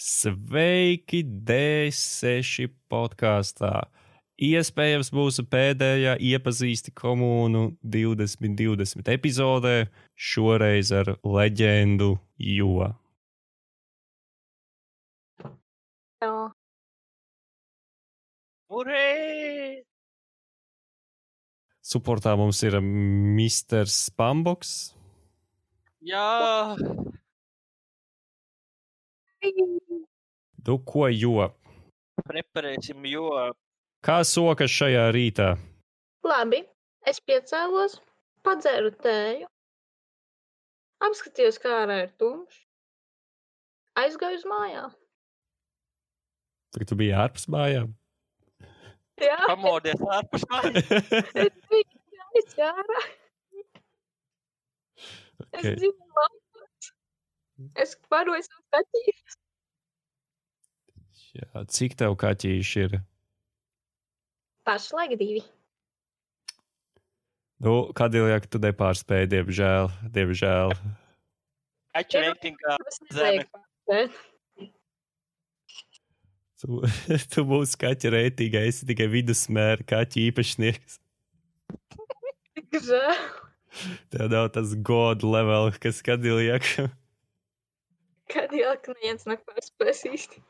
[0.00, 3.82] Sveiki, D6 podkāstā.
[4.40, 9.74] Iespējams, mūsu pēdējā iepazīsti komunu 2020 epizodē,
[10.16, 12.88] šoreiz ar leģendu Jo.
[18.72, 19.04] Urē!
[21.84, 23.84] Suportā mums ir Mr.
[23.84, 24.94] Spamboks.
[26.00, 26.72] Jā,
[29.40, 31.48] Nu, ko jo?
[32.28, 33.30] preparēsim, jo
[34.04, 35.54] Kā sokas šajā rītā?
[36.24, 36.62] Labi,
[37.08, 37.98] es piecēlos,
[38.44, 39.48] padzēru tēju,
[41.04, 42.62] apskatījos, kā ārā ir tumšs,
[44.00, 44.96] aizgāju uz mājām.
[46.72, 47.92] Tagad tu biji ārpus mājām.
[49.20, 50.92] Jā, pamodies ārpus mājas.
[51.44, 51.98] es biju.
[55.50, 55.74] Es okay.
[55.76, 56.39] dzīvoju laukos.
[57.80, 59.38] Es varoju savu kaķīti.
[61.40, 63.00] Jā, cik tev kaķīši ir?
[64.66, 65.42] Pašlaik divi.
[67.60, 69.90] Nu, Kadiljāk, tu nepārspēji, diemžēl.
[70.14, 70.74] diemžēl.
[71.94, 72.76] Kaķu reitingā
[73.12, 73.44] zeme.
[76.60, 76.80] Tu,
[77.34, 80.98] tu mūsu kaķa reitingā esi tikai vidusmēra kaķa īpašnieks.
[82.56, 83.20] Tik žēl.
[84.10, 86.66] Tev nav tas god level, kas Kadiljāk.
[88.30, 90.42] Kad jau neviens nepārspēs īsti.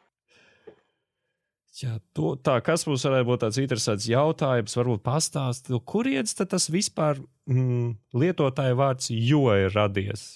[1.81, 7.23] Jā, to, tā, kas mums varētu būt tāds interesants jautājums, varbūt pastāstīt, kurienes tas vispār
[7.49, 10.33] mm, lietotāja vārds jo ir radies?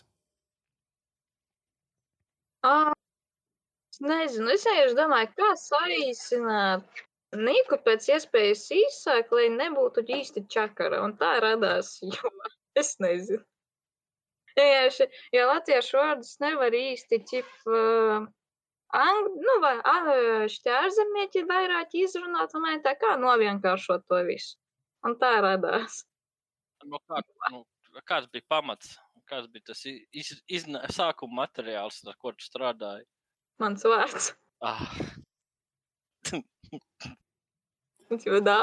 [2.64, 2.94] Ā,
[3.94, 7.02] Es nezinu, es vienkārši domāju, kā saīsināt
[7.46, 10.98] Niku pēc iespējas īsāk, lai nebūtu īsti čakara.
[11.06, 12.30] Un tā radās, jo
[12.82, 13.38] es nezinu.
[14.58, 18.26] Vienkārši, ja latviešu vārdus nevar īsti ķip, uh,
[18.94, 24.54] ang, nu, vai uh, šķērzemieķi vairāk izrunāt, un man tā kā novienkāršot to visu.
[25.04, 26.04] Un tā radās.
[26.86, 27.20] Nu, kā,
[27.52, 27.64] nu,
[28.06, 28.94] kāds bija pamats?
[29.28, 33.06] Kāds bija tas iz, izna, sākuma materiāls, ar ko tu strādāji?
[33.62, 34.32] Mans vārds.
[34.64, 34.84] Ah,
[38.10, 38.58] Jo dā.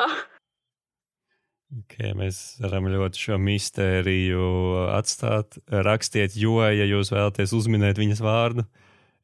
[1.71, 4.45] Okay, mēs varam ļoti šo mistēriju
[4.91, 5.55] atstāt.
[5.71, 8.65] Rakstiet, jo, ja jūs vēlaties uzminēt viņas vārdu.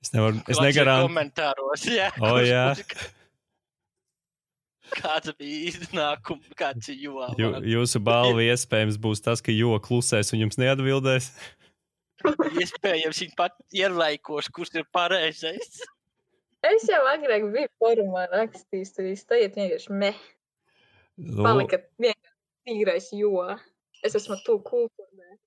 [0.03, 1.09] Es nevaru, es negarām.
[1.09, 2.07] komentāros, jā.
[2.23, 2.69] O, jā.
[4.95, 7.25] Kāds bija iznākums, kāds ir jo?
[7.35, 11.27] Jū, jūsu balva iespējams būs tas, ka jo klusēs un jums neatbildēs.
[12.63, 15.81] Iespējams, viņi pat ielaikos, kurš ir pareizais.
[16.65, 20.13] Es jau agrāk biju formā rakstījis, tur viss tagad vienkārši me.
[21.17, 22.16] Palika vienkārši
[22.67, 23.41] tīrais jo.
[24.05, 25.37] Es esmu tu kultūrē.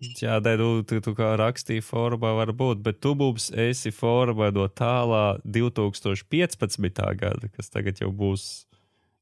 [0.00, 0.54] Jā, dē,
[0.88, 7.02] tu, tu, kā rakstīji formā, varbūt, bet tu mums esi formā no tālā 2015.
[7.20, 8.46] gada, kas tagad jau būs.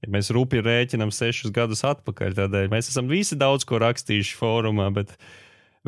[0.04, 4.86] Ja mēs rūpīgi rēķinām sešus gadus atpakaļ, tādēļ mēs esam visi daudz ko rakstījuši fórumā,
[4.94, 5.16] bet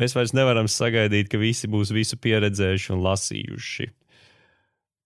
[0.00, 3.86] mēs vairs nevaram sagaidīt, ka visi būs visu pieredzējuši un lasījuši.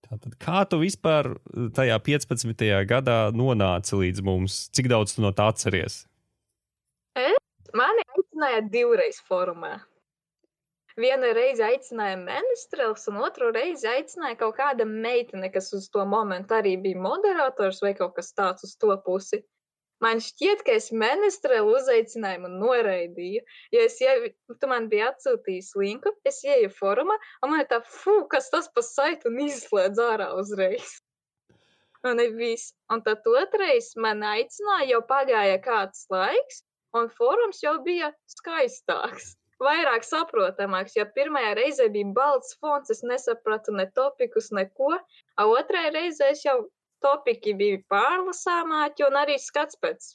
[0.09, 1.35] Tātad, kā tu vispār
[1.77, 2.65] tajā 15.
[2.89, 4.59] gadā nonāci līdz mums?
[4.73, 6.07] Cik daudz tu no tā atceries?
[8.45, 9.69] Aicināja divreiz formā.
[11.01, 16.53] Vienu reizi aicināja ministrs, un otru reizi aicināja kaut kāda meitene, kas uz to momentu
[16.53, 19.41] arī bija moderators vai kaut kas tāds uz to pusi.
[20.05, 23.41] Man šķiet, ka es ministru uzaicinājumu noraidīju.
[23.73, 24.15] Jo es jau,
[24.61, 28.69] tu man biji atsūtījis linku, es ieju formā, un man ir tā, fu, kas tas
[28.69, 30.99] pa saitu un izslēdz ārā uzreiz.
[32.05, 32.77] Un viss.
[32.93, 36.61] Un tad otrais man aicināja, jau pagāja kāds laiks,
[36.99, 39.35] un fórums jau bija skaistāks.
[39.63, 44.97] Vairāk saprotamāks, jo pirmajā reizē bija balts fons, es nesapratu ne topikus, neko.
[45.39, 46.57] A otrajā reizē jau
[47.05, 50.11] topiki bija pārlasāmāki, un arī skats pēc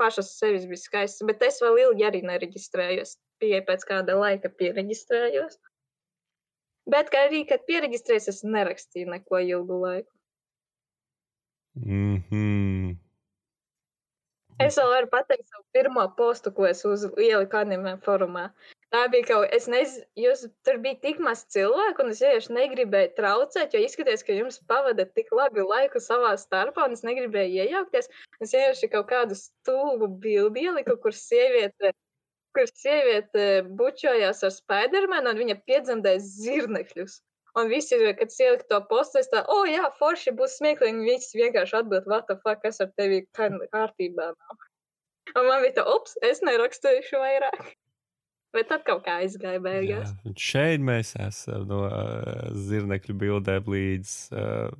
[0.00, 1.24] pašas sevis bija skaists.
[1.28, 3.16] Bet es vēl ilgi arī nereģistrējos.
[3.40, 5.58] Bija pēc kāda laika pieregistrējos.
[6.90, 10.12] Bet kā arī, kad pieregistrējos, es nerakstīju neko ilgu laiku.
[11.76, 13.05] Mm -hmm.
[14.64, 18.46] Es vēl varu pateikt savu pirmo postu, ko es uz ieliku anime formā.
[18.94, 22.54] Tā bija kaut kas, es nezinu, jūs tur bija tik maz cilvēku, un es vienkārši
[22.56, 27.66] negribēju traucēt, jo izskatījās, ka jums pavada tik labi laiku savā starpā, un es negribēju
[27.66, 28.08] iejaukties.
[28.40, 31.92] Es vienkārši kaut kādu stulbu bildi ieliku, kur sieviete,
[32.56, 37.20] kur sieviete bučojās ar Spidermanu, un viņa piedzemdēja zirnekļus.
[37.56, 40.92] Un visi, kad ieliku to postu, es tā, o, oh, jā, forši būs smieklīgi.
[40.92, 44.64] un Visi vienkārši atbild, what the fuck, kas ar tevi kā- kārtībā nav.
[45.34, 47.72] Un man bija tā, ops, es nerakstīšu vairāk.
[48.56, 50.12] Bet tad kaut kā aizgāja beigās.
[50.24, 54.12] Jā, šeit mēs esam no uh, zirnekļu bildēm līdz.
[54.32, 54.70] Uh,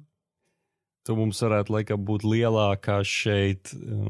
[1.04, 4.06] tu mums varētu laikam būt lielākā šeit uh,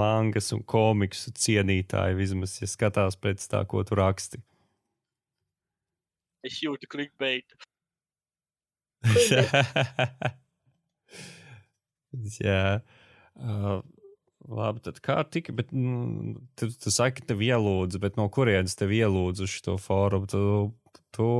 [0.00, 4.42] mangas un komiksu cienītāja, vismaz, ja skatās pēc tā, ko tu raksti.
[6.46, 7.56] Es jūtu clickbait.
[12.40, 12.80] Jā.
[13.36, 13.84] Uh,
[14.48, 18.94] labi, tad kā tika, bet nu, tu, tu saki, tev ielūdzu, bet no kurienes tev
[18.96, 20.28] ielūdzu šo fórumu?
[20.30, 20.42] Tu,
[21.16, 21.30] tu,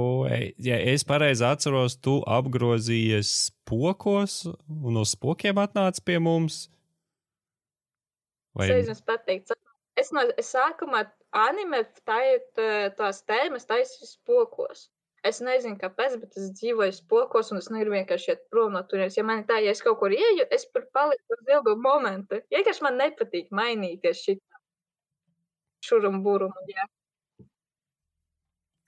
[0.63, 6.67] ja es pareizi atceros, tu apgrozījies spokos un uz spokiem atnāc pie mums.
[8.57, 8.71] Vai...
[8.73, 9.57] Es jums pateiktu,
[10.01, 11.05] es no es sākumā
[11.37, 12.21] anime tā,
[12.57, 14.87] tā, tās tēmas taisīju spokos.
[15.27, 19.17] Es nezinu, kāpēc, bet es dzīvoju spokos, un es negribu vienkārši iet prom no turienes.
[19.19, 22.39] Ja man ir tā, ja es kaut kur ieju, es tur paliku uz ilgu momentu.
[22.55, 24.37] Vienkārši man nepatīk mainīties šī
[25.87, 26.67] šurum burumu.
[26.71, 26.87] Jā.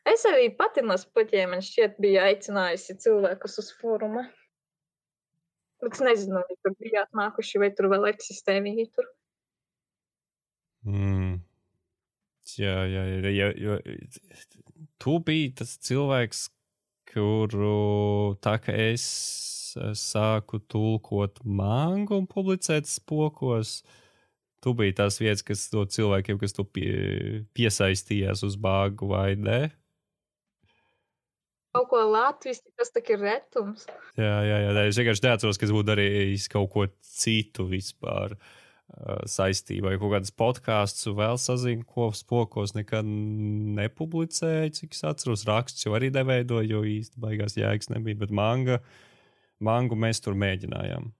[0.09, 4.25] Es arī pati no spoķiem, man šķiet, biju aicinājusi cilvēkus uz fóruma.
[5.83, 9.11] Bet es nezinu, vai tur bija atnākuši, vai tur vēl eksistē viņi tur.
[10.89, 11.37] Mm.
[12.59, 13.77] Jā, jā, jā, jā, jā.
[14.99, 16.49] Tu biji tas cilvēks,
[17.13, 19.05] kuru tā kā es
[19.99, 23.83] sāku tulkot mangu un publicēt spokos.
[24.59, 29.61] Tu biji tās vietas, kas to cilvēkiem, kas to pie, piesaistījās uz bāgu vai ne?
[31.77, 33.85] Kaut ko latviešu, tas tā ir retums.
[34.19, 34.73] Jā, jā, jā.
[34.89, 38.35] Es vienkārši neatceros, ka es būtu darījis kaut ko citu vispār.
[38.35, 38.68] Uh,
[39.29, 43.07] saistībā, ja kaut kādas podkāstus vēl sazinu, ko spokos nekad
[43.79, 48.81] nepublicēju, cik es atceros, rakstus jau arī neveidoju, jo īsti baigās jēgas nebija, bet manga,
[49.61, 51.13] mangu mēs tur mēģinājām.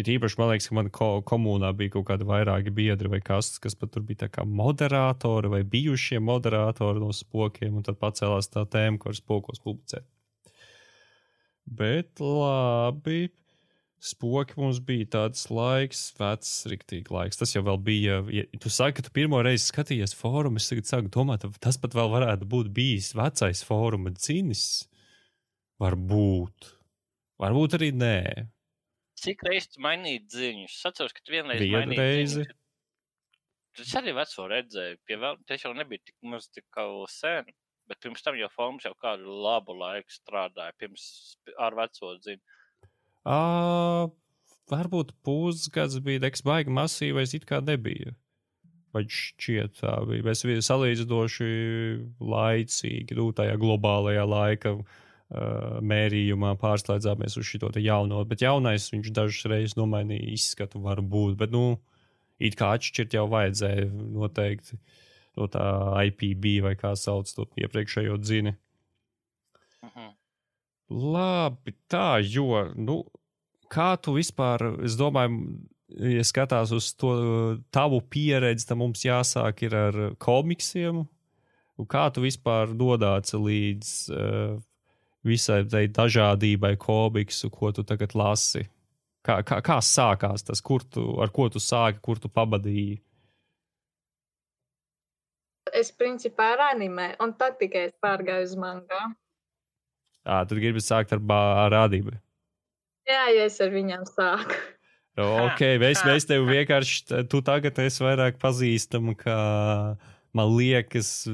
[0.00, 3.52] Ir īpaši, man liekas, ka manā ko komunā bija kaut kādi vairāki biedri vai kas,
[3.60, 8.64] kas pat tur bija kā moderatori vai bijušie moderatori no spokiem, un tad pacēlās tā
[8.72, 10.08] tēma, ko ar spokos publicēt.
[11.68, 13.28] Bet labi,
[14.02, 17.38] spoki mums bija tāds laiks, vecs, rīktīgi laiks.
[17.40, 18.20] Tas jau bija.
[18.34, 21.94] Ja tu saki, ka tu pirmo reizi skatījies fórumu, es tagad sāku domāt, tas pat
[21.96, 24.64] vēl varētu būt bijis vecais fóruma dzinis.
[25.82, 26.72] Varbūt.
[27.42, 28.18] Varbūt arī nē.
[29.22, 30.74] Cik reizes mainīt ziņus?
[30.74, 32.42] Es atceros, ka tu vienreiz Vienu reizi.
[32.42, 32.58] Ziņus.
[33.82, 37.46] Es arī veco redzēju, pie vēl, tas jau nebija tik maz tik sen,
[37.88, 41.06] bet pirms tam jau formas jau kādu labu laiku strādāja, pirms
[41.56, 42.42] ar veco ziņu.
[43.22, 44.10] Uh,
[44.72, 48.16] varbūt pusgads bija deks baigi masīvais, it kā nebija.
[48.92, 50.24] Vai šķiet tā bija.
[50.26, 51.52] Mēs bijām salīdzinoši
[52.32, 58.24] laicīgi, nu, tajā globālajā laika uh, mērījumā pārslēdzāmies uz šo jauno.
[58.28, 61.38] Bet jaunais viņš dažas reizes nomainīja izskatu, varbūt.
[61.40, 61.78] Bet, nu,
[62.42, 64.80] it kā atšķirt jau vajadzēja noteikti
[65.38, 65.64] no tā
[66.10, 68.56] IPB vai kā sauc to iepriekšējo dzini.
[70.92, 73.00] Labi, tā, jo, nu,
[73.72, 75.38] kā tu vispār, es domāju,
[76.12, 77.12] ja skatās uz to
[77.72, 81.04] tavu pieredzi, tad mums jāsāk ir ar komiksiem.
[81.80, 84.58] Un kā tu vispār nodāci līdz uh,
[85.26, 88.66] visai tai dažādībai komiksu, ko tu tagad lasi?
[89.22, 92.98] Kā, kā, kā sākās tas, kur tu, ar ko tu sāki, kur tu pabadīji?
[95.72, 99.04] Es principā ar anime, un tad tikai es pārgāju uz mangā.
[100.22, 102.14] À, tad gribi sākt ar, ar rādību.
[103.08, 104.58] Jā, ja es ar viņiem sāku.
[105.18, 109.40] Ok, mēs, mēs tevi vienkārši, tu tagad esi vairāk pazīstama kā,
[110.32, 111.26] man liekas,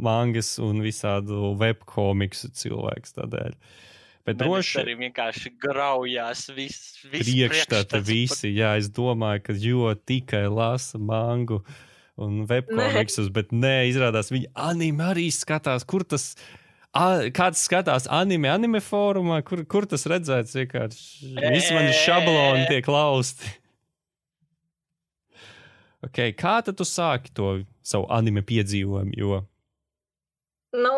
[0.00, 3.58] mangas un visādu webkomiksu cilvēks tādēļ.
[4.28, 7.02] Bet droši arī vienkārši graujās viss.
[7.10, 11.64] Vis priekšstati visi, jā, es domāju, ka jo tikai lasa mangu
[12.20, 16.59] un webkomiksus, bet nē, izrādās viņi anime arī skatās, kur tas ir
[16.90, 20.56] kāds skatās anime, anime fórumā, kur, kur tas redzēts.
[20.58, 23.56] Vienkārši visi mani šabloni tiek lausti.
[26.08, 29.12] Okay, kā tad tu sāki to savu anime piedzīvojumu?
[29.20, 29.42] Jo...
[30.72, 30.94] Nu,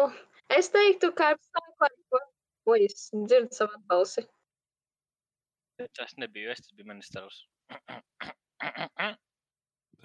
[0.52, 1.40] es teiktu, ka ar
[1.90, 2.20] to,
[2.62, 4.22] ko es dzirdu savu balsi.
[5.98, 7.42] Tas nebija es, tas bija manis tavs.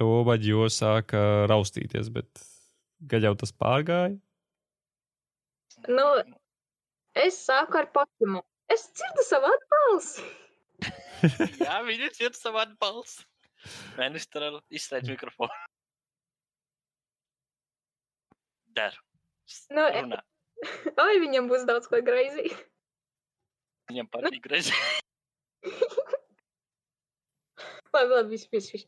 [0.01, 1.20] Vaļ, jo sāka
[1.51, 2.41] raustīties, bet
[3.12, 4.17] gaļ jau tas pārgāja.
[5.86, 6.05] Nu,
[7.13, 8.46] es sāku ar Pokemon.
[8.74, 10.25] Es dzirdu savu atbalsi.
[11.63, 13.24] Jā, viņi dzird savu atbalsi.
[13.98, 15.53] Ministra izslēdz mikrofonu.
[18.77, 18.98] Der.
[19.74, 20.19] Nu, Runā.
[21.05, 22.50] Oi, viņam būs daudz ko greizī.
[23.91, 24.75] Viņam patīk greizī.
[27.93, 28.86] labi, labi, viss, viss, viss.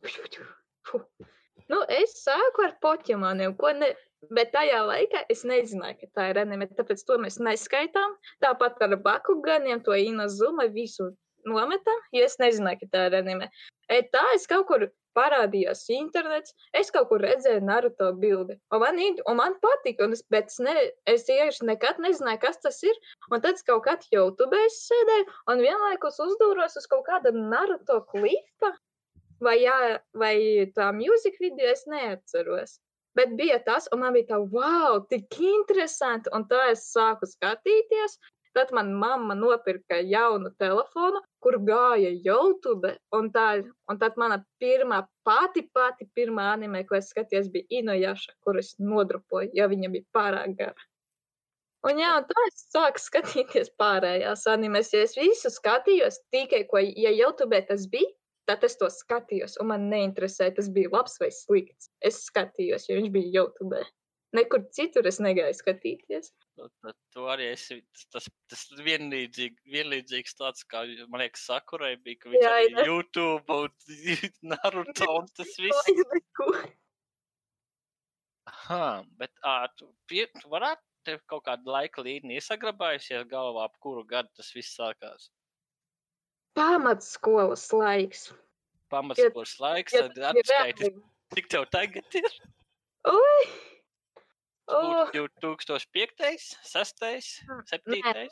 [1.70, 3.94] Nu, es sāku ar Pokemoniem, ko ne,
[4.36, 8.18] Bet tajā laikā es nezināju, ka tā ir anime, tāpēc to mēs neskaitām.
[8.44, 11.14] Tāpat ar Bakuganiem, to Inazuma visu
[11.48, 13.48] nometam, jo es nezināju, ka tā ir anime.
[13.88, 14.84] E, tā es kaut kur
[15.18, 18.58] parādījās internets, es kaut kur redzēju Naruto bildi.
[18.76, 20.76] Un man, un man patika, un es, bet es, ne,
[21.10, 23.00] es tieši nekad nezināju, kas tas ir.
[23.32, 28.04] Un tad es kaut kad YouTube es sēdēju un vienlaikus uzdūros uz kaut kāda Naruto
[28.12, 28.76] klipa.
[29.40, 29.80] Vai, jā,
[30.20, 30.36] vai
[30.76, 32.76] tā mūzika video, es neatceros.
[33.20, 36.32] Bet bija tas, un man bija tā, wow, tik interesanti.
[36.36, 38.20] Un tā es sāku skatīties.
[38.58, 42.96] Tad man mamma nopirka jaunu telefonu, kur gāja YouTube.
[43.14, 43.48] Un, tā,
[43.92, 49.52] un tad mana pirmā, pati, pati pirmā anime, ko es skatījos, bija Inojaša, kuras nodrupoju,
[49.60, 50.88] jo viņa bija pārāk gara.
[51.88, 56.82] Un jā, un tā es sāku skatīties pārējās animes, jo es visu skatījos tikai, ko,
[56.82, 58.10] ja YouTube tas bija,
[58.50, 61.92] tad es to skatījos, un man neinteresēja, tas bija labs vai slikts.
[62.06, 63.82] Es skatījos, jo viņš bija YouTube.
[64.38, 66.30] Nekur citur es negāju skatīties.
[66.60, 67.80] Nu, tad Tu arī esi
[68.14, 72.86] tas, tas, vienlīdzīgi, vienlīdzīgs tāds, kā man liekas, Sakurai bija, ka viņš Jā, arī jā.
[72.92, 73.96] YouTube un
[74.52, 75.90] Naruto un tas viss.
[78.50, 83.78] Aha, bet ā, tu, pie, tu varētu tev kaut kādu laika līniju iesagrabājusies galvā, ap
[83.82, 85.30] kuru gadu tas viss sākās.
[86.60, 88.28] Pamatskolas laiks.
[88.92, 92.30] Pamatskolas laiks, Ja tad atskaiti, reāli- cik tev tagad ir?
[93.08, 93.50] Ui!
[94.70, 97.00] Oh, būtu 2005, 6,
[97.72, 98.28] 7.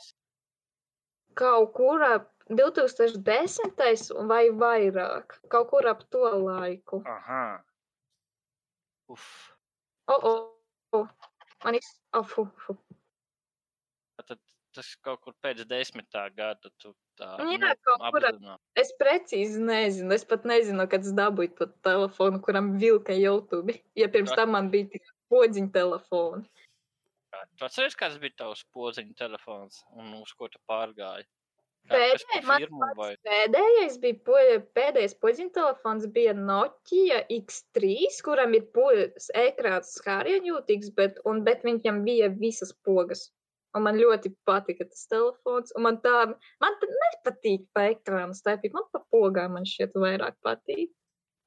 [1.38, 4.12] kaut kur ap 2010.
[4.18, 5.38] un vai vairāk.
[5.50, 7.00] Kaut kur ap to laiku.
[7.06, 7.42] Aha.
[9.08, 9.26] Uf.
[10.06, 10.32] O, o,
[10.92, 11.02] o.
[11.64, 11.88] Man ir.
[12.14, 12.76] Oh, fu, fu.
[14.26, 14.38] Tad
[14.74, 18.26] tas kaut kur pēc desmitā gada tu tā Jā, kaut kur.
[18.78, 20.14] Es precīzi nezinu.
[20.16, 23.76] Es pat nezinu, kad es dabūju to telefonu, kuram vilka YouTube.
[23.98, 26.46] Ja pirms tam man bija tikai podziņa telefons.
[27.58, 31.26] Tu atceries, kāds bija tavs podziņa telefons un uz ko tu pārgāji?
[31.88, 33.14] Pēdējais, vai?
[33.24, 34.36] Pēdējais bija po,
[34.76, 38.90] pēdējais podziņa telefons, bija Nokia X3, kuram ir po-
[39.40, 43.28] ekrāns skārienjūtīgs, bet, un, bet viņam bija visas pogas.
[43.78, 45.72] Un man ļoti patika tas telefons.
[45.78, 46.14] Un man tā,
[46.62, 48.74] man tā nepatīk pa ekrānu staipīt.
[48.74, 50.90] Man pa pogām man šķiet vairāk patīk.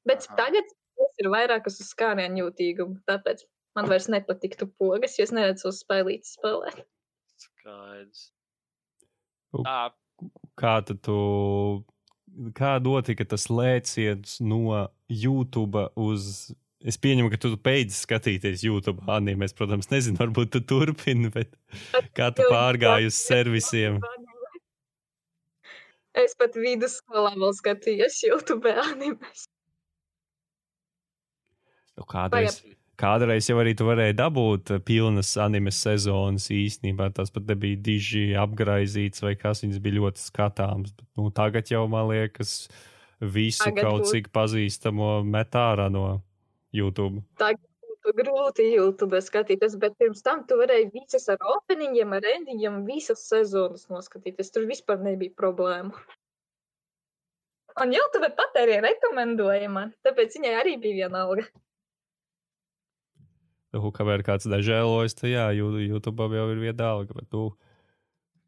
[0.07, 0.38] Bet Aha.
[0.39, 0.69] tagad
[1.01, 3.01] tas ir vairāk uz skārienjūtīgumu.
[3.09, 3.43] Tāpēc
[3.77, 6.83] man vairs nepatiktu pogas, jo es neredzu uz spēlītes spēlēt.
[7.41, 8.29] Skaidrs.
[10.61, 11.17] Kā tad tu,
[12.57, 16.51] kā notika tas lēciens no YouTube uz.
[16.88, 19.53] Es pieņemu, ka tu beidz skatīties YouTube animes.
[19.53, 21.53] Protams, nezinu, varbūt tu turpini, bet
[22.17, 24.01] kā tu pārgāji uz servisiem?
[26.11, 29.45] Es pat vidusskolā vēl skatījos YouTube animes.
[31.95, 32.57] Nu, Kādreiz,
[33.00, 37.07] kādreiz jau arī tu varēji dabūt eh, pilnas animes sezonas īstenībā.
[37.15, 40.91] Tas pat nebija diži apgraizīts vai kas, viņas bija ļoti skatāms.
[40.97, 42.57] Bet, nu, tagad jau man liekas,
[43.23, 46.05] visu Tagad kaut būs- cik pazīstamo met ārā no
[46.75, 47.23] YouTube.
[48.01, 53.23] būtu grūti YouTube skatīties, bet pirms tam tu varēji visas ar openingiem, ar endingiem, visas
[53.29, 54.51] sezonas noskatīties.
[54.51, 55.93] Tur vispār nebija problēmu.
[57.81, 61.45] Un YouTube pat arī rekomendēja man, tāpēc viņai arī bija viena alga.
[63.71, 67.15] Nu, kamēr kāds nežēlojas, tad jā, YouTube jau ir viena alga.
[67.15, 67.53] Bet, nu,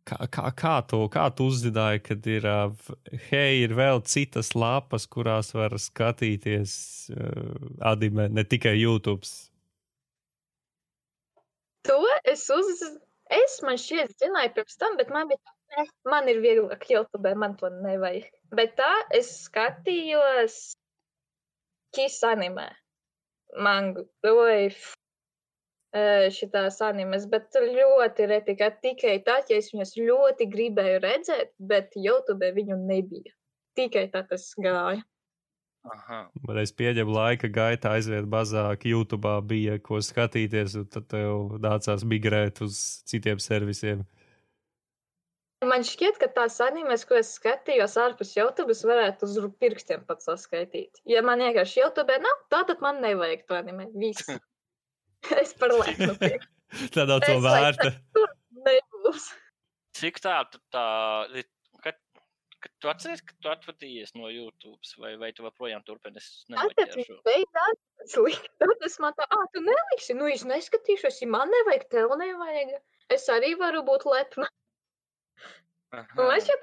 [0.08, 2.48] kā, kā, kā, tu, kā tu uzzināji, kad ir,
[3.30, 6.76] hei, ir vēl citas lapas, kurās var skatīties
[7.16, 9.28] uh, anime, ne tikai YouTube?
[11.90, 12.86] To es uz...
[13.34, 15.40] Es man šķiet, zināju pirms tam, bet man bija
[15.74, 18.28] tā, man ir vieglāk YouTube, man to nevajag.
[18.54, 20.58] Bet tā es skatījos
[21.96, 22.68] Kiss animē.
[23.64, 23.94] Man
[24.26, 24.68] goja
[26.34, 31.94] šitās animes, bet ļoti reti, ka tikai tad, ja es viņus ļoti gribēju redzēt, bet
[31.96, 33.34] YouTube viņu nebija.
[33.78, 35.04] Tikai tā tas gāja.
[35.84, 36.30] aha.
[36.48, 42.06] Man es pieņemu laika gaitā aizvien mazāk YouTube bija, ko skatīties, un tad tev nācās
[42.08, 44.06] migrēt uz citiem servisiem.
[45.64, 51.00] Man šķiet, ka tās animes, ko es skatījos ārpus YouTube, varētu uz pirkstiem pat saskaitīt.
[51.08, 53.88] Ja man vienkārši YouTube nav, tā tad man nevajag to anime.
[53.94, 54.28] Viss.
[55.44, 56.50] es par lēnu piekrītu.
[56.96, 57.92] Tā nav to vērta.
[58.66, 59.28] Nebūs.
[59.98, 60.84] Cik tā, tu tā,
[61.30, 61.44] li-
[61.86, 62.00] kad,
[62.64, 66.18] kad tu atceries, ka tu atvadījies no YouTube, vai, vai tu joprojām turpini?
[66.18, 67.06] Es slikti.
[68.64, 72.74] Tad es man tā, ah, tu neliksi, nu es neskatīšos, ja man nevajag, tev nevajag.
[73.14, 74.50] Es arī varu būt lepna.
[76.18, 76.58] Un es jau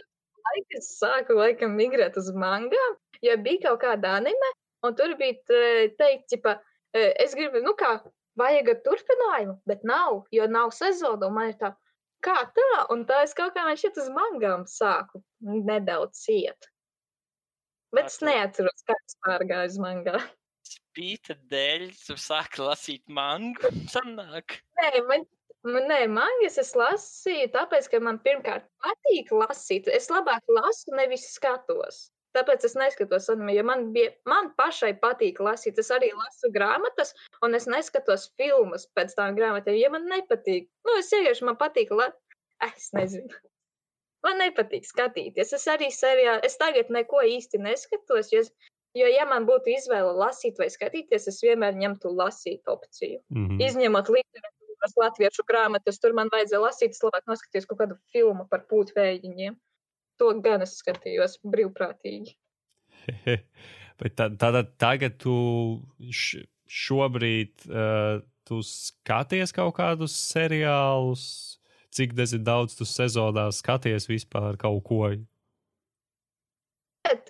[0.51, 4.49] laiku es sāku laikam migrēt uz mangām, ja bija kaut kāda anime,
[4.83, 6.57] un tur bija te- teikt, ķipa,
[6.97, 7.93] e, es gribu, nu kā,
[8.41, 11.29] vajag ar turpinājumu, bet nav, jo nav sezona.
[11.33, 11.73] Man ir tā,
[12.25, 16.69] kā tā, un tā es kaut kā man šeit uz mangām sāku nedaudz ciet.
[17.93, 20.19] Bet es Ar to- neatceros, kā es pārgāju uz mangā.
[20.71, 23.71] Spīta dēļ, tu sāki lasīt mangu.
[23.91, 24.59] Sanāk.
[24.79, 25.25] Nē, man,
[25.65, 29.89] man, nē, mangas es lasīju, tāpēc, ka man pirmkārt patīk lasīt.
[29.89, 32.11] Es labāk lasu, nevis skatos.
[32.37, 35.79] Tāpēc es neskatos anime, jo man, bija, man pašai patīk lasīt.
[35.83, 37.11] Es arī lasu grāmatas,
[37.43, 40.69] un es neskatos filmas pēc tām grāmatām, ja man nepatīk.
[40.87, 42.11] Nu, es vienkārši man patīk, la...
[42.69, 43.41] es nezinu.
[44.27, 45.55] Man nepatīk skatīties.
[45.57, 48.53] Es arī serijā, es tagad neko īsti neskatos, jo, es,
[48.95, 53.23] jo ja man būtu izvēle lasīt vai skatīties, es vienmēr ņemtu lasīt opciju.
[53.33, 53.59] Mhm.
[53.65, 58.69] Izņemot literatūras latviešu grāmatas, tur man vajadzēja lasīt, es labāk noskatījos kaut kādu filmu par
[58.71, 59.59] pūtvējiņiem.
[60.21, 62.37] To gan es skatījos brīvprātīgi.
[64.01, 65.35] Bet tā, tātad tagad tu
[66.71, 71.25] šobrīd uh, tu skaties kaut kādus seriālus,
[71.95, 75.11] cik daudz tu sezonā skaties vispār kaut ko.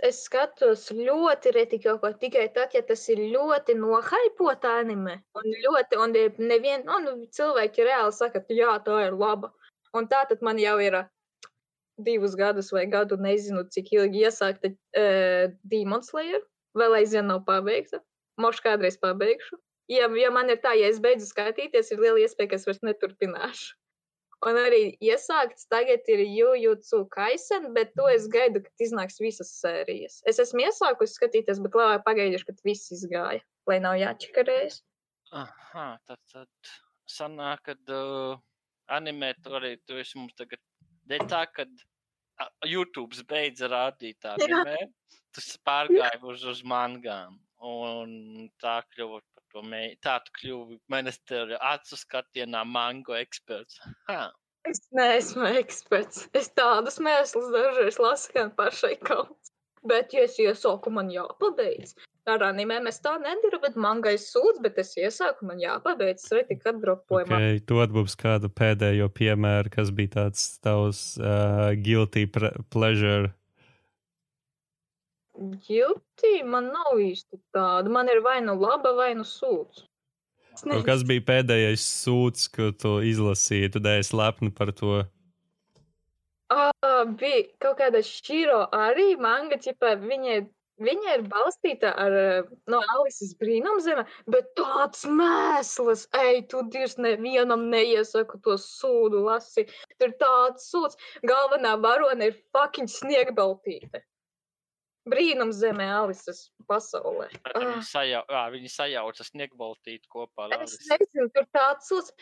[0.04, 5.20] Es skatos ļoti reti kaut ko tikai tad, ja tas ir ļoti nohaipota anime.
[5.38, 6.16] Un ļoti, un
[6.48, 9.52] nevien, un cilvēki reāli saka, ka jā, tā ir laba.
[9.96, 10.98] Un tā tad man jau ir
[12.06, 16.42] divus gadus vai gadu, nezinu, cik ilgi iesākta uh, Demon Slayer.
[16.78, 18.00] Vēl aizvien nav pabeigta.
[18.40, 19.58] Mošu kādreiz pabeigšu.
[19.90, 22.82] Ja, ja man ir tā, ja es beidzu skatīties, ir liela iespēja, ka es vairs
[22.86, 23.74] neturpināšu.
[24.46, 30.22] Un arī iesākts tagad ir Jujutsu Kaisen, bet to es gaidu, kad iznāks visas sērijas.
[30.30, 34.78] Es esmu iesākusi skatīties, bet labāk pagaidīšu, kad viss izgāja, lai nav jāčakarējas.
[35.36, 36.72] Aha, tad, tad
[37.10, 38.40] sanāk, ka uh,
[38.96, 40.62] animē to arī tu esi mums tagad.
[41.10, 41.66] Dēļ tā, ka
[42.66, 44.76] YouTube beidza rādīt animē,
[45.34, 47.38] tu pārgāji uz, uz mangām.
[47.60, 50.02] Un tā kļuva par to mēģinājumu.
[50.06, 53.82] Tā tu kļuvi ministra acu skatienā mango eksperts.
[54.08, 54.30] Ha.
[54.68, 56.26] Es neesmu eksperts.
[56.36, 59.52] Es tādus mēslus dažreiz lasu, gan pašai kaut.
[59.88, 61.94] Bet, ja es iesāku, man jāpabeidz.
[62.28, 66.26] Ar animēm es tā nedaru, bet manga ir sūds, bet es iesāku, man jāpabeidz.
[66.26, 67.26] Es arī tik atdropoju.
[67.26, 67.60] Okay.
[67.64, 73.32] Dod mums kādu pēdējo piemēru, kas bija tāds tavs uh, guilty pleasure.
[75.40, 77.88] Guilty man nav īsti tāda.
[77.88, 79.86] Man ir vai nu laba, vai nu sūds.
[80.52, 83.72] Es kas bija pēdējais sūds, ko tu izlasīji?
[83.72, 85.00] Tu esi lepni par to.
[86.50, 90.40] Uh, bija kaut kāda šķiro arī manga, ķipā, viņa,
[90.80, 92.14] viņa ir balstīta ar
[92.70, 99.66] no Alises brīnumzeme, bet tāds mēsls, ej, tu dirs nevienam neiesaku to sūdu lasi.
[100.00, 104.02] Tur tāds sūds, galvenā varone ir fucking sniegbaltīte.
[105.10, 107.30] Brīnumzemē Alises pasaulē.
[107.32, 107.80] Viņi, Ah.
[107.80, 112.12] sajau, jā, viņi sajauca sniegbaltīti kopā Es nezinu, tur tāds sūds.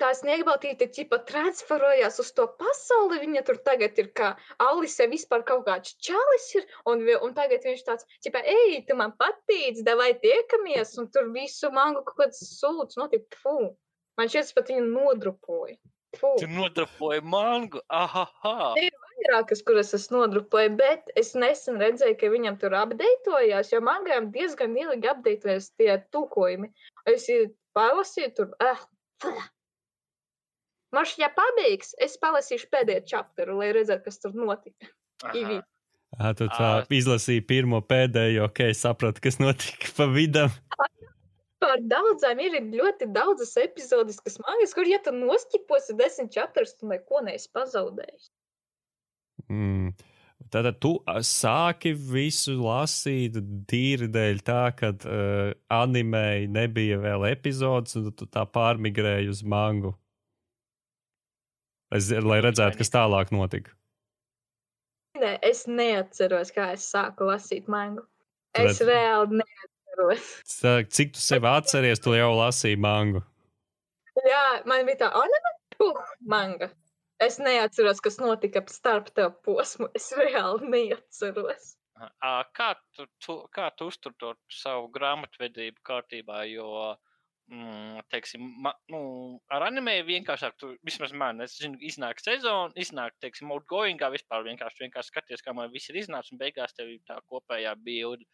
[0.00, 3.20] Tā sniegbaltīte ķipa transferojās uz to pasauli.
[3.24, 4.30] Viņa tur tagad ir kā
[4.64, 6.66] Alise vispār kaut kāds čalis ir.
[6.88, 10.96] Un, un tagad viņš tāds, ķipa, ej, tu man patīc, davai tiekamies.
[11.02, 12.96] Un tur visu mangu kaut kāds sūds.
[13.00, 13.74] Nu, tik, fu.
[14.16, 15.76] Man šķiet, pat viņu nodrupoju.
[16.18, 16.32] Fu.
[16.40, 17.84] Tu nodrapoji mangu.
[17.92, 18.26] Aha!
[19.20, 24.76] vairākas, kuras es nodrupoju, bet es nesen redzēju, ka viņam tur apdeitojās, jo mangām diezgan
[24.78, 26.70] ilgi apdeitojas tie tūkojumi.
[27.10, 28.80] Es ir palasīju tur, ah,
[30.94, 34.90] Marš, ja pabeigs, es palasīšu pēdējo čapteru, lai redzētu, kas tur notika.
[36.18, 40.50] Ah, tu tā izlasīji pirmo pēdējo, ok, sapratu, kas notika pa vidam.
[41.60, 47.22] Par daudzām ir ļoti daudzas epizodiskas mangas, kur, ja tu noskiposi desmit čapterus, tu neko
[47.26, 48.30] neesi pazaudējis.
[49.50, 49.92] Mm.
[50.50, 50.94] Tātad tu
[51.26, 53.36] sāki visu lasīt
[53.70, 59.92] tīri dēļ tā, ka uh, animēji nebija vēl epizodes, un tu tā pārmigrēji uz mangu.
[61.94, 63.72] Es, lai redzētu, kas tālāk notika.
[65.20, 68.04] Nē, es neatceros, kā es sāku lasīt mangu.
[68.54, 70.28] Es redz- reāli neatceros.
[70.94, 73.24] Cik tu sev atceries, tu jau lasīji mangu.
[74.24, 76.70] Jā, man bija tā anime, puh, manga.
[77.20, 79.90] Es neatceros, kas notika starp tev posmu.
[79.98, 81.74] Es reāli neatceros.
[82.56, 86.46] Kā tu, tu, kā tu uztur to savu grāmatvedību kārtībā?
[86.48, 86.94] Jo,
[87.50, 89.02] mm, teiksim, ma, nu,
[89.52, 94.46] ar anime ir vienkāršāk, tu, vismaz man, es zinu, iznāk sezona, iznāk, teiksim, outgoingā vispār
[94.46, 98.26] vienkārši, vienkārši skaties, kā man viss ir iznācis, un beigās tev ir tā kopējā bilde.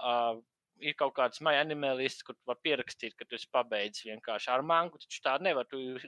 [0.00, 0.40] Uh,
[0.80, 4.50] ir kaut kāds maija anime lists, kur tu vari pierakstīt, ka tu esi pabeidzis vienkārši
[4.54, 5.68] ar mangu, taču tā nevar.
[5.70, 5.98] Tu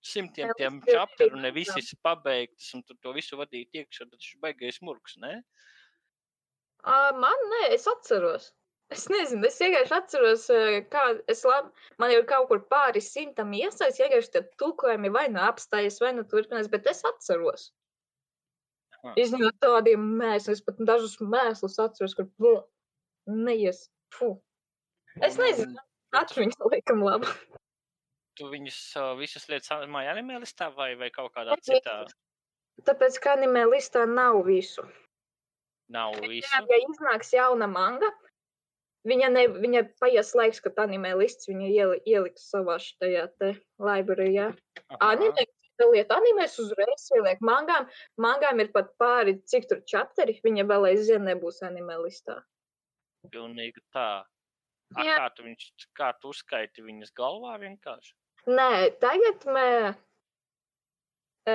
[0.00, 4.40] simtiem tiem čapteru, ne visi ir pabeigts, un tu to visu vadīt iekšā, tad ir
[4.44, 5.40] baigais murgs, ne?
[6.80, 8.48] Uh, man nē, es atceros.
[8.90, 11.68] Es nezinu, es vienkārši atceros, eh, kā es lab,
[12.02, 16.24] man ir kaut kur pāri simtam iesaistīts, vienkārši tie tulkojumi vai nu apstājas, vai nu
[16.26, 17.68] turpinās, bet es atceros.
[19.00, 19.14] Aha.
[19.22, 22.64] Izņemot tādiem mēsliem, es pat dažus mēslus atceros, kur bleh,
[23.30, 23.86] neies.
[24.10, 24.32] Fu.
[25.22, 25.78] Es nezinu,
[26.18, 27.30] atmiņas laikam laba.
[28.38, 32.02] Tu viņus uh, visas lietas māja animē listā vai, vai kaut kādā Es citā
[32.86, 34.82] Tāpēc, ka animē listā nav visu.
[35.92, 36.48] nav visu?
[36.48, 38.08] Jā, ja iznāks jauna manga,
[39.08, 44.50] viņa, ne, viņa paies laiks, kad animē lists viņa ieli, ieliks savā šajā te libraryjā.
[44.90, 45.14] Aha.
[45.14, 45.46] Animē,
[45.88, 47.88] lieta animēs uzreiz ieliek mangām.
[48.20, 52.40] Mangām ir pat pāri, cik tur čapteri, viņa vēl aizvien nebūs animē listā.
[53.32, 54.24] Pilnīgi tā.
[54.98, 58.14] A, kā, tu viņš, kā tu uzskaiti viņas galvā vienkārši?
[58.50, 59.68] Nē, tagad mē,
[61.46, 61.54] e,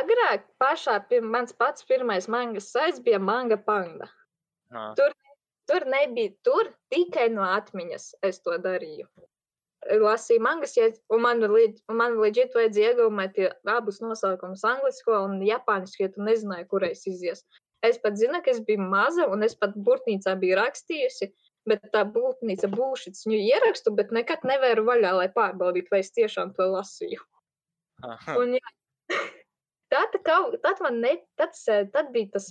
[0.00, 4.08] agrāk pašā, pir, mans pats pirmais mangas saits bija manga panda.
[4.70, 4.94] Aha.
[4.96, 5.12] Tur
[5.90, 9.06] nebija, tur tikai no atmiņas es to darīju.
[10.00, 16.12] Lasīju mangas, ja, un man, līdz vajadzēja iegaumēt tie abus nosaukumus anglisko un japāniski, ja
[16.12, 17.46] tu nezināji, kurais izies.
[17.86, 21.30] Es pat zinu, ka es biju maza, un es pat burtnīcā biju rakstījusi,
[21.70, 26.52] bet tā būtnīca būšits viņu ierakstu, bet nekad nevēru vaļā, lai pārbaudītu, vai es tiešām
[26.58, 27.24] to lasīju.
[28.04, 28.36] Aha.
[28.40, 28.74] Un, jā,
[29.94, 31.56] tad, kaut, tad man ne, tad,
[31.94, 32.50] tad bija tas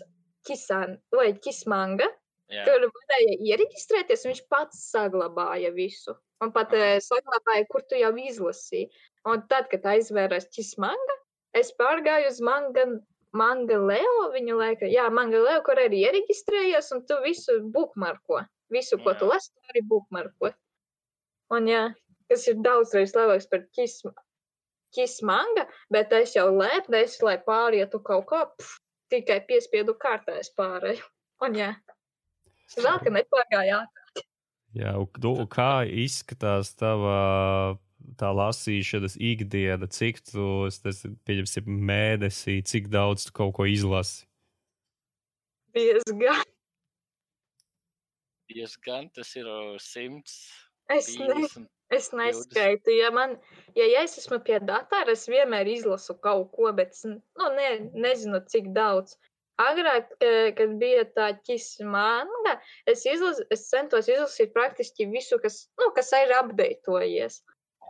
[0.49, 2.09] kisān, vai kismanga,
[2.49, 2.63] Jā.
[2.65, 6.15] Tur varēja iereģistrēties, un viņš pats saglabāja visu.
[6.41, 8.87] Un pat uh, saglabāja, kur tu jau izlasīji.
[9.29, 11.17] Un tad, kad aizvērās šis manga,
[11.57, 12.85] es pārgāju uz manga,
[13.37, 14.29] manga Leo.
[14.33, 18.41] Viņa laika, jā, manga Leo, kur arī iereģistrējies, un tu visu bookmarko.
[18.73, 19.35] Visu, ko tu Jā.
[19.35, 20.53] lasi, tu arī bookmarko.
[21.53, 21.83] Un jā,
[22.29, 24.13] tas ir daudzreiz labāks par kismu.
[24.93, 28.75] Kismanga, bet es jau lēpu, es, lai pārietu kaut kā, pf,
[29.13, 31.05] tikai piespiedu kārtā es pārēju.
[31.45, 31.71] Un jā,
[32.75, 34.25] Žēl, ka nepārgāja ātrāk.
[34.77, 37.79] Jā, un, kā izskatās tava
[38.19, 40.45] tā lasīšanas ikdiena, cik tu,
[40.85, 44.27] nezinu, pieņemsim, mēnesī, cik daudz tu kaut ko izlasi?
[45.75, 46.45] Diezgan.
[48.49, 49.49] Diezgan tas ir
[49.83, 50.39] simts.
[50.89, 51.67] Es, ne, 50.
[51.93, 52.93] es neskaitu.
[52.97, 53.35] Ja, man,
[53.77, 57.19] ja, ja es esmu pie datora, es vienmēr izlasu kaut ko, bet es nu,
[57.57, 59.17] ne, nezinu, cik daudz.
[59.59, 62.53] Agrāk, eh, kad bija tā ķismanga,
[62.87, 67.41] es, izlas, es centos izlasīt praktiski visu, kas, nu, kas ir apdeitojies.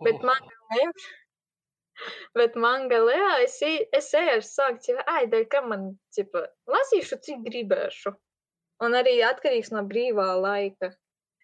[0.02, 0.94] Bet Oh, man Galileo,
[2.40, 7.20] bet man Galileo, es, es eju ar sāku, jau, ai, dēļ, ka man, cipa, lasīšu,
[7.28, 8.16] cik gribēšu.
[8.86, 10.94] Un arī atkarīgs no brīvā laika.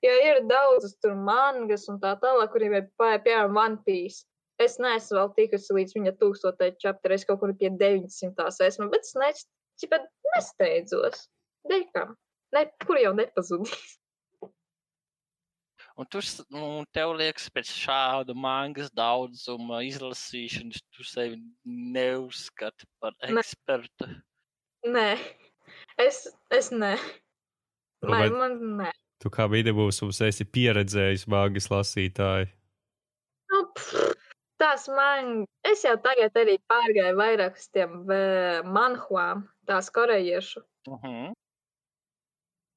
[0.05, 4.23] Jo ir daudzas tur mangas un tā tālāk, kuriem ir, pie- piemēram, One Piece.
[4.61, 9.03] Es neesmu vēl tikusi līdz viņa tūkstotai čapterei, es kaut kur pie 900 esmu, bet
[9.03, 9.31] es ne,
[9.79, 9.99] cipa,
[10.35, 11.27] nesteidzos.
[11.69, 12.15] Dēļ kam?
[12.55, 13.97] Ne, kur jau nepazudīs.
[15.97, 23.13] Un tu, s- nu, tev liekas, pēc šāda mangas daudzuma izlasīšanas, tu sevi neuzskati par
[23.23, 23.39] Ne.
[23.39, 24.09] ekspertu.
[24.85, 25.17] Nē,
[25.97, 26.97] es, es nē.
[28.03, 28.91] Man, man nē.
[29.23, 32.51] Tu kā vidubūs mums esi pieredzējis māgas lasītāji.
[34.55, 38.05] Nu, tās man, es jau tagad arī pārgāju vairāk uz tiem
[38.71, 40.61] manhuām, tās korejiešu.
[40.87, 41.33] Uh -huh.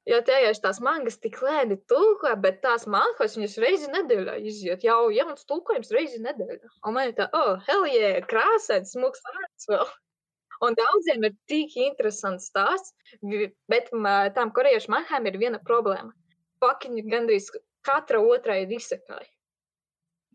[0.08, 4.84] Jo tieši tās mangas tik lēni tulko, bet tās manhas viņas reizi nedēļā iziet.
[4.84, 6.68] Jau jauns tulkojums reizi nedēļā.
[6.86, 9.86] Un man ir tā, oh, hell yeah, krāsains, smuks vārds vēl.
[10.60, 12.94] Un daudziem ir tik interesants stāsts,
[13.68, 13.90] bet
[14.34, 16.12] tām korejiešu manhām ir viena problēma.
[16.58, 19.26] Pakiņi gandrīz katra otrā ir izsakai.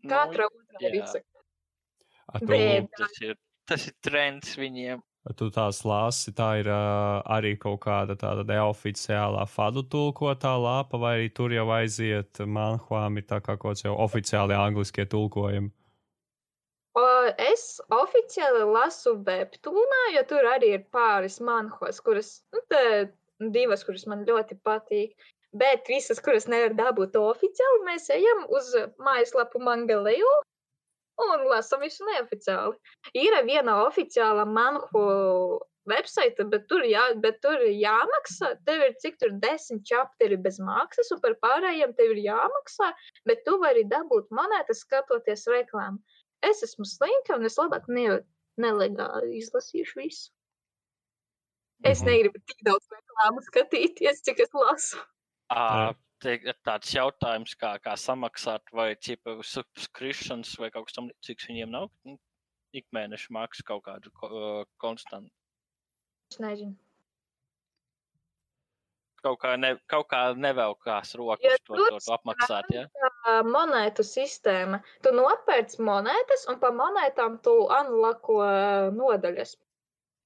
[0.08, 1.04] Katra otrā ir jā.
[1.04, 1.28] izsakai.
[1.28, 1.33] A,
[2.40, 3.36] tu, Bet- Tas ir,
[3.68, 5.02] tas ir trends viņiem.
[5.36, 11.14] tu tās lasi, tā ir uh, arī kaut kāda tāda neoficiālā fadu tulkotā lapa, vai
[11.18, 15.70] arī tur jau aiziet manhuām, ir tā kā kaut kāds jau oficiāli angliskie tulkojumi.
[16.94, 17.06] O,
[17.42, 22.60] es oficiāli lasu webtūnā, jo tur arī ir pāris manhos, kuras, nu,
[23.50, 25.16] divas, kuras man ļoti patīk.
[25.54, 30.32] Bet visas, kuras nevar dabūt oficiāli, mēs ejam uz mājaslapu Mangaleo
[31.22, 32.74] un lasām visu neoficiāli.
[33.14, 38.54] Ir viena oficiāla manhu website, bet tur, jā, bet tur ir jāmaksā.
[38.66, 42.92] Tev ir cik tur desmit čapteri bez maksas, un par pārējiem tev ir jāmaksā,
[43.28, 46.00] bet tu vari dabūt monētas skatoties reklāmu.
[46.42, 48.20] Es esmu slinka, un es labāk ne,
[48.60, 50.30] nelegāli izlasīšu visu.
[51.84, 52.08] Es Mhm.
[52.08, 54.96] negribu tik daudz reklāmu skatīties, cik es lasu.
[55.52, 55.94] Ā,
[56.30, 61.90] ir tāds jautājums, kā, kā samaksāt, vai tipa subscriptions vai kaut kas tamlīdzīgs viņiem nav.
[62.74, 65.30] Ikmēneša maksa kaut kādu ā, konstantu.
[66.32, 66.74] Es nezinu.
[69.24, 72.70] kaut kā, ne, kaut kā nevelkās rokas Jo to, to, to apmaksāt.
[72.74, 72.84] Ja?
[73.46, 74.82] monētu sistēma.
[75.04, 78.54] Tu nopērc monētas, un pa monētām tu unlako ā,
[78.96, 79.56] nodaļas.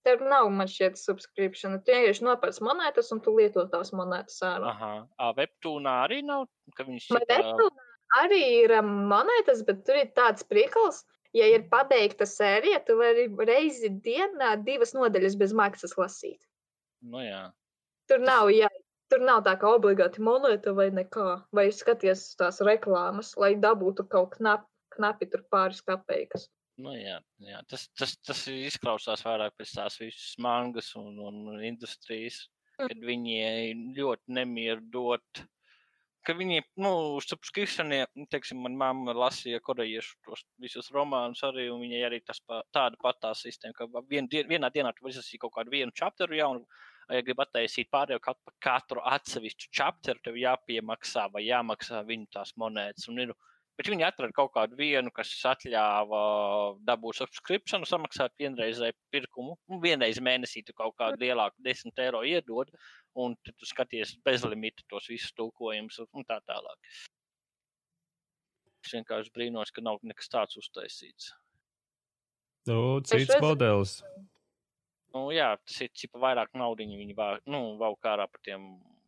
[0.09, 1.75] Tur nav man šķiet subscription.
[1.85, 4.71] Tu vienkārši nopērc monētas, un tu lieto tās monētas ārā.
[4.73, 6.47] Aha, Ā, Webtoonā arī nav,
[6.79, 7.85] ka viņš šitā- Webtoonā
[8.23, 11.03] arī ir ā, monētas, bet tur ir tāds priekals.
[11.37, 16.41] Ja ir pabeigta sērija, tu vari reizi dienā divas nodaļas bez maksas lasīt.
[17.05, 17.53] Nu, jā.
[18.09, 18.71] Tur nav, jā,
[19.13, 21.43] tur nav tā kā obligāti monēta vai nekā.
[21.53, 24.65] Vai skaties tās reklāmas, lai dabūtu kaut knap,
[24.97, 26.49] knapi tur pāris kapeikas.
[26.79, 27.63] Nu, jā, jā.
[27.67, 32.45] Tas, tas, tas izklausās vairāk pēc tās visas mangas un, un industrijas,
[32.79, 32.89] Mm.
[32.91, 33.39] kad viņi
[33.97, 35.41] ļoti nemieru dot.
[36.27, 36.91] Ka viņi, nu,
[37.25, 42.39] subscriptioniem, nu, teiksim, man mamma lasīja korejiešu tos visus romānus arī, un viņai arī tas
[42.45, 45.95] pa, tāda pat tā sistēma, ka vien, dien, vienā dienā tu izlasīt kaut kādu vienu
[45.99, 46.67] chapteru jaunu,
[47.09, 52.53] ja gribi attaisīt pārējo kat, par katru atsevišķu chapteru, tev jāpiemaksā vai jāmaksā viņu tās
[52.61, 53.09] monētas.
[53.11, 53.35] Un ir,
[53.79, 56.23] bet viņi atrada kaut kādu vienu, kas atļāva
[56.87, 59.55] dabūt subscription, samaksāt vienreizēju pirkumu.
[59.71, 62.73] Un vienreiz mēnesī tu kaut kādu lielāku 10 eiro iedod,
[63.19, 66.91] un tu skaties bezlimita tos visus tulkojumus un tā tālāk.
[68.85, 71.33] Es vienkārši brīnos, ka nav nekas tāds uztaisīts.
[72.69, 74.01] Nu, cits modelis.
[75.15, 78.67] Nu, jā, tas ir cipa vairāk naudiņu viņi vā, nu, valk ārā par tiem,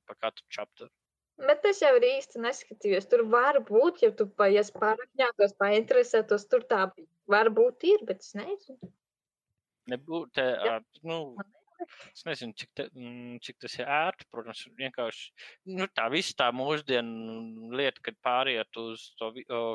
[0.09, 0.93] par katru chapteru.
[1.41, 3.07] Bet es jau īsti neskatījos.
[3.11, 6.87] Tur var būt, ja tu paies pārakņātos, painteresētos, tur tā
[7.31, 8.91] varbūt ir, bet es nezinu.
[9.91, 10.45] Nebūtu,
[11.09, 11.21] nu,
[12.11, 15.31] es nezinu, cik, te, mm, cik tas ir ērti, protams, vienkārši,
[15.77, 19.33] nu, tā viss tā mūsdienu lieta, kad pāriet uz to,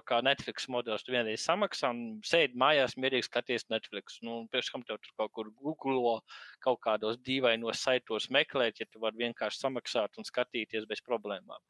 [0.09, 4.85] kā Netflix modelis, tu vienreiz samaksā un sēdi mājās mierīgi skaties Netflix, nu, pēc kam
[4.87, 6.19] tev tur kaut kur Google
[6.63, 11.61] kaut kādos dīvainos saitos meklēt, ja tu vari vienkārši samaksāt un skatīties bez problēmām.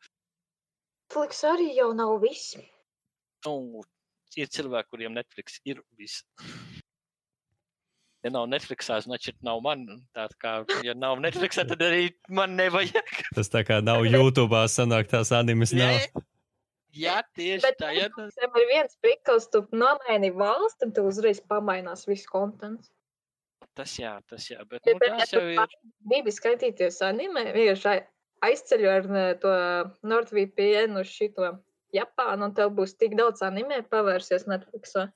[1.05, 2.55] Netflix arī jau nav viss.
[3.45, 3.83] Nu,
[4.35, 6.25] ir cilvēki, kuriem Netflix ir viss
[8.24, 9.86] Ja nav Netflixā, значит, nav man.
[10.14, 13.06] Tā kā, ja nav Netflixā, tad arī man nevajag.
[13.34, 15.94] Tas tā kā nav YouTube, sanāk tās animes nav.
[15.96, 16.22] Nē.
[17.00, 17.94] Jā, tieši Bet tā.
[17.96, 22.90] Ja, tas- Tam ir viens prikals, tu nomaini valsts, un tu uzreiz pamainās viss kontents.
[23.78, 24.58] tas jā, tas jā.
[24.68, 25.76] Bet Bet, nu, bet, ja tās tu jau ir.
[26.10, 28.06] gribi skatīties anime, vienkārši ai-
[28.50, 29.48] aizceļu ar ne, to
[30.04, 31.54] NordVPN uz šito
[31.94, 35.08] Japānu, un tev būs tik daudz anime pavērsies Netflixā.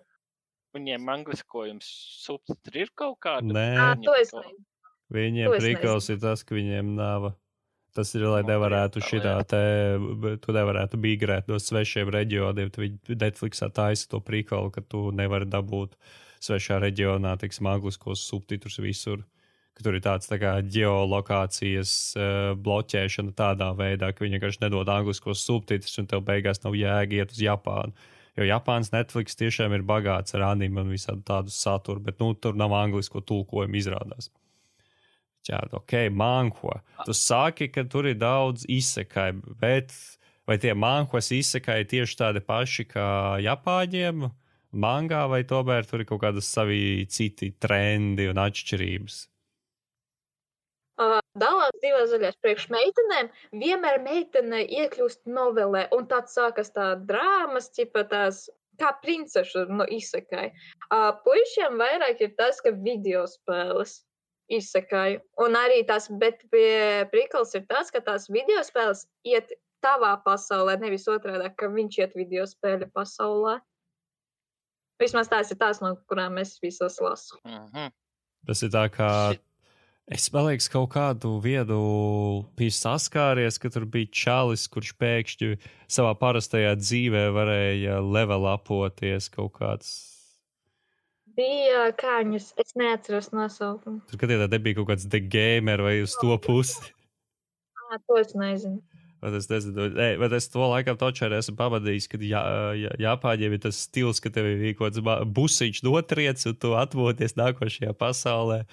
[0.75, 1.85] Viņiem angliskojums
[2.21, 3.45] subtitri ir kaut kāda.
[3.49, 4.65] Nē, Viņam to es nezinu.
[5.15, 7.31] viņiem prikals ir tas, ka viņiem nav.
[7.97, 9.61] Tas ir, lai nevarētu tā, šitā te,
[10.45, 12.69] tu nevarētu migrēt no svešiem reģioniem.
[12.69, 15.97] Tad viņi Netflixā taisa to prikalu, ka tu nevari dabūt
[16.39, 19.25] svešā reģionā, teiksim, angliskos subtitrus visur.
[19.73, 24.89] Ka tur ir tāds tā kā geolokācijas uh, bloķēšana tādā veidā, ka viņi vienkārši nedod
[24.93, 27.93] angliskos subtitrus, un tev beigās nav jēga iet uz Japānu.
[28.39, 32.55] Jo Japānas Netflix tiešām ir bagāts ar anime un visādi tādu saturu, bet nu, tur
[32.55, 34.29] nav anglisko tulkojumu izrādās.
[35.49, 36.77] Jā, ok, manko.
[37.07, 39.91] Tu saki, ka tur ir daudz izsekai, bet
[40.47, 43.09] vai tie mankos izsekai tieši tādi paši kā
[43.43, 44.27] Japāņiem,
[44.71, 49.19] mangā, vai tomēr tur ir kaut kādas savi citi trendi un atšķirības?
[50.99, 52.37] Uh, dalās divās daļās.
[52.43, 53.29] Priekš meitenēm
[53.61, 60.49] vienmēr meitene iekļūst novelē, un tad sākas tā drāmas, tipa tās kā princešu no izsakai.
[60.91, 64.01] Uh, puišiem vairāk ir tas, ka video spēles
[64.51, 65.21] izsakai.
[65.39, 69.53] Un arī tas, bet pie prikals ir tas, ka tās video spēles iet
[69.85, 73.59] tavā pasaulē, nevis otrādi, ka viņš iet video spēļu pasaulē.
[74.99, 77.39] Vismaz tās ir tās, no kurām es visas lasu.
[77.47, 77.93] Mhm.
[78.47, 79.11] Tas ir tā kā.
[80.09, 80.41] Es ka
[80.73, 81.79] kaut kādu viedu
[82.57, 85.49] biju saskāries, ka tur bija čalis, kurš pēkšņi
[85.85, 89.91] savā parastajā dzīvē varēja levelāpoties kaut kāds.
[91.37, 94.01] Bija kāņus, es neatceros nosaukumu.
[94.09, 96.89] Tur kad nebija kaut kāds The Gamer vai uz to pusi.
[97.93, 98.81] Ā, To es nezinu.
[99.21, 102.41] Bet es nezinu, Ei, bet es to laikam točā arī esmu pavadījis, kad jā,
[102.79, 107.35] jā, Japāņiem ir tas stils, ka tev ir kaut kāds busiņš notriec, un tu atmoties
[107.37, 108.63] nākošajā pasaulē.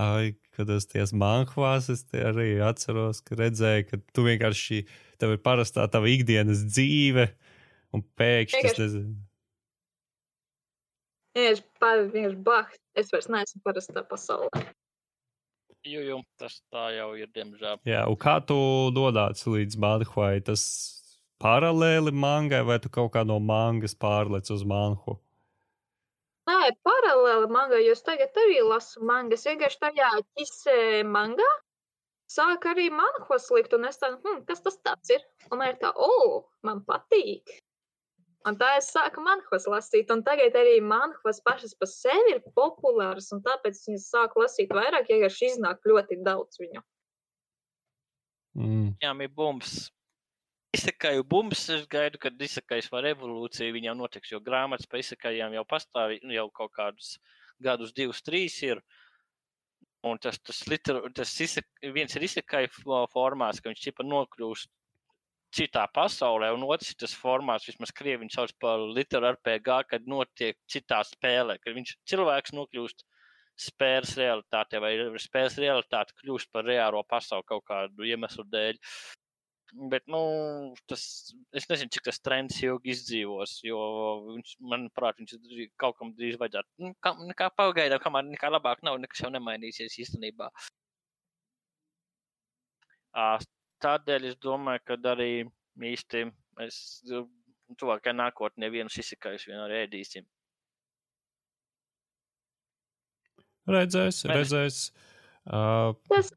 [0.00, 0.32] Ai,
[0.68, 4.82] es ties manhvās, es arī atceros, ka redzēju, ka tu vienkārši,
[5.22, 7.30] tev ir parastā tava ikdienas dzīve,
[7.96, 9.16] un pēkšņi tas nezinu.
[11.80, 12.68] Pāri vienkārši bah,
[12.98, 14.66] es vairs neesmu parastā pasaulē.
[15.88, 17.78] Jo, jo, tas tā jau ir, diemžēl.
[17.88, 18.58] Jā, un kā tu
[18.92, 20.34] dodāts līdz manhvai?
[20.44, 20.62] Tas
[21.40, 25.16] paralēli mangai, vai tu kaut kā no mangas pārlec uz manhu?
[26.48, 29.44] Nē, paralēli manga, jo es tagad arī lasu mangas.
[29.46, 31.48] Vienkārši tajā ķisē mangā
[32.30, 35.24] sāk arī manhos likt, un es tādu, hm, kas tas tāds ir?
[35.50, 37.58] Un man ir tā, o, oh, man patīk.
[38.48, 43.28] Un tā es sāku manhos lasīt, un tagad arī manhos pašas par sevi ir populāras,
[43.36, 46.80] un tāpēc viņas sāku lasīt vairāk, ja vienkārši iznāk ļoti daudz viņu.
[48.56, 48.94] Mm.
[49.02, 49.90] Jā, ir bums.
[50.76, 55.64] Izsakāju bums, es gaidu, kad izsakājas par revolūciju, viņam notiks, jo grāmatas par izsakājām jau
[55.66, 57.16] pastāv, jau kaut kādus
[57.58, 58.82] gadus, divus, trīs ir.
[60.06, 62.70] Un tas, tas, liter, tas izsak, viens ir izsakāju
[63.12, 64.70] formās, ka viņš čipa nokļūst
[65.58, 70.06] citā pasaulē, un otrs ir tas formāts, vismaz krievi viņu sauc par literu RPG, kad
[70.08, 73.04] notiek citā spēlē, kad viņš cilvēks nokļūst
[73.60, 78.78] spēles realitātē, vai spēles realitāte kļūst par reālo pasauli kaut kādu iemeslu dēļ.
[79.72, 80.20] Bet, nu,
[80.90, 81.02] tas,
[81.54, 83.78] es nezinu, cik tas trends ilgi izdzīvos, jo
[84.26, 86.68] viņš, manuprāt, viņš kaut kam drīz vajadzētu.
[86.82, 90.50] Nu, kā, kā pagaidām, kamēr nekā labāk nav, nekas jau nemainīsies īstenībā.
[93.84, 95.30] Tādēļ es domāju, ka arī
[95.92, 96.26] īsti
[96.58, 96.82] mēs
[97.80, 100.26] tuvākajā nākotnē vienus izsakājus vien arī ēdīsim.
[103.70, 104.84] Redzēs, redzēs.
[105.46, 106.32] Uh, Tas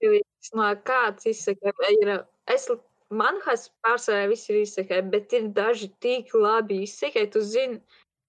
[0.00, 0.22] ir
[0.56, 1.72] no kāds izsaka.
[2.00, 2.12] Ir,
[2.54, 2.68] es
[3.12, 7.80] manhas pārsvarā visi ir izsakai, bet ir daži tik labi izsakai, tu zini,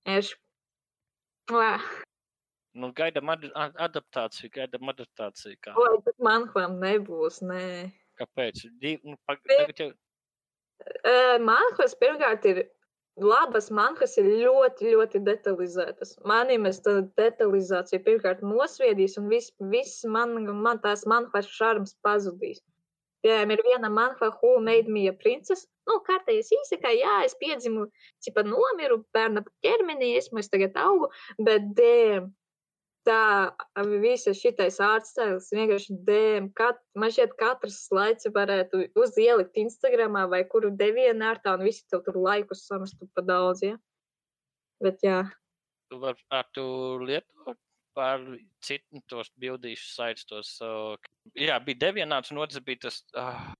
[0.09, 0.29] ir.
[2.73, 3.43] Nu, gaidām ad
[3.87, 5.57] adaptāciju, gaidām adaptāciju.
[5.61, 5.75] Kā.
[5.77, 7.65] Lai pat manhām nebūs, nē.
[8.19, 8.63] Kāpēc?
[8.81, 9.91] Div, nu, pag, tagad jau...
[10.83, 12.63] Uh, manhas pirmkārt ir
[13.21, 16.15] labas manhas ir ļoti, ļoti detalizētas.
[16.25, 22.63] Manim es tādu detalizāciju pirmkārt nosviedīs, un viss vis man, man tās manhas šarms pazudīs.
[23.23, 25.67] Piemēram, ir viena manha, Who Made Me a Princess.
[25.87, 27.87] Nu, kārtējies īsakā, jā, es piedzimu,
[28.23, 31.07] cipa nomiru, bērna ķermenī, esmu es tagad augu,
[31.39, 32.29] bet dēm,
[33.07, 33.51] tā
[34.03, 36.51] visa šitais ārstēlis vienkārši dēm.
[36.59, 41.83] Kat, man šķiet, katrs slaids varētu uz ielikt Instagramā vai kuru devienu ārtā, un visi
[41.91, 43.79] tev tur laikus samastu pa daudz, ja?
[44.83, 45.23] Bet jā.
[45.91, 46.63] Tu var, ar tu
[47.03, 47.59] lietot
[47.97, 48.23] par
[48.63, 50.95] citu tos bildīšu saites, tos, uh,
[51.37, 53.51] jā, bija devienāts, un otrs bija tas, uh,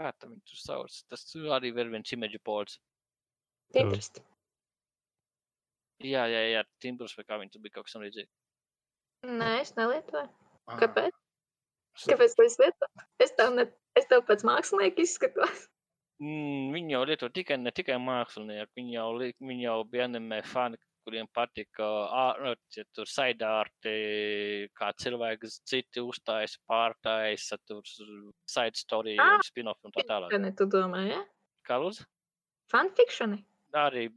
[0.00, 1.26] kā tam viņi tur sauc, tas
[1.58, 2.80] arī vēl viens imidžu pols.
[3.74, 4.22] Pinterest.
[6.04, 8.32] Jā, jā, jā, Timbrs vai kā viņi tur bija kaut kas tam līdzīgs.
[9.26, 10.28] Nē, es nelietoju.
[10.66, 10.76] Ah.
[10.82, 11.14] Kāpēc?
[12.04, 13.06] Kāpēc es lietoju?
[13.24, 13.64] Es tev, ne,
[13.96, 15.64] es tev pēc mākslinieka izskatos.
[16.20, 20.78] Mm, viņi jau lieto tikai, ne tikai mākslinieki, viņi jau, viņi jau bija anime fani,
[21.06, 23.94] kuriem patika ār- ja tur saidārti,
[24.76, 30.34] kā cilvēki citi uzstājas, pārtaisa, tur side story Ah, un spin-off un tā tālāk.
[30.42, 31.22] Ne tu domā, ja?
[31.66, 32.04] Kā lūdzu?
[32.72, 33.40] Fanfikšani?
[33.74, 34.08] Arī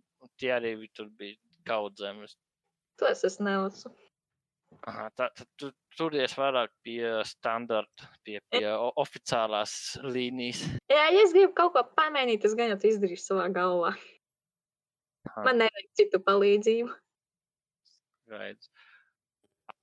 [0.41, 1.37] tie arī tur bija
[1.69, 2.35] kaudzemes.
[2.99, 3.91] To es es nelasu.
[4.85, 9.71] Aha, tā, tā, tu turies vairāk pie standarta, pie, pie o- oficiālās
[10.05, 10.61] līnijas.
[10.91, 13.95] Jā, ja es gribu kaut ko pamainīt, es gan jau to izdarīšu savā galvā.
[15.45, 16.95] Man nevajag citu palīdzību.
[18.29, 18.69] Gaidz.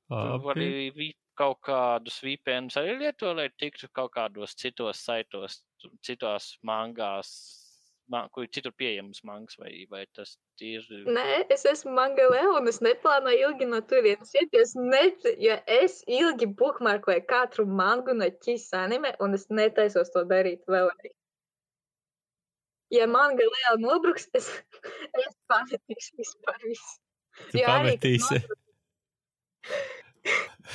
[0.09, 5.61] Tu arī kaut kādus VPNs arī lieto, lai tiktu kaut kādos citos saitos,
[6.07, 7.33] citās mangās,
[8.12, 10.87] man, kur ir citur pieejams mangas, vai, vai tas ir.
[11.18, 14.55] Nē, es esmu mangalē, un es neplānoju ilgi no turienes iet.
[14.55, 15.03] jo Es, ne,
[15.42, 21.16] ja es ilgi bookmarkoju katru mangu no ķīs anime, un es netaisos to darīt vēlreiz.
[22.96, 24.46] Ja mangalē nobruks, es,
[25.22, 26.94] es pametīšu vispār visu.
[27.50, 28.40] Tu Jo arī, pametīsi.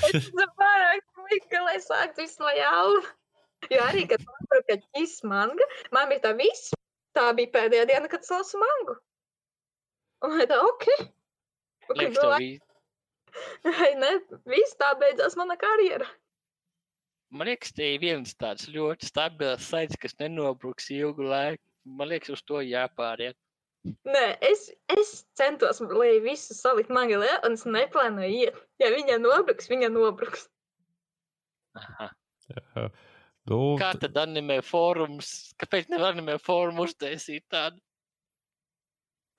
[0.02, 3.02] Es esmu pārāk slikta, ka lai sāktu visu no jauna.
[3.72, 6.72] Jo arī, kad man bija tā ķis manga, man bija tā viss.
[7.18, 8.96] Tā bija pēdējā diena, kad es lasu mangu.
[10.26, 10.86] Un tā, ok.
[11.02, 11.10] Un,
[11.90, 12.60] kad Liekas, tev domāju, vi-
[13.86, 14.12] Ai, ne,
[14.52, 16.08] viss tā beidzās mana karjera.
[17.32, 21.64] Man liekas, te ir viens tāds ļoti stabils saits, kas nenobruks ilgu laiku.
[21.86, 23.38] Man liekas, uz to jāpāriet.
[24.06, 28.60] Nē, es, es centos, lai visu salikt mangalē, un es neplānoju iet.
[28.82, 30.46] Ja viņa nobruks, viņa nobruks.
[31.80, 32.12] Aha.
[32.52, 32.92] Jā.
[33.50, 35.32] Nu, Kā tad animē fórums?
[35.62, 37.82] Kāpēc nevar animē fórumu uztaisīt tādu?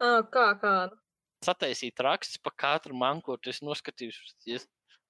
[0.02, 0.98] Kā kādu?
[1.46, 3.52] Sataisīt rakstus par katru mangu, ko tu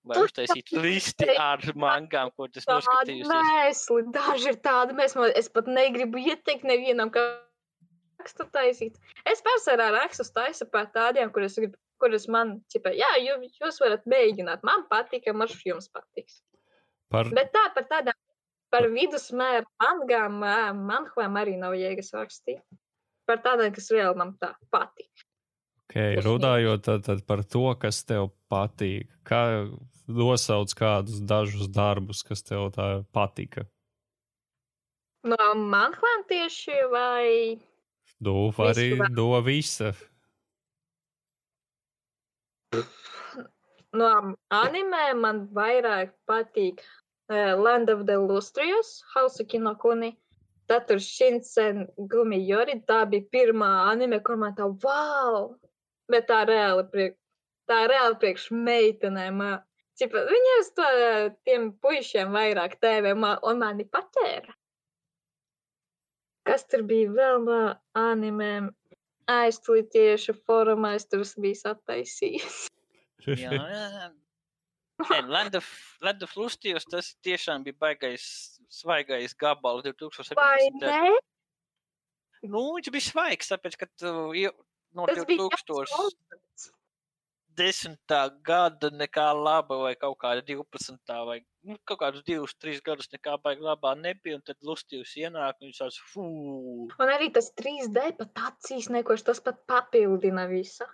[0.02, 0.08] esi noskatījusies.
[0.08, 3.28] Vai Tu uztaisīt listi ar mangām, ko Tādi noskatījusies.
[3.30, 4.92] mēsli, daži ir tādi.
[4.98, 7.38] Mēs, man- es pat negribu ieteikt nevienam, kā
[8.20, 8.96] rakstu taisīt.
[9.26, 14.04] Es pārsvarā rakstus taisu par tādiem, kurus, grib, kurus man, ķipa, jā, jū, jūs varat
[14.06, 14.62] mēģināt.
[14.62, 16.42] Man patika, man jums patiks.
[17.10, 18.14] par, Bet tā par tādām,
[18.70, 20.40] par vidusmēru mangām,
[20.86, 22.62] manhvēm arī nav jēgas rakstīt.
[23.26, 25.11] Par tādām, kas reāli man tā patīk.
[25.92, 29.10] Okay, runājot tad, tad par to, kas tev patīk.
[29.28, 29.68] Kā,
[30.08, 33.66] nosauc kādus dažus darbus, kas tev tā patika.
[35.22, 37.60] No manhām tieši vai
[38.22, 39.92] Nu, arī var- no visa.
[43.92, 44.08] no
[44.50, 46.80] anime man vairāk patīk
[47.30, 50.16] uh, Land of the Lustrous, Hausuki no Kuni.
[50.68, 55.54] Tad tur Shinsen Gumi Jori, tā bija pirmā anime, kur man tā wow!
[56.12, 57.18] Bet tā reāli priekš,
[57.70, 59.44] tā reāli priekš meitenēm.
[59.46, 59.52] ā,
[59.98, 60.88] Cipa, viņi uz to
[61.46, 64.54] tiem puišiem vairāk tēvē, un mani paķēra.
[66.48, 67.60] Kas tur bija vēl no
[67.98, 68.72] animēm?
[69.30, 72.64] Aiztulītiešu formā es tur biju attaisījis.
[73.22, 74.08] Jā, jā.
[74.98, 75.66] Nē, Land of,
[76.02, 78.24] Land of Lustijos tas tiešām bija baigais,
[78.72, 80.34] svaigais gabals 2017.
[80.38, 81.12] Vai ne?
[82.42, 84.12] Nu, viņš bija svaigs, tāpēc, ka tu,
[84.96, 85.48] no Tas bija
[87.52, 88.12] 2010.
[88.46, 91.18] gada nekā laba vai kaut kāda 12.
[91.28, 91.38] vai
[91.68, 95.78] nu, kaut kādus 2-3 gadus nekā baigi labā nebija, un tad Lustijos ienāk, un viņš
[95.82, 96.24] tāds, fū,
[96.98, 100.86] Un arī tas 3D pat acīs nekoši, tas pat papildina visu.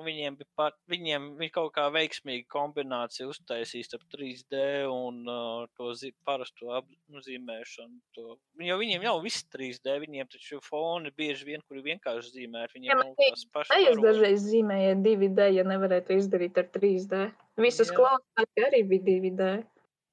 [0.00, 4.58] Un viņiem pat, viņiem, viņi kaut kā veiksmīgi kombināciju uztaisīs starp 3D
[4.90, 8.00] un uh, to zi, parasto apzīmēšanu.
[8.18, 8.36] To.
[8.66, 12.98] Jo viņiem jau viss 3D, viņiem taču foni bieži vien, kuri vienkārši zīmēt, viņiem Jā,
[13.00, 13.72] nav tās pašas.
[13.72, 14.04] Varoņas.
[14.08, 17.22] dažreiz zīmējat 2D, ja nevarētu izdarīt ar 3D.
[17.64, 19.54] Visus klausās arī bija 2D.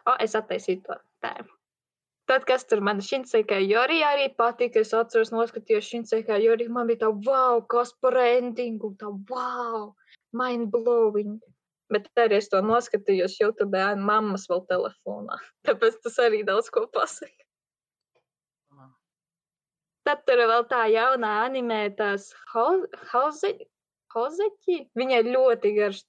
[0.04, 1.52] O, es attaisīju to tēmu.
[2.32, 7.02] Tad, kas tur man Shinseikai Jori arī patika, es atceros, noskatījos Shinseikai Jori, man bija
[7.02, 9.90] tā, wow, kas par endingu, tā, wow,
[10.32, 11.42] mind blowing.
[11.92, 15.36] Bet arī es to noskatījos YouTube, un mammas vēl telefonā.
[15.68, 17.44] Tāpēc tas arī daudz ko pasaka.
[20.08, 23.68] Tad tur vēl tā jaunā animē, tās hauzeķi.
[24.14, 24.78] Hozeķi?
[25.00, 26.02] Viņai ļoti garš,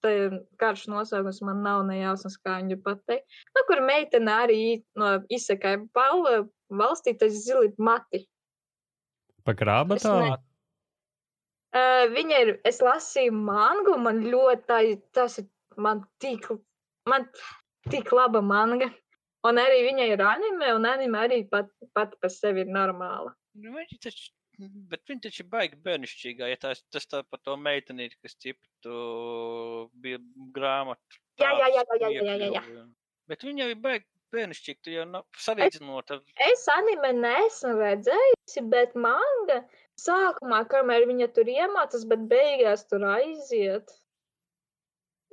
[0.60, 3.24] garš nosaukums, man nav nejausmas, kā viņu pateikt.
[3.56, 4.58] Nu, kur meitene arī
[5.00, 8.24] no izsakai balva valstī, tas zili mati.
[9.44, 10.18] Pa krāba Es tā?
[10.22, 10.36] ne-
[11.74, 14.76] Uh, viņa ir, es lasīju mangu, man ļoti, tā,
[15.12, 16.46] tas ir man tik,
[17.10, 17.24] man
[17.90, 18.86] tik laba manga.
[19.44, 23.34] Un arī viņa ir anime, un anime arī pat, pat par sevi ir normāla.
[23.58, 24.30] Nu, Viņi taču,
[24.90, 28.98] bet viņi taču ir baigi bērnišķīgā, ja tās, tas tā par to meitenīti, kas ciptu
[30.04, 30.20] bija
[30.56, 31.22] grāmatu.
[31.42, 32.84] Jā, jā, jā, jā, jā, jā, jā, jā.
[33.30, 38.64] Bet viņi jau ir baigi bērnišķīgi, tu jau nav salīdzinot ar Es anime neesmu redzējusi,
[38.72, 39.60] bet manga
[40.00, 43.94] sākumā, kamēr viņa tur iemācās, bet beigās tur aiziet.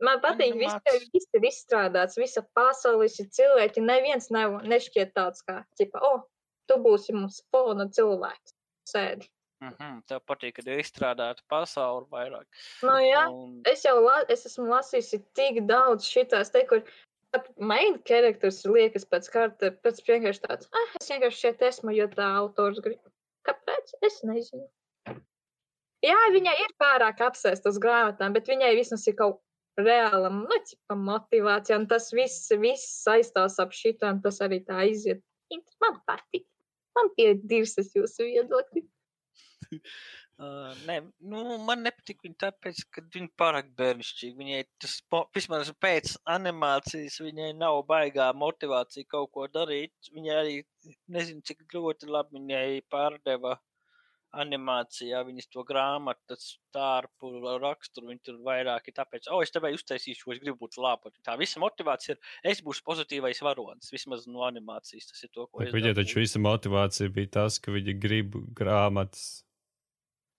[0.02, 0.96] Man patīk, viss Animāts.
[0.98, 3.84] ir, viss ir izstrādāts, visa pasaule, visi cilvēki.
[3.86, 6.24] Neviens nav, nešķiet tāds kā, ķipa, o, oh,
[6.70, 8.56] tu būsi mums fona cilvēks.
[8.92, 9.30] Sēdi.
[9.62, 12.48] Mhm, tev patīk, kad ir izstrādāta pasaule vairāk.
[12.82, 16.82] Nu, jā, Un, es jau la, es esmu lasījusi tik daudz šitās, te, kur
[17.32, 22.10] pat main characters liekas pēc kārta, pēc vienkārši tāds, ah, es vienkārši šeit esmu, jo
[22.16, 23.00] tā autors grib.
[23.48, 23.94] Kāpēc?
[24.10, 24.66] Es nezinu.
[26.02, 29.40] Jā, viņai ir pārāk apsēst uz grāmatām, bet viņai vismaz ir kaut
[29.78, 34.82] reāla, nu, ķipa motivācija, un tas viss, viss saistās ap šito, un tas arī tā
[34.88, 35.22] aiziet.
[35.54, 36.48] Int- Man patīk.
[36.98, 38.88] Man tie dirsas jūsu viedokļi.
[40.42, 40.96] Uh, nē,
[41.30, 44.38] nu, man nepatīk viņa tāpēc, ka viņa pārāk bērnišķīga.
[44.40, 44.96] Viņai tas,
[45.38, 49.94] vismaz pēc animācijas, viņai nav baigā motivācija kaut ko darīt.
[50.16, 50.56] Viņai arī
[51.14, 53.54] nezinu, cik ļoti labi viņai pārdeva
[54.40, 58.12] animācijā viņas to grāmatu, stārpu raksturu.
[58.12, 61.12] Viņa tur vairāk ir tāpēc, o, es tev uztaisīšu, es gribu būt laba.
[61.26, 63.92] Tā visa motivācija ir, es būšu pozitīvais varonis.
[63.94, 67.76] Vismaz no animācijas tas ir to, ko es Viņai taču visa motivācija bija tas, ka
[67.76, 69.44] viņi grib grāmatas.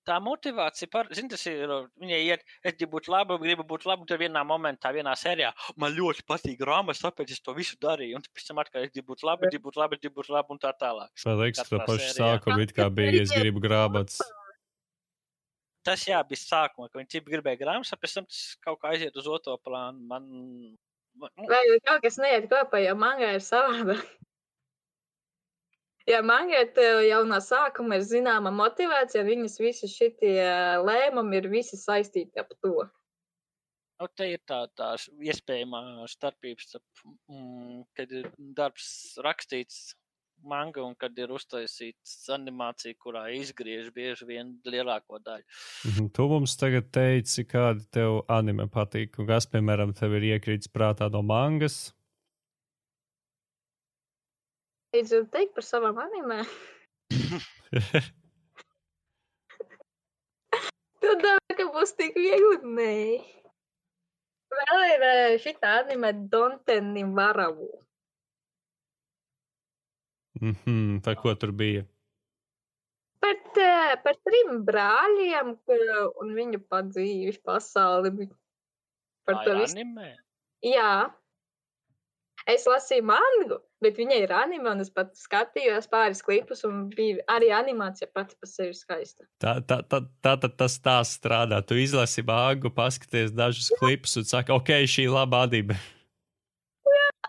[0.08, 1.70] Tā motivācija, par, zin, tas ir,
[2.02, 5.52] viņai iet, es gribu būt laba, gribu būt laba, un tad vienā momentā, vienā sērijā,
[5.80, 9.14] man ļoti patīk grāmatas, tāpēc es to visu darīju, un pēc tam atkal es gribu
[9.14, 11.12] būt laba, gribu būt laba, gribu būt laba, un tā tālāk.
[11.26, 12.14] Man liekas, ka sērijā.
[12.18, 14.20] sākumu it kā bija, es gribu grāmatas.
[15.82, 19.16] Tas jā, bija sākumā, ka viņi gribēja grāmatas, un pēc tam tas kaut kā aiziet
[19.18, 20.02] uz otro plānu.
[20.10, 20.28] Man,
[21.20, 24.06] Vai kaut kas neiet kopā, jo manga ir savādāk?
[26.10, 30.34] Ja manga tev jau no sākuma ir zināma motivācija, viņas visi šitie
[30.82, 32.88] lēmumi ir visi saistīti ap to.
[34.02, 38.88] nu, te ir tā, tā iespējamā starpība, starp, mm, kad ir darbs
[39.22, 39.92] rakstīts
[40.42, 45.46] manga un kad ir uztaisīts animācija, kurā izgriež bieži vien lielāko daļu.
[45.86, 50.72] Mhm, Tu mums tagad teici, kādi tev anime patīk, un kas, piemēram, tev ir iekrītis
[50.72, 51.92] prātā no mangas.
[54.92, 56.42] Es gribu teikt par savām animē.
[61.02, 62.58] Tu domā, ka būs tik viegli?
[62.76, 62.96] Nē.
[64.52, 67.70] Vēl ir eh, šī anime Donteni Varavu.
[70.42, 71.82] Mhm, par ko tur bija?
[73.22, 78.28] Par, te- par trim brāļiem kur- un viņu padzīvi pasauli.
[79.26, 79.76] Par Tā to visu.
[79.78, 80.08] anime.
[80.66, 80.92] Jā.
[82.50, 87.22] Es lasīju mangu, bet viņa ir anime, un es pat skatījos pāris klipus, un bija
[87.30, 89.26] arī animācija pati par sevi skaista.
[89.42, 91.60] Tā, tā, tā, tā tad tas tā strādā.
[91.62, 95.78] Tu izlasi bāgu, paskaties dažus klipus un saki, ok, šī ir laba adība.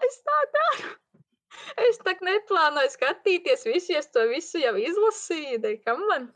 [0.03, 0.89] Es tā daru.
[1.85, 5.61] Es tā neplānoju skatīties visu, es to visu jau izlasīju.
[5.61, 6.27] dai, kam man?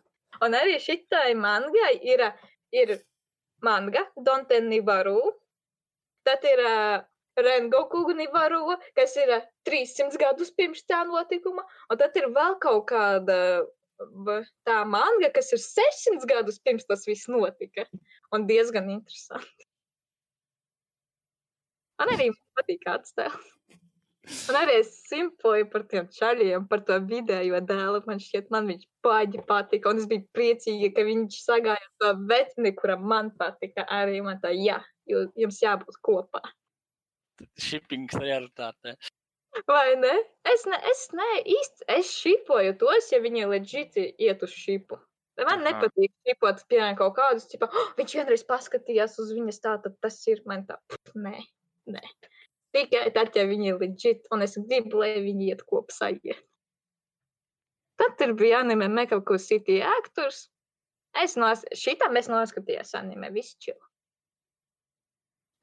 [0.45, 2.23] Un arī šitai mangai ir,
[2.71, 2.99] ir
[3.65, 5.33] manga, Donte Nivaru.
[6.27, 7.05] Tad ir uh,
[7.37, 11.65] Rengoku Nivaru, kas ir uh, 300 gadus pirms tā notikuma.
[11.91, 13.39] Un tad ir vēl kaut kāda
[14.67, 17.85] tā manga, kas ir 600 gadus pirms tas viss notika.
[18.33, 19.67] Un diezgan interesanti.
[21.97, 23.15] Man arī patīk tēls.
[24.51, 28.01] Un arī es simpoju par tiem čaļiem, par to vidējo dēlu.
[28.09, 29.93] Man šķiet, man viņš baigi patika.
[29.93, 33.87] Un es biju priecīga, ka viņš sagāja to vetni, kuram man patika.
[33.87, 36.43] Arī man tā, jā, jums jābūt kopā.
[37.59, 38.97] Shippings realitāte.
[39.67, 40.13] Vai ne?
[40.45, 44.99] Es ne, es ne īsti, es šipoju tos, ja viņi leģiti iet uz šipu.
[45.37, 45.63] Man Aha.
[45.67, 50.17] nepatīk šipot, piemēram, kaut kādus, tipā, oh, viņš vienreiz paskatījās uz viņas tā, tad tas
[50.29, 51.35] ir man tā, pff, nē,
[51.93, 52.01] nē.
[52.73, 56.41] Tikai tad, ja viņi ir leģit, un es gribu, lai viņi iet kopā sajiet.
[57.97, 60.47] Tad tur bija anime Mekaku City Actors.
[61.17, 63.77] Es nos, šitam es noskatījos anime, viss čil.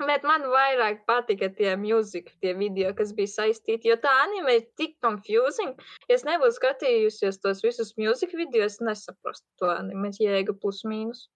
[0.03, 4.65] Bet man vairāk patika tie mūzika, tie video, kas bija saistīti, jo tā anime ir
[4.81, 5.77] tik confusing.
[6.09, 11.29] Ja es nebūtu skatījusies tos visus mūzika video, es nesaprastu to anime jēgu plus mīnus.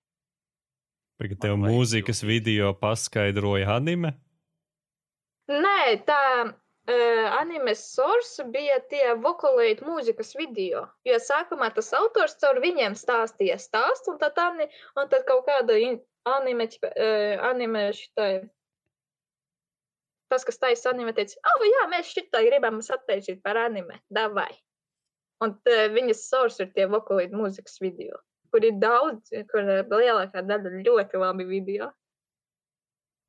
[1.23, 4.17] Tagad tev mūzikas video paskaidroja anime.
[5.49, 10.85] Nē, tā uh, anime source bija tie vokalēta mūzikas video.
[11.07, 14.67] Jo sākumā tas autors caur viņiem stāstīja stāstu, un tad, ani,
[14.99, 15.79] un tad kaut kāda
[16.29, 18.33] anime, ķipa, uh, anime šitai.
[20.29, 24.51] Tas, kas taisa anime, teica, oh, jā, mēs šitai gribam sataisīt par anime, davai.
[25.45, 28.19] Un uh, viņas source ir tie vokalēta mūzikas video,
[28.53, 31.93] kur ir daudz, kur lielākā daļa ļoti labi video.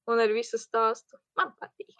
[0.09, 1.93] Un ar visu stāstu man patīk.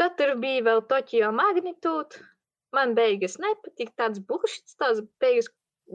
[0.00, 2.20] Tad tur bija vēl Tokio magnitūda.
[2.76, 3.92] Man beigas nepatīk.
[4.00, 5.50] Tāds bullshit, tās beigas,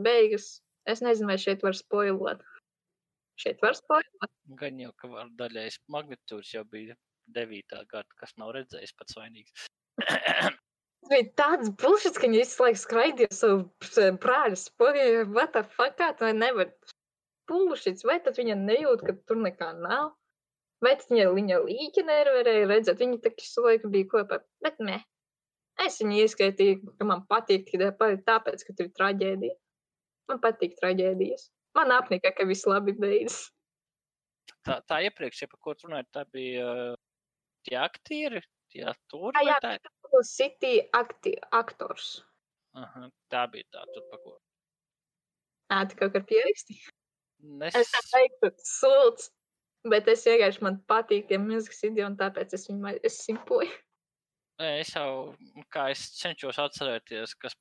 [0.05, 0.45] beigas.
[0.88, 2.43] Es nezinu, vai šeit var spoilot.
[3.38, 4.31] Šeit var spoilot.
[4.59, 6.95] Gan jau, ka var daļais magnitūds jau bija
[7.35, 7.81] 9.
[7.91, 9.67] gada, kas nav redzējis pats vainīgs.
[10.01, 15.27] Tas bija tāds bullshit, ka viņi visu laiku skraidīja savu prāļu spoilēju.
[15.35, 16.71] What the fuck, kā tā nevar?
[17.47, 20.15] Bullshit, vai tad viņa nejūt, ka tur nekā nav?
[20.83, 22.99] Vai tad viņa, viņa līķi nevarēja redzēt?
[23.01, 24.41] Viņa tā visu laiku bija kopā.
[24.65, 24.97] Bet nē.
[25.85, 29.55] Es viņu ieskaitīju, ka man patīk tikai tā- tāpēc, ka tur ir traģēdija.
[30.29, 31.47] Man patīk traģēdijas.
[31.78, 33.47] Man apnika, ka viss labi beidzas.
[34.65, 36.67] Tā, tā iepriekš, ja par ko tu runāji, tā bija
[37.67, 38.41] tie aktieri,
[38.73, 39.36] tie aktori.
[39.38, 39.78] Vai jā, tā,
[40.28, 42.17] City akti, aktors.
[42.78, 44.38] Aha, tā bija tā, tur par ko.
[45.73, 46.88] Ā, tu kaut kā pierakstīji.
[47.59, 47.75] Nes...
[47.75, 49.32] Es teiktu, sūds.
[49.88, 53.69] Bet es vienkārši man patīk tie mūzikas video, un tāpēc es viņu es simpoju.
[54.57, 55.36] Nē, Es jau,
[55.71, 57.53] kā es cenšos atcerēties, kas,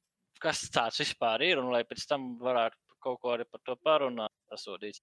[0.43, 4.33] kas tāds vispār ir, un lai pēc tam varētu kaut ko arī par to parunāt.
[4.51, 5.01] Pasūdīt.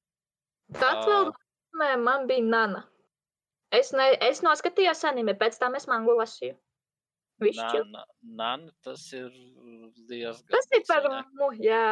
[0.80, 1.32] Tad vēl
[1.82, 2.84] nē, man bija nana.
[3.74, 6.56] Es, ne, es noskatījos anime, pēc tam es mangu lasīju.
[7.42, 7.80] Višķi.
[7.90, 8.04] Nana,
[8.42, 9.32] nana, tas ir
[10.10, 10.52] diezgan.
[10.54, 11.24] Tas ir par sen, jā.
[11.40, 11.88] mu, jā.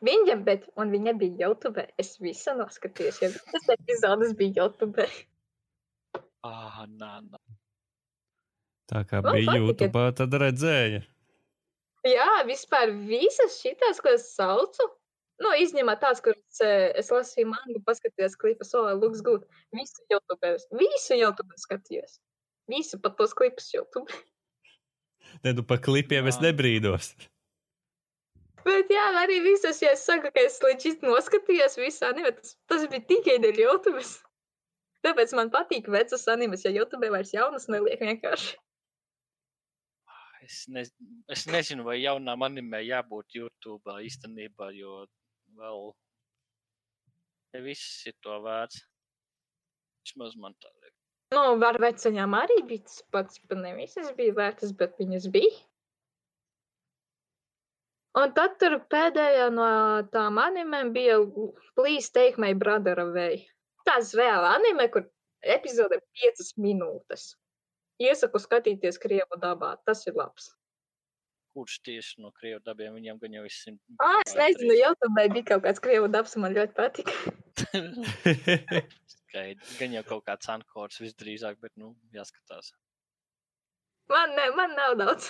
[0.00, 1.84] Viņam, bet, un viņa bija YouTube.
[2.00, 5.04] Es visu noskatījos, jo tas epizodes bija YouTube.
[6.46, 7.40] Ah, nana.
[8.90, 9.58] Tā kā bija.
[9.60, 11.04] YouTube, tad redzēja.
[12.06, 14.86] Jā, vispār visas šitās, ko es saucu,
[15.44, 19.44] nu, izņemot tās, kuras eh, es lasīju mangu, paskatījos klipus, oh, looks good.
[19.76, 22.16] Visu YouTube, visu YouTube skatījos.
[22.70, 24.08] Visu pat tos klipus YouTube.
[25.44, 26.48] Ne, nu, pa klipiem es Jā.
[26.48, 27.12] nebrīdos.
[28.66, 32.82] Bet jā, arī visas, ja es saku, ka es līdz noskatījos visu anime, tas, tas
[32.90, 34.02] bija tikai dēļ YouTube.
[35.06, 38.58] Tāpēc man patīk vecas animes, ja YouTube vairs jaunas neliek vienkārši.
[40.44, 40.84] Es, ne,
[41.28, 45.02] es nezinu, vai jaunām animē jābūt YouTube īstenībā, jo
[45.60, 45.90] vēl
[47.52, 48.80] te viss ir to vērts.
[50.00, 50.96] Vismaz man tā liekas.
[51.36, 55.52] Nu, var vecaņām arī bija tas pats, bet ne visas bija vērtas, bet viņas bija.
[58.18, 59.68] Un tad tur pēdējā no
[60.10, 61.20] tām animēm bija
[61.78, 63.44] Please Take My Brother Away.
[63.86, 65.06] Tas vēl anime, kur
[65.54, 67.28] epizode ir piecas minūtes.
[68.00, 69.74] Iesaku skatīties Krievu dabā.
[69.84, 70.50] Tas ir labs.
[71.50, 73.80] Kurš tieši no krievu dabiem viņam gan jau ir simt.
[73.98, 77.16] Ah, es nezinu, jau tur bija kaut kāds Krievu dabs, man ļoti patika.
[79.16, 79.74] Skaidrs.
[79.80, 82.70] Gan jau kaut kāds ankors visdrīzāk, bet, nu, jāskatās.
[84.10, 85.28] Man, ne, man nav daudz.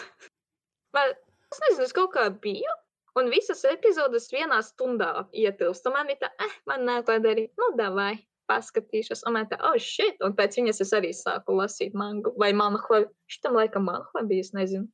[0.96, 1.16] Man,
[1.52, 2.76] es nezinu, es kaut kā biju.
[3.18, 5.88] Un visas epizodes vienā stundā ietilpst.
[5.92, 7.50] Man bija tā, eh, man nav ko darīt.
[7.58, 8.14] Nu, davai,
[8.50, 9.24] paskatīšos.
[9.28, 10.18] Un man tā, oh, shit.
[10.26, 12.34] Un pēc viņas es arī sāku lasīt mangu.
[12.40, 13.04] Vai manhua.
[13.30, 14.88] Šitam laikam manhua bija, es nezinu.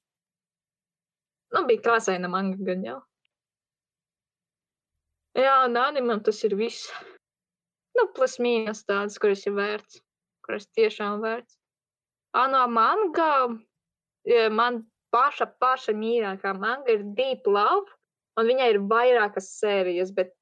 [1.54, 2.98] Nu, bija krāsaina manga gan jau.
[5.36, 6.88] Jā, un animam tas ir viss.
[7.96, 10.00] Nu, plus mīnus tādas, kuras ir vērts.
[10.46, 11.58] Kuras tiešām vērts.
[12.36, 13.30] Ano manga,
[14.28, 14.82] ja man
[15.14, 17.88] paša, paša mīļākā manga ir Deep Love.
[18.36, 20.34] Un viņai ir vairākas sērijas, bet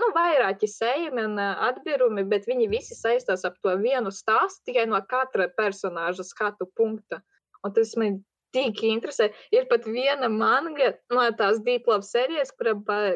[0.00, 5.00] nu, vairāki sējumi un atbirumi, bet viņi visi saistās ap to vienu stāstu tikai no
[5.08, 7.20] katra personāža skatu punkta.
[7.62, 8.20] Un tas man
[8.52, 9.30] tik interesē.
[9.54, 12.74] Ir pat viena manga no tās Deeplove sērijas, kura,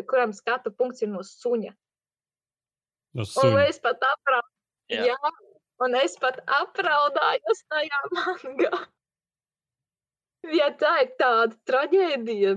[0.08, 1.72] kuram skatu punkts ir no suņa.
[3.16, 3.66] No Un suņa.
[3.68, 4.52] es pat apraudāju.
[4.92, 5.04] Jā.
[5.10, 5.32] Jā,
[5.82, 8.82] un es pat apraudājos tajā mangā.
[10.54, 12.52] Ja tā ir tāda traģēdija,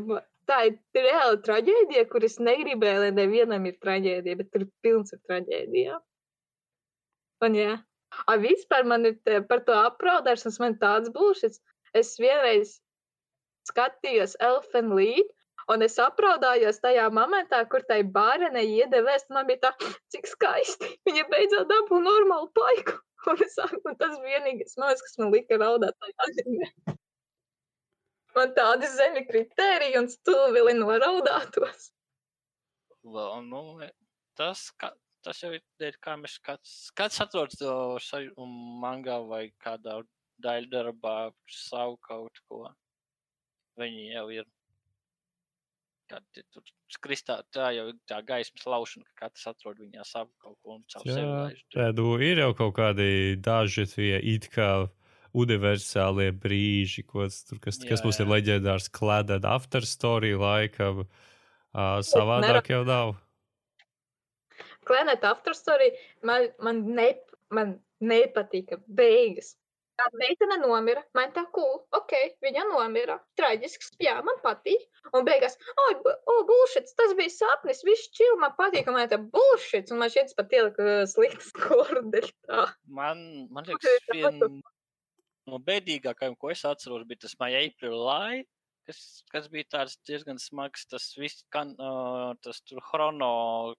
[0.49, 6.01] tā ir reāla traģēdija, kuras negribēju, lai nevienam ir traģēdija, bet tur pilns ar traģēdijām.
[7.47, 7.75] Un jā,
[8.27, 11.59] A, vispār man ir te, par to apraudāšanas, man tāds būšas.
[11.99, 12.77] Es vienreiz
[13.69, 15.27] skatījos Elfenu līdzi,
[15.73, 20.95] un es apraudājos tajā momentā, kur tai bērnei iedevēs, man bija tā, cik skaisti.
[21.09, 22.97] Viņa beidzot dabūja normālu paiku.
[23.29, 26.69] Un, es, un tas vienīgais mākslinieks, kas man lika raudāt tajā animē.
[28.39, 31.89] Man tādi zemi kritēriji un stūvili noraudātos.
[33.03, 33.63] Vēl, nu,
[34.39, 34.93] tas, ka,
[35.25, 37.73] tas jau ir, kā mēs kāds, kāds atrodas to
[38.39, 39.99] un mangā vai kādā
[40.43, 41.17] daļdarbā
[41.51, 42.69] savu kaut ko.
[43.79, 44.47] Viņi jau ir.
[46.09, 46.63] Kad tur
[47.05, 50.85] kristā, tā jau ir tā gaismas laušana, ka katrs atrod viņā savu kaut ko un
[50.89, 51.59] savu sevi Jā, laiž.
[51.75, 54.71] tādu ir jau kaut kādi daži tie it kā
[55.37, 58.31] universālie brīži, tur, kas, kas Jā, mums ir jā.
[58.33, 60.93] leģendārs klēdēt after story laika.
[61.69, 63.15] Uh, savādāk jau nav.
[64.89, 65.91] Klanēt afterstory
[66.25, 67.11] man, man, ne,
[67.53, 69.55] man nepatika beigas.
[69.99, 72.13] Kāda meitene nomira, man tā cool, ok,
[72.45, 74.85] viņa nomira, traģisks, jā, man patīk.
[75.11, 79.19] Un beigās, oh, oh bullshit, tas bija sapnis, viss čil, man patīk, un man tā
[79.19, 82.69] bullshit, un man šķiet, pat ielika sliktas kordeļi tā.
[82.87, 84.53] Man, man liekas, tā viena
[85.51, 88.43] no bēdīgākajām, ko es atceros, bija tas My April Lai,
[88.89, 88.99] kas,
[89.33, 90.85] kas bija tāds diezgan smags.
[90.91, 93.31] Tas viss, kan, uh, tas tur chrono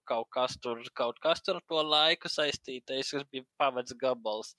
[0.09, 4.55] kaut kas tur, kaut kas tur ar to laiku saistītais, kas bija pavads gabals.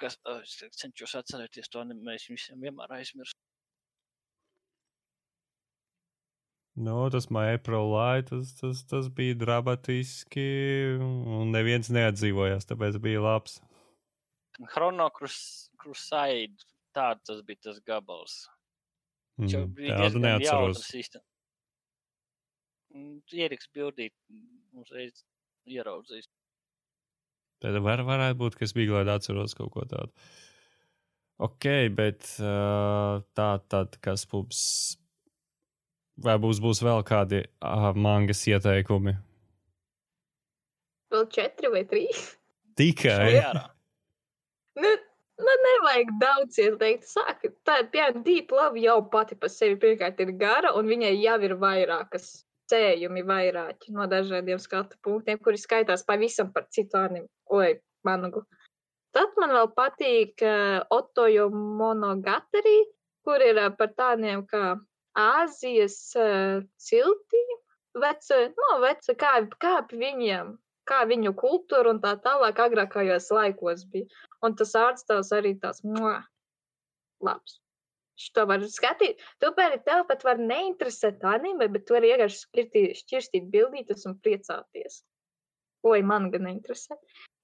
[0.00, 3.36] Kas, uh, es cenšos atcerēties to animēšanu, visiem vienmēr aizmirst.
[6.80, 10.46] Nu, tas Light, tas, tas, tas bija dramatiski,
[11.02, 13.58] un neviens neatdzīvojās, tāpēc bija labs.
[14.68, 18.42] Chrono Crus- Crusade, tāds tas bija tas gabals.
[19.40, 20.84] Mm, tādu diezgan neatceros.
[21.00, 21.24] īstenībā.
[23.32, 24.12] Ieriks bildīt,
[24.74, 25.24] uzreiz
[25.70, 26.26] ieraudzīs.
[27.60, 30.10] Tad var, varētu būt, ka es biju glādi atceros kaut ko tādu.
[31.40, 34.62] Ok, bet uh, tā tad, kas mums.
[36.20, 39.14] Vai būs, būs vēl kādi uh, mangas ieteikumi?
[41.10, 42.34] Vēl četri vai trīs.
[42.76, 43.40] Tikai.
[44.78, 44.90] Nu,
[45.40, 47.08] nu, nevajag daudz ieteikt.
[47.10, 51.14] Sāk, tā ir piemēram, Deep Love jau pati par sevi pirmkārt ir gara, un viņai
[51.16, 52.30] jau ir vairākas
[52.70, 57.74] sējumi, vairāki no dažādiem skatu punktiem, kuri skaitās pavisam par citu anime, oi,
[58.06, 58.44] managu.
[59.16, 62.76] Tad man vēl patīk uh, Otojo monogatari,
[63.26, 64.76] kur ir uh, par tādiem kā
[65.18, 67.56] Āzijas uh, ciltīm,
[67.98, 70.54] veca, no, veca, kā, kā viņiem,
[70.88, 74.08] kā viņu kultūra un tā tālāk agrākajos laikos bija.
[74.44, 76.20] Un tas ārstās arī tās mua,
[77.24, 77.60] labs.
[78.20, 79.20] Šo var skatīt.
[79.40, 85.00] Pēdi tev pat var neinteresēt anime, bet tu vari vienkārši šķirtīt, šķirstīt bildītas un priecāties.
[85.88, 86.98] Oi, man gan neinteresē.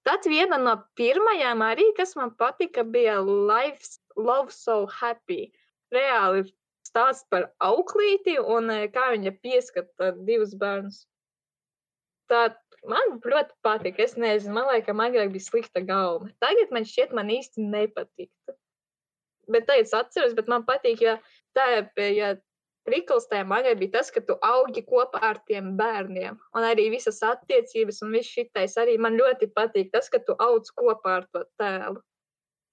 [0.05, 5.49] Tad viena no pirmajām arī, kas man patika, bija Life, Love So Happy.
[5.93, 6.45] Reāli
[6.85, 11.01] stāsts par auklīti un eh, kā viņa pieskata divus bērnus.
[12.31, 12.43] Tā
[12.89, 14.03] man ļoti patika.
[14.03, 16.31] Es nezinu, man liekas, agrāk bija slikta gauma.
[16.43, 18.57] Tagad man šķiet, man īsti nepatiktu.
[19.47, 21.17] Bet tagad es atceros, bet man patīk, ja
[21.55, 21.69] tā
[22.15, 22.35] ja
[22.87, 26.37] prikals tajā magai bija tas, ka tu augi kopā ar tiem bērniem.
[26.55, 30.71] Un arī visas attiecības un viss šitais arī man ļoti patīk tas, ka tu audz
[30.75, 32.03] kopā ar to tēlu.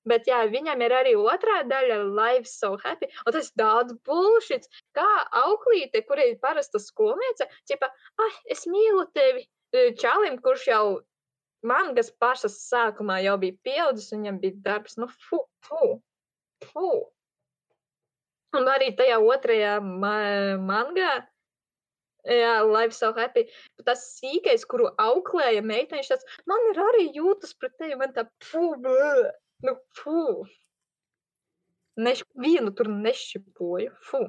[0.05, 3.09] Bet jā, viņam ir arī otrā daļa, Life so happy.
[3.25, 5.09] Un tas ir tāds bullshit, kā
[5.41, 7.89] auklīte, kur ir parasta skolniece, ķipa,
[8.27, 9.47] ah, es mīlu tevi.
[9.75, 10.85] Čalim, kurš jau
[11.67, 15.97] mangas pašas sākumā jau bija pieaudzis, viņam bija darbs, nu, fu, fu,
[16.69, 16.91] fu.
[18.55, 20.17] Un arī tajā otrajā ma
[20.63, 21.15] mangā,
[22.29, 23.49] jā, Life so happy,
[23.89, 28.77] tas sīkais, kuru auklēja meitenes, tāds, man ir arī jūtas pret tevi, man tā, fu,
[28.85, 29.33] blē.
[29.65, 30.45] Nu, fu.
[32.05, 33.91] Neš, vienu tur nešipoju.
[34.07, 34.27] Fu.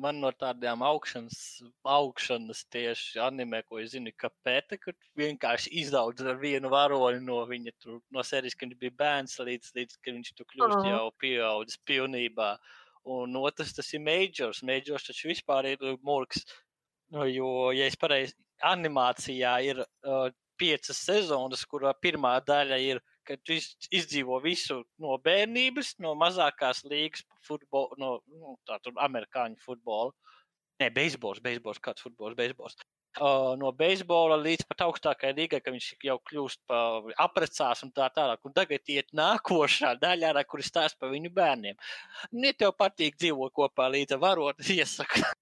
[0.00, 1.38] Man no tādām augšanas,
[1.86, 7.42] augšanas tieši anime, ko es zinu, ka pēta, kur vienkārši izaudz ar vienu varoni no
[7.46, 10.94] viņa, tur, no serijas, kad viņš bija bērns, līdz, līdz kad viņš tur kļūst Aha.
[10.94, 12.50] jau pieaudzis pilnībā.
[13.18, 14.64] Un otrs, tas ir Majors.
[14.66, 16.48] Majors taču vispār ir murgs,
[17.14, 23.42] nu, jo, ja es pareizi, animācijā ir uh, piecas sezonas, kurā pirmā daļa ir, kad
[23.44, 29.60] tu iz, izdzīvo visu no bērnības, no mazākās līgas, futbol, no nu, tā, tur, amerikāņu
[29.64, 30.14] futbola.
[30.78, 32.78] Nē, beisbols, beisbols, kāds futbols, beisbols.
[33.18, 38.06] Uh, no beisbola līdz pat augstākajai līgai, ka viņš jau kļūst par aprecās un tā
[38.14, 38.38] tālāk.
[38.46, 41.74] Un tagad iet nākošā daļā, kur stāsta par viņu bērniem.
[42.44, 45.32] Ja tev patīk dzīvot kopā līdz ar varoni, iesaka.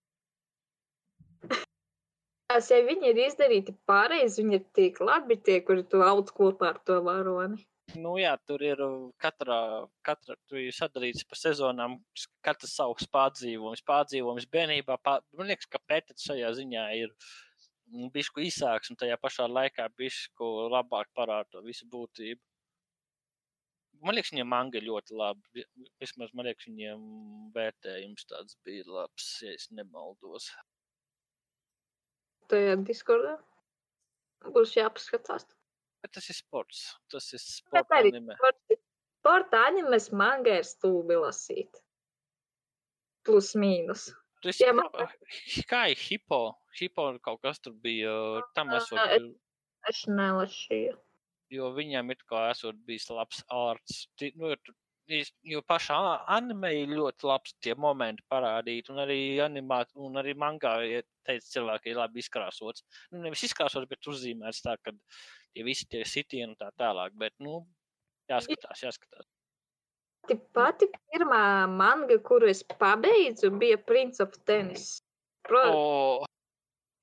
[2.47, 6.71] Tās, ja viņi ir izdarīti pareizi, viņi ir tik labi tie, kuri tu audz kopā
[6.73, 7.61] ar to varoni.
[7.95, 11.95] Nu, jā, tur ir uh, katra, katra tur ir sadalīts pa sezonām,
[12.45, 14.97] katrs savs pārdzīvojums, pārdzīvojums bērnībā.
[15.07, 17.13] Pār, man liekas, ka pētets šajā ziņā ir
[17.93, 22.43] mm, bišku īsāks un tajā pašā laikā bišku labāk parāda to visu būtību.
[24.03, 25.47] Man liekas, viņiem manga ļoti labi.
[25.55, 27.07] Vi- Vismaz man liekas, viņiem
[27.55, 30.51] vērtējums tāds bija labs, ja es nemaldos.
[32.51, 33.39] Tajā diskordā
[34.53, 35.47] būs jāpaskatās.
[36.03, 36.83] Bet tas ir sports.
[37.11, 38.35] Tas ir sports arī anime.
[38.39, 38.79] sporta-
[39.21, 41.81] sporta animes manga ir stulbi lasīt.
[43.27, 44.11] Plus mīnus.
[44.47, 44.91] Esi Jā, man-
[45.73, 46.55] kā ir hipo?
[46.79, 48.13] Hipo kaut kas tur bija
[48.55, 48.99] tam Ā, esot.
[49.17, 49.35] es-
[49.89, 50.97] Es nelasīju.
[51.51, 54.07] jo viņam ir kā esot bijis labs ārsts.
[54.19, 55.99] Ti- Nu, jo, tu- is- jo pašā
[56.37, 61.47] anime ir ļoti labs tie momenti parādīt, un arī animāt, un arī mangā, ja teica
[61.53, 62.85] cilvēki, ir labi izkrāsots.
[63.13, 64.95] Nu, nevis izkrāsots, bet uzzīmēts tā, ka
[65.55, 67.63] tie visi tie sitieni un tā tālāk, bet, nu,
[68.31, 69.29] jāskatās, jāskatās.
[70.27, 74.97] Ti pati pirmā manga, kuru es pabeidzu, bija Prince of Tennis.
[75.47, 76.27] Pro, O,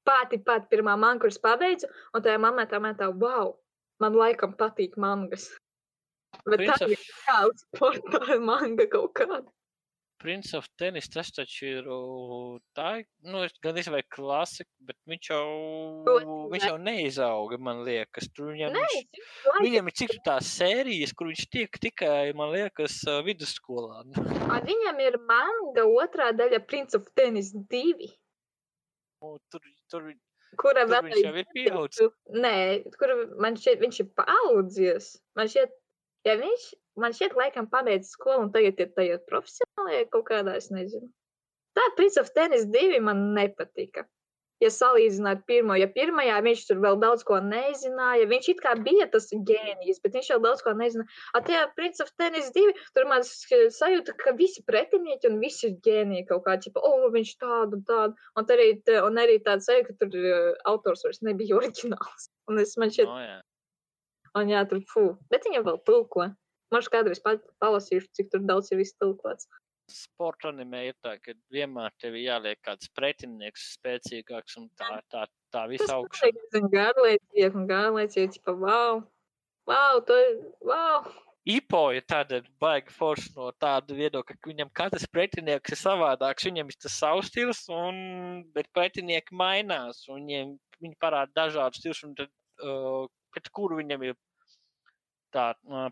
[0.04, 3.56] pati, pati pirmā manga, kuras pabeidzu, un tajā momentā man tā, wow,
[4.04, 5.48] man laikam patīk mangas.
[6.46, 9.46] Bet Prince tā of- ir kāda sporta manga kaut kāda.
[10.24, 11.98] Prince of Tennis, tas taču ir o,
[12.78, 15.48] tā, nu, es gan izvēl klasika, bet viņš jau,
[16.06, 18.30] Protams, viņš jau neizauga, man liekas.
[18.32, 19.28] Tur viņam, Nē, viņš,
[19.66, 24.00] viņam ir cik tās sērijas, kur viņš tiek tikai, man liekas, vidusskolā.
[24.48, 28.14] A, Viņam ir manga otrā daļa Prince of Tennis 2,
[29.24, 30.08] Nu, Tur, tur,
[30.60, 32.10] kura tur vēl viņš jau ir pieaudzis.
[32.44, 32.56] Nē,
[33.00, 33.14] kur
[33.44, 35.14] man šķiet, viņš ir paaudzies.
[35.40, 35.72] Man šķiet,
[36.28, 36.70] ja viņš,
[37.04, 41.10] man šķiet, laikam pabeidz skolu un tagad ir tajā profesionālajā kaut kādā, es nezinu.
[41.78, 44.06] Tā Prince of Tennis 2 man nepatika.
[44.62, 49.10] Ja salīdzināt pirmo, ja pirmajā viņš tur vēl daudz ko nezināja, viņš it kā bija
[49.12, 51.10] tas ģēnijs, bet viņš jau daudz ko nezināja.
[51.36, 55.76] A tajā Prince of Tennis 2, tur man sajūta, ka visi pretinieki un visi ir
[55.84, 58.16] ģēniji kaut kā, tipo, o, viņš tādu tādu.
[58.40, 58.70] Un, arī,
[59.02, 60.30] un arī tāds sajūta, ka tur
[60.72, 62.30] autors vairs nebija oriģināls.
[62.48, 63.42] Un es man šķiet, No, jā.
[64.40, 65.06] Un jā, tur fū.
[65.32, 66.32] Bet viņam vēl tulko.
[66.74, 67.22] Šķiet, kādreiz
[67.62, 69.46] palasīšu, cik tur daudz ir iztulkots.
[69.92, 75.66] Sporta animē ir tā, ka vienmēr tev jāliek kāds pretinieks spēcīgāks un tā, tā, tā
[75.66, 76.46] Tas visa augšana.
[76.58, 79.04] ir garlaicīgi un garlaicīgi, tipo, wow,
[79.70, 81.12] wow, to ir, wow.
[81.44, 86.48] Ipo ir tāda baigta forša no tāda viedokļa, ka viņam katrs pretinieks ir savādāks.
[86.48, 87.98] Viņam ir tas savs stils, un,
[88.56, 90.06] bet pretinieki mainās.
[90.08, 92.32] un Viņiem, viņi parāda dažādus stilus, un tad,
[92.64, 94.16] uh, pret kuru viņam ir
[95.34, 95.46] tā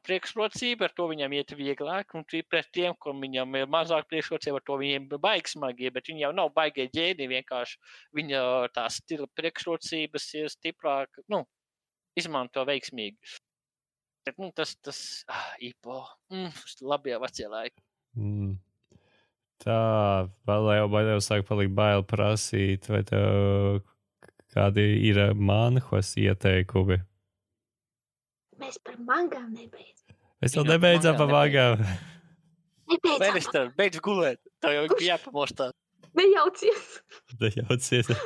[0.05, 2.13] priekšrocība, ar to viņam iet vieglāk.
[2.17, 6.09] Un pret tiem, kam viņam ir mazāk priekšrocība, ar to viņiem ir baigi smagie, bet
[6.11, 7.29] viņi jau nav baigie ģēni.
[7.31, 7.79] Vienkārši
[8.17, 8.43] viņa
[8.75, 11.43] tā stila priekšrocības ir stiprāk, nu,
[12.17, 13.17] izmanto veiksmīgi.
[14.21, 14.97] Bet, nu, tas, tas,
[15.33, 16.51] ah, īpo, mm,
[16.85, 17.81] labie vecie laiki.
[18.21, 18.59] Mm.
[19.61, 19.77] Tā,
[20.49, 23.81] vēl jau baidījos, sāk palikt bail prasīt, vai tev
[24.53, 26.99] kādi ir manhos ieteikumi.
[28.61, 30.17] Mēs par mangām nebeidzam.
[30.41, 31.85] Es vēl Jā, nebeidzām pa mangām.
[32.91, 33.69] Nebeidzam.
[33.77, 34.41] Beidz gulēt.
[34.61, 35.69] Tev jau bija jāpamostā.
[36.17, 36.99] Nejaucies!
[37.41, 38.11] Nejaucies.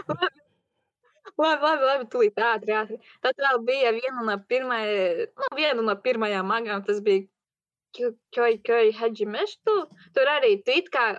[1.35, 2.97] Labi, labi, labi, tūlīt ātri, ātri.
[3.23, 7.25] Tad vēl bija viena no pirmajām, nu, viena no pirmajām magām, tas bija
[8.35, 9.73] Koi Koi Hedži Meštu.
[10.15, 11.17] Tur arī tu it kā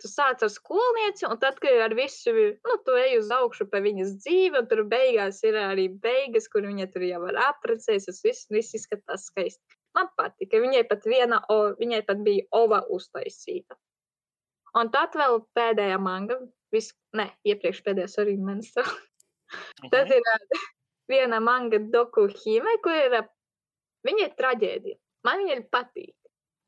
[0.00, 2.32] tu sāc ar skolnieci, un tad, kad ar visu,
[2.68, 6.66] nu, tu ej uz augšu pa viņas dzīvi, un tur beigās ir arī beigas, kur
[6.66, 9.62] viņa tur jau var apprecēties, viss, viss izskatās skaisti.
[9.94, 13.78] Man patika, viņai pat viena, o, viņai pat bija ova uztaisīta.
[14.74, 16.40] Un tad vēl pēdējā manga,
[16.74, 18.72] vis, ne, iepriekš pēdējā arī manis.
[19.92, 20.26] tad ir
[21.10, 23.20] viena manga doku hime, kur ir,
[24.06, 24.98] viņa ir traģēdija.
[25.24, 26.16] Man viņa patīk.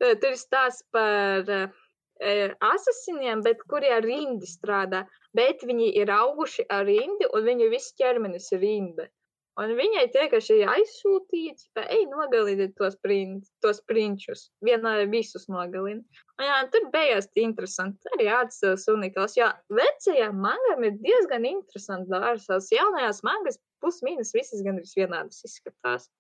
[0.01, 1.83] Tur ir stāsts par uh,
[2.21, 5.05] asasiniem, bet kuri ar rindi strādā.
[5.37, 9.11] Bet viņi ir auguši ar rindi, un viņu viss ķermenis ir rinde.
[9.57, 14.51] Un viņai vienkārši ir aizsūtīts, ka, ej, nogalini tos, prin, tos prinčus.
[14.65, 16.03] Vienā visus nogalini.
[16.37, 18.05] Un jā, tur beigās interesanti.
[18.19, 19.39] Arī atsevišķs unikāls.
[19.39, 22.69] Jā, vecajā mangam ir diezgan interesanti dārsās.
[22.75, 26.11] Jaunajās mangas plus-mínus visas gan ir vienādas izskatās.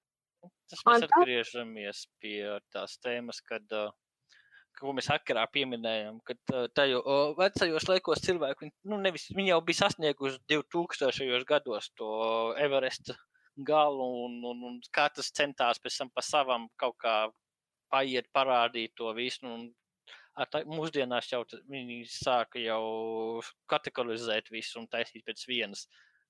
[0.72, 2.40] Tas mēs atgriežamies pie
[2.72, 3.92] tās tēmas, kad uh,
[4.80, 6.36] ko mēs sakarā pieminējām, ka
[6.76, 11.40] tajos vecajos laikos cilvēki, nu, nevis, viņi jau bija sasnieguši 2000.
[11.48, 12.10] gados to
[12.60, 13.16] Everesta
[13.56, 17.16] galu, un, un, un katrs centās pēc tam pa savam kaut kā
[17.92, 19.46] paiet, parādīt to visu.
[19.48, 19.70] Un,
[20.52, 22.82] tā, mūsdienās jau viņi sāka jau
[23.70, 25.86] kategorizēt visu un taisīt pēc vienas,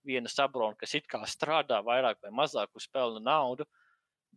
[0.07, 3.67] vienas abrona, kas it kā strādā vairāk vai mazāk uz pelnu naudu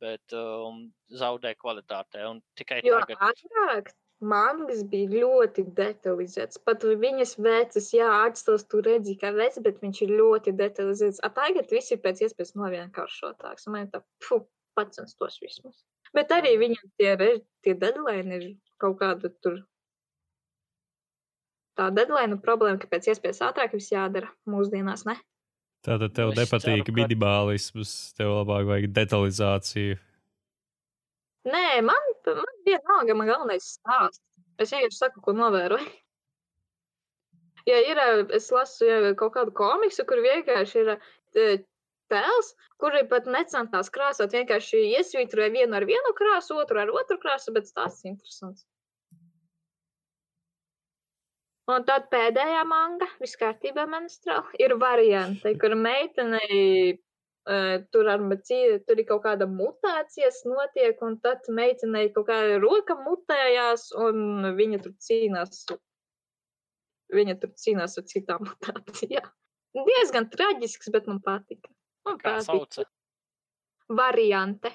[0.02, 2.26] bet um, zaudē kvalitātē.
[2.30, 3.22] Un tikai jo tagad.
[3.32, 6.60] Agrāk mangas bija ļoti detalizēts.
[6.68, 11.22] Pat viņas vecas, jā, atstās tu redzi, ka vec, bet viņš ir ļoti detalizēts.
[11.24, 13.70] A tagad viss ir pēc iespējas novienkāršotāks.
[13.72, 14.42] Man tā, fu,
[14.78, 15.80] pacenstos vismaz.
[16.16, 17.16] Bet arī viņam tie,
[17.64, 18.48] tie deadline ir
[18.82, 19.62] kaut kāda tur.
[21.80, 25.16] Tā deadline problēma, ka pēc iespējas ātrāk viss jādara mūsdienās, ne?
[25.86, 30.00] Tātad tev es nepatīk ceru, minimālisms, tev labāk vajag detalizāciju.
[31.48, 34.22] Nē, man, man vienalga, man galvenais stāsts.
[34.60, 35.88] Es vienkārši saku, ko novēroju.
[37.68, 38.00] Ja ir,
[38.34, 40.88] es lasu ja kaut kādu komiksu, kur vienkārši ir
[42.10, 47.54] tēls, kuri pat necentās krāsot, vienkārši iesvītroja vienu ar vienu krāsu, otru ar otru krāsu,
[47.54, 48.66] bet stāsts interesants.
[51.70, 59.02] Un tad pēdējā manga, viss kārtībā, menstruāli, ir varianti, kur meitenei uh, tur, ar, tur
[59.02, 64.96] ir kaut kāda mutācijas notiek, un tad meitenei kaut kāda roka mutējās, un viņa tur
[65.06, 65.68] cīnās.
[67.14, 69.30] Viņa tur cīnās ar citām mutācijām.
[69.78, 71.70] Diezgan traģisks, bet man patika.
[72.08, 72.88] Man Kā sauca?
[73.90, 74.72] Variante.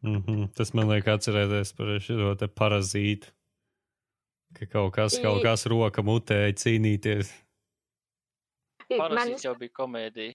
[0.00, 0.48] Mm -hmm.
[0.56, 3.32] Tas man liek atcerēties par šo te parazītu.
[4.58, 7.30] Ka kaut kas, kaut kas roka mutēja cīnīties.
[8.90, 10.34] Parazīts jau bija komēdija.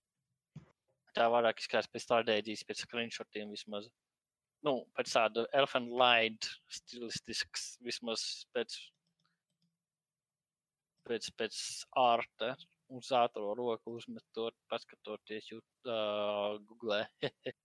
[1.16, 3.90] Tā vairāk izskatās pēc stratēģijas, pēc screenshotiem vismaz.
[4.66, 8.24] Nu, pēc tāda Elfan Light stilistisks, vismaz
[8.56, 8.78] pēc,
[11.08, 11.60] pēc, pēc
[12.00, 12.56] ārta
[12.96, 17.04] uz ātro roku uzmetot, paskatoties jūt, uh, Google.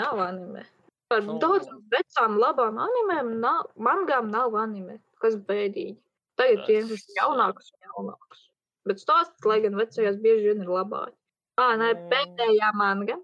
[0.00, 0.64] nav anime.
[1.08, 5.96] Par nu, daudzām vecām labām animēm, nav, mangām nav anime kas bēdīgi.
[6.38, 8.48] Tagad ir vienkārši jaunāks un jaunāks.
[8.88, 11.14] Bet stāsts, lai gan vecajās bieži vien ir labāk.
[11.60, 12.08] Ā, nē, mm.
[12.10, 13.16] pēdējā manga.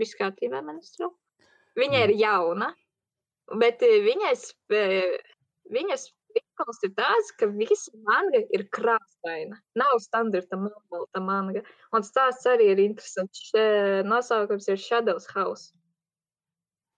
[0.00, 1.10] Viss kārtībā, ministru.
[1.78, 2.70] Viņa ir jauna,
[3.60, 4.46] bet viņas,
[5.74, 9.58] viņas Pikls ir tāds, ka visa manga ir krāsaina.
[9.80, 11.62] Nav standarta melnbalta manga.
[11.96, 13.50] Un stāsts arī ir interesants.
[14.06, 15.70] Nosaukums ir Shadows House.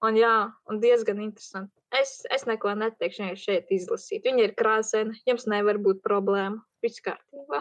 [0.03, 0.34] Un jā,
[0.66, 1.70] un diezgan interesanti.
[1.94, 4.24] Es, es neko neteikšu, vienkārši šeit izlasīt.
[4.26, 6.59] Viņa ir krāsaina, jums nevar būt problēma.
[6.82, 7.61] Viss kārtībā.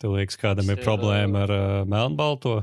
[0.00, 2.62] Tev liekas, kādam ir problēma ar uh, melnbalto?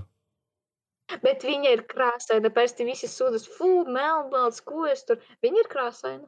[1.22, 2.50] Bet viņa ir krāsaina.
[2.54, 5.22] Pēc tam visi sūdzas, fū, melnbalts, ko es tur.
[5.46, 6.26] Viņa ir krāsaina.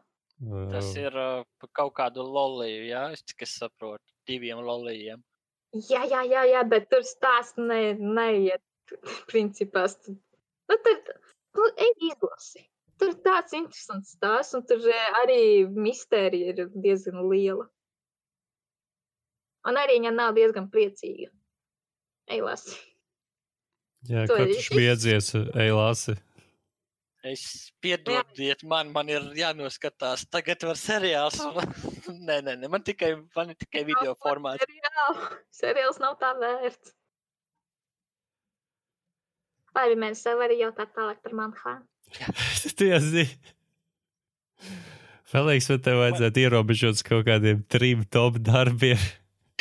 [0.71, 1.43] Tas ir uh,
[1.77, 5.21] kaut kādu loliju, jā, es tikai saprotu, diviem lolijiem.
[5.87, 8.63] Jā, jā, jā, jā, bet tur stāsts ne, neiet.
[9.31, 10.97] Principā, nu, tur,
[11.57, 12.65] Nu, ej, izlasi.
[13.01, 14.83] Tur ir tāds interesants stāsts, un tur
[15.23, 15.41] arī
[15.73, 17.65] mistērija ir diezgan liela.
[19.67, 21.29] Un arī viņa nav diezgan priecīga.
[22.31, 22.77] Ej, lasi.
[24.09, 26.15] Jā, tu katrs biedzies, ej, lasi.
[27.21, 27.43] Es
[27.81, 30.23] piedodiet, man, man ir jānoskatās.
[30.33, 31.37] Tagad var seriāls.
[32.27, 34.65] nē, nē, nē, man tikai, man tikai video formāts.
[34.65, 35.27] Seriāls.
[35.53, 36.95] seriāls nav tā vērts.
[39.77, 41.85] Labi, mēs arī jautāt tālāk par Manhānu.
[42.77, 43.27] Tiesi.
[45.31, 48.99] Felix, vai tev vajadzētu ierobežot kaut kādiem trim top darbiem?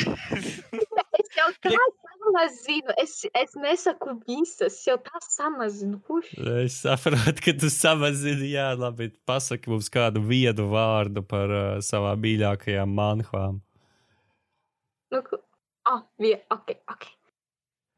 [0.01, 5.99] Es jau tā samazinu, es, es nesaku visas, jau tā samazinu.
[6.07, 6.33] Kurš?
[6.63, 9.11] Es saprotu, ka tu samazini, jā, labi.
[9.27, 13.61] Pasaki mums kādu viedu vārdu par uh, savām mīļākajām manhām.
[15.11, 15.23] Nu,
[15.87, 17.09] ah, vie, ok, ok.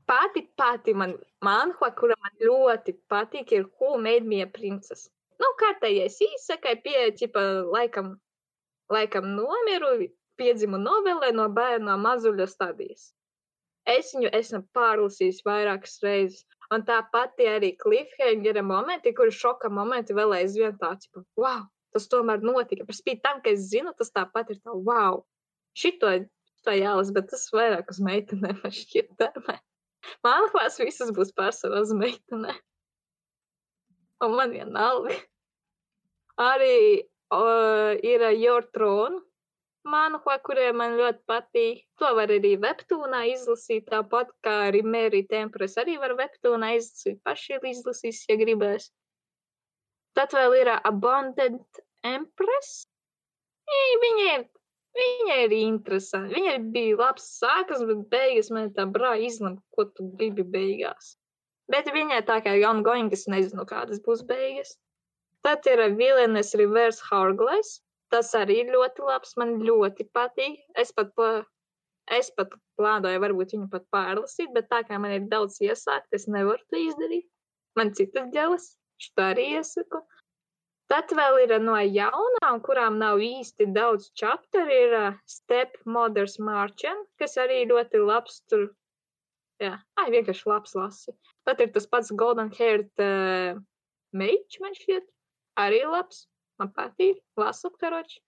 [0.08, 5.10] Pati, pati man, manhua, kura man ļoti patīk, ir Who Made Me a Princess.
[5.40, 8.14] Nu, kārtējais īsakai pie, ķipa, laikam,
[8.92, 9.94] laikam nomiru,
[10.40, 13.12] piedzimu novelē no bērna mazuļa stadijas.
[13.94, 16.46] Es viņu esmu pārlasījis vairākas reizes.
[16.74, 22.08] Un tā pati arī cliffhangera momenti, kur šoka momenti vēl aizvien tāds, ka, wow, tas
[22.12, 22.88] tomēr notika.
[22.88, 25.22] Par spīti tam, ka es zinu, tas tāpat ir tā, wow,
[25.78, 26.14] šito,
[26.56, 29.60] šito jālas, bet tas vairāk uz meitenēm man šķiet tēmē.
[30.26, 32.62] Mālklās visas būs pārsvarā uz meitenēm.
[34.24, 35.16] Un man vienalga.
[36.40, 39.20] Arī uh, ir Your Throne
[39.84, 41.84] manhua, kuriem man ļoti patīk.
[42.00, 47.20] To var arī webtūnā izlasīt, tāpat kā arī Mary Tempres arī var webtūnā izlasīt.
[47.28, 48.90] Paši izlasīs, ja gribēs.
[50.16, 52.86] Tad vēl ir Abundant Empress.
[54.04, 54.48] Viņa ir,
[54.98, 56.36] viņa ir interesanti.
[56.38, 61.16] Viņa bija labs sākas, bet beigas man tā brā izlem, ko tu gribi beigās.
[61.72, 64.76] Bet viņai tā kā ongoing, es nezinu, kādas būs beigas.
[65.44, 67.82] Tad ir Villainous Reverse Hargless.
[68.14, 70.60] Tas arī ir ļoti labs, man ļoti patīk.
[70.78, 71.30] Es pat, pa,
[72.14, 76.28] es pat plānoju, varbūt viņu pat pārlasīt, bet tā kā man ir daudz iesākt, es
[76.30, 77.26] nevaru to izdarīt.
[77.80, 78.68] Man citas ģelas,
[79.02, 80.04] šo arī iesaku.
[80.94, 87.08] Tad vēl ir no jaunām, kurām nav īsti daudz chapteru, ir uh, Step Mothers Marchand,
[87.18, 88.68] kas arī ļoti labs tur.
[89.64, 91.16] Jā, ai, vienkārši labs lasi.
[91.50, 93.58] Tad ir tas pats Golden Haired uh,
[94.14, 95.10] Mage, man šķiet,
[95.64, 96.28] arī labs.
[96.62, 98.22] Man patīk, lasu karoči.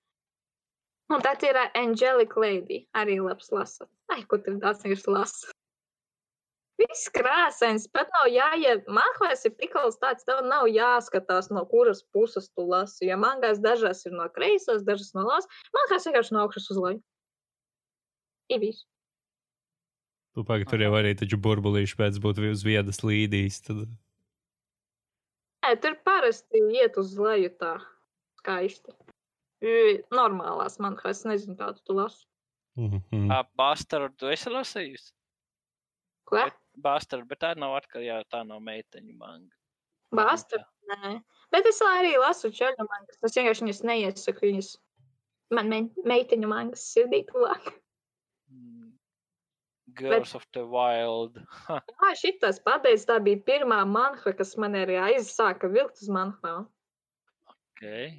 [1.13, 3.85] Un tad ir Angelic Lady, arī labs lasa.
[4.09, 5.53] Ai, ko tur daudz vienkārši lasa.
[6.75, 8.87] Viss krāsains, pat nav jāiet.
[8.91, 13.07] Mākslinieks ir tikls tāds, tev nav jāskatās, no kuras puses tu lasi.
[13.07, 15.47] Jo mangās dažas ir no kreisās, dažas no labas.
[15.71, 17.01] Mākslinieks vienkārši no augšas uz leju.
[18.51, 18.83] Ir viss.
[20.35, 23.61] Tu pagaidi, tur jau arī taču burbulīši pēc būtu uz viedas līdīs.
[23.63, 23.85] Tad...
[25.63, 27.77] Nē, tur parasti iet uz leju tā
[28.41, 28.91] skaisti.
[30.11, 32.27] Normālās manhās, nezinu, kādu tu lasi.
[32.75, 33.47] Mm -hmm.
[33.55, 35.13] Bastardu, tu esi lasījis?
[36.27, 36.43] Ko?
[36.81, 39.53] Bastardu, bet tā nav atkal, jā, tā nav meiteņu manga.
[40.15, 40.61] Bāsta?
[40.91, 41.15] Nē.
[41.53, 43.17] Bet es arī lasu čaļu mangas.
[43.25, 44.45] Es vienkārši viņas neiesaku.
[44.49, 44.69] Viņas
[45.55, 47.71] man me meiteņu mangas sirdī tuvāk.
[48.51, 48.93] Mm.
[49.97, 51.39] Girls of the Wild.
[51.71, 56.67] Jā, šitas pabeidz, tā bija pirmā manha, kas man arī aizsāka vilkt uz manhām.
[57.49, 58.17] okay.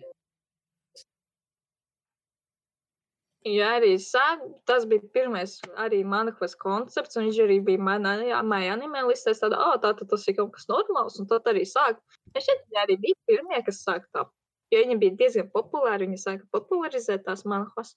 [3.46, 8.16] Jā, arī sāk, tas bija pirmais arī manhas koncepts, un viņš arī bija manā
[8.72, 9.36] anime listē.
[9.38, 12.00] Tādu, oh, tā tad tas ir kaut kas normāls, un tad arī sāk.
[12.34, 14.24] Es šeit arī bija pirmie, kas sāk tā.
[14.74, 17.94] Jo viņi bija diezgan populāri, viņi sāka popularizēt tās manhas.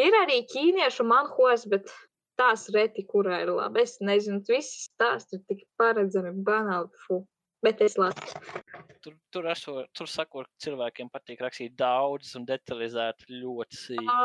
[0.00, 1.92] Ir arī ķīniešu manhos, bet
[2.40, 3.84] tās reti, kurā ir labi.
[3.84, 7.26] Es nezinu, visi stāsti ir tik paredzami, banāli, fu.
[7.66, 8.38] Bet es lasu.
[9.02, 14.18] Tur, tur, esot, tur sakot, cilvēkiem patīk rakstīt daudz un detalizēt ļoti sīki.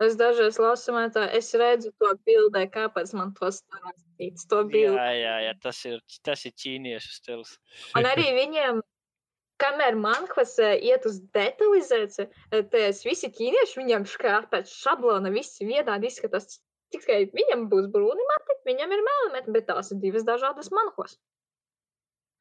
[0.00, 4.96] Es dažreiz lasu, tā, es redzu to bildē, kāpēc man to stāstīts, to bildi.
[4.96, 7.50] Jā, jā, jā, tas ir, tas ir ķīniešu stils.
[8.00, 8.80] Un arī viņiem,
[9.60, 12.30] kamēr manhvas eh, iet uz detalizēciju,
[12.72, 16.62] tas visi ķīnieši viņam kā pēc šablona visi vienādi izskatās.
[16.90, 21.20] Tikai viņam būs brūni mati, viņam ir melni mati, bet tās ir divas dažādas manhos.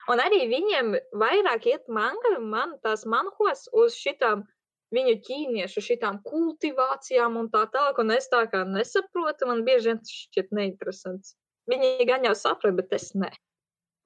[0.09, 4.47] Un arī viņiem vairāk iet manga, man tās manhos uz šitām
[4.95, 10.01] viņu ķīniešu šitām kultivācijām un tā tālāk, un es tā kā nesaprotu, man bieži vien
[10.01, 11.35] tas šķiet neinteresants.
[11.69, 13.29] Viņi gan jau saprot, bet es ne.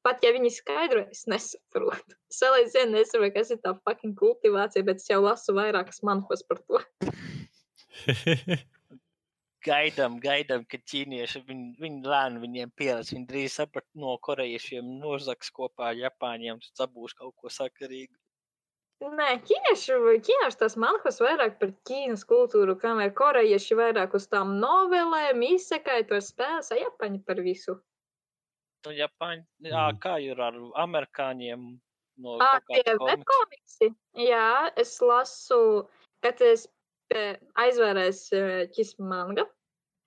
[0.04, 2.18] Pat ja viņi skaidro, es nesaprotu.
[2.28, 6.44] Es vēl aizvien nesaprotu, kas ir tā fucking kultivācija, bet es jau lasu vairākas manhos
[6.50, 6.84] par to.
[9.64, 13.14] Gaidām, gaidām, ka ķīnieši viņi, viņi lēni viņiem pierādīs.
[13.16, 18.18] Viņi drīz saprat no korejiešiem, nozaks kopā ar Japāņiem, tad būs kaut ko sakarīgu.
[19.04, 19.96] Nē, ķīnieši,
[20.28, 26.20] ķīnieši tās manhas vairāk par Ķīnas kultūru, kamēr korejieši vairāk uz tām novelēm, izsakai to
[26.24, 27.76] spēles, a Japaņi par visu.
[28.86, 30.00] Nu, Japāņi, jā, Mhm.
[30.04, 30.54] kā ir ar
[30.86, 31.80] amerikāņiem
[32.24, 33.10] no kaut tie kāda komiksa?
[33.10, 33.96] webkomiksi.
[34.16, 35.90] Jā, es lasu,
[36.22, 36.68] kad es
[37.14, 39.46] eh, aizvērēju ķismu manga.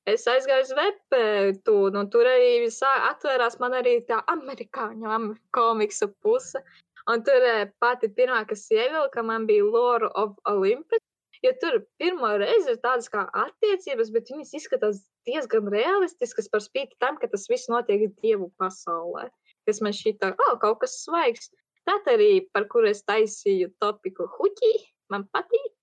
[0.06, 6.62] Es aizgāju uz webu, un tur arī atvērās man arī tā amerikāņu am- komiksu puse.
[7.10, 11.02] Un tur eh, pati pirmā, kas ievilka, man bija Lora of Olympus.
[11.44, 16.96] Jo tur pirmo reizi ir tādas kā attiecības, bet viņas izskatās diezgan realistiskas par spīti
[17.02, 19.28] tam, ka tas viss notiek dievu pasaulē.
[19.68, 21.50] Kas man šķita, oh, kaut kas svaigs.
[21.86, 24.72] Tad arī, par kuru es taisīju topiku Huķī,
[25.12, 25.75] man patīk.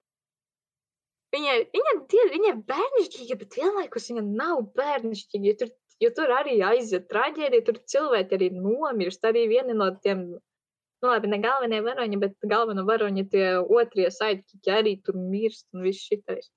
[1.34, 5.46] Viņa, viņa, die, viņa ir bērnišķīga, bet vienlaikus viņa nav bērnišķīga.
[5.50, 5.72] Jo tur,
[6.06, 9.26] jo tur arī aiziet traģēdija, tur cilvēki arī nomirst.
[9.26, 10.28] Arī viena no tiem
[11.04, 15.88] nu, labi, ne galvenie varoņi, bet galveno varoņi tie otrie sidekiķi arī tur mirst un
[15.88, 16.52] viss šitais.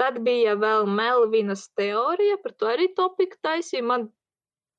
[0.00, 3.84] Tad bija vēl Melvinas teorija, par to arī topiku taisīja.
[3.84, 4.08] Man,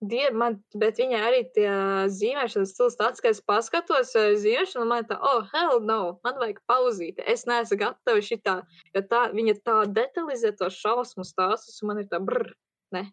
[0.01, 1.69] die, man, bet viņai arī tie
[2.11, 6.61] zīmēšanas stils tāds, ka es paskatos zīmēšanu, un man tā, oh, hell no, man vajag
[6.69, 7.21] pauzīt.
[7.29, 8.61] Es neesmu gatava šitā,
[8.95, 12.53] jo tā, viņa tā detalizē tos šausmu stāstus, un man ir tā, brr,
[12.95, 13.07] ne,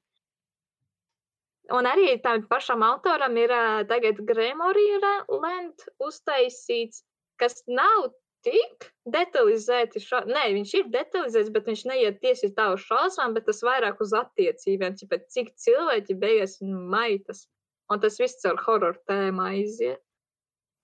[1.69, 7.03] Un arī tam pašam autoram ir uh, tagad Gremorija Land uztaisīts,
[7.37, 8.09] kas nav
[8.47, 10.03] tik detalizēti.
[10.03, 10.23] Šo...
[10.29, 14.15] Nē, viņš ir detalizēts, bet viņš neiet tieši tā uz šausmām, bet tas vairāk uz
[14.17, 17.47] attiecībām, cik cilvēki beigās maitas.
[17.89, 20.03] Un tas viss ar horror tēmu aiziet.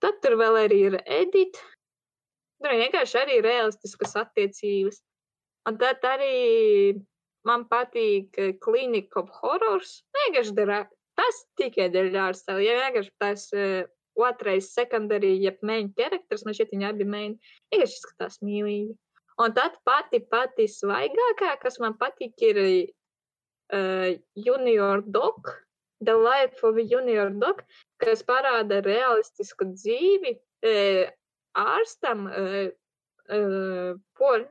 [0.00, 1.60] Tad tur vēl arī ir edita.
[2.62, 5.02] Tur vienkārši arī realistiskas attiecības.
[5.68, 6.96] Un tad arī
[7.48, 9.98] man patīk Clinic of Horrors.
[10.16, 10.82] Vienkārši dara,
[11.16, 12.64] tas tikai dēļ ārstēla.
[12.64, 13.84] Ja vienkārši tas uh,
[14.14, 17.38] otrais secondary, jeb main characters, man šeit viņi abi main,
[17.72, 18.94] vienkārši izskatās mīlīgi.
[19.42, 25.50] Un tad pati, pati svaigākā, kas man patīk, ir uh, Junior Dog,
[26.04, 27.64] The Life of Junior Dog,
[28.02, 31.10] kas parāda realistisku dzīvi uh,
[31.58, 32.68] ārstam, uh,
[33.34, 34.46] uh, por,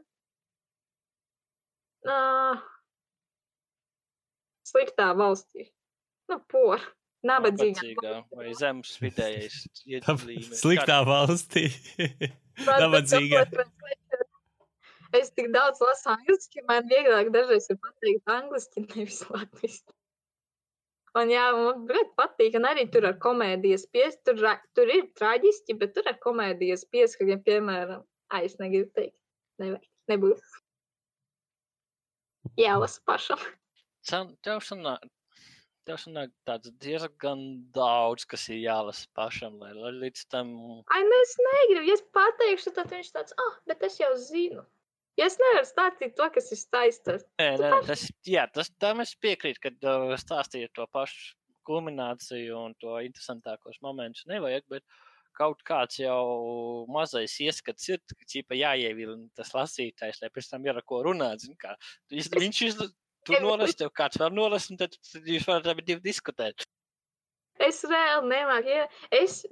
[2.10, 2.60] uh,
[4.68, 5.70] sliktā valstī.
[6.28, 6.84] Nu, por.
[7.28, 8.14] Nabadzīgā.
[8.36, 9.64] Vai zemes vidējais
[10.28, 10.60] līmenis.
[10.60, 11.70] Sliktā valstī.
[12.68, 13.48] Nabadzīgā.
[15.14, 19.94] Es tik daudz lasu angliski, man vieglāk dažreiz ir pateikt angliski, nevis latviski.
[21.22, 24.42] Un jā, man ļoti patīk, un arī tur ar komēdijas pies, tur,
[24.74, 28.02] tur ir traģiski, bet tur ar komēdijas pieskaņiem, piemēram,
[28.34, 29.14] ai, es negribu teikt,
[29.62, 30.58] nevajag, nebūs.
[32.58, 33.46] Jālasa pašam
[34.44, 35.06] tev sanāk,
[35.88, 37.44] tev sanāk tāds diezgan
[37.76, 40.54] daudz, kas ir jālasa pašam, lai, lai līdz tam.
[40.94, 44.12] Ai, nu es negribu, ja es pateikšu, tad viņš tāds, ah, oh, bet es jau
[44.20, 44.66] zinu.
[45.20, 47.20] Ja es nevaru stāstīt to, kas ir taisnība.
[47.38, 51.36] Nē, nē, tas, jā, tas tam es piekrītu, kad uh, stāstīja to pašu
[51.68, 54.84] kulmināciju un to interesantākos momentus nevajag, bet
[55.38, 60.78] kaut kāds jau mazais ieskats ir, ka ķipa jāievilina tas lasītājs, lai pēc tam ir
[60.78, 61.46] ar ko runāt.
[61.46, 61.76] Zin, kā.
[62.14, 62.90] Viņš, Tu
[63.44, 66.66] nolasi, tev kāds var nolast, un tad jūs varat abi divi diskutēt.
[67.62, 68.72] Es reāli nemāku.
[68.72, 69.44] Ja es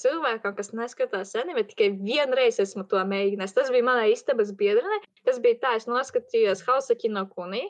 [0.00, 3.54] cilvēkam, kas neskatās anime, tikai vienreiz esmu to mēģinājis.
[3.56, 5.02] Tas bija manā istabas biedrenē.
[5.26, 7.66] Tas bija tā, es noskatījos Hausa kino kunī.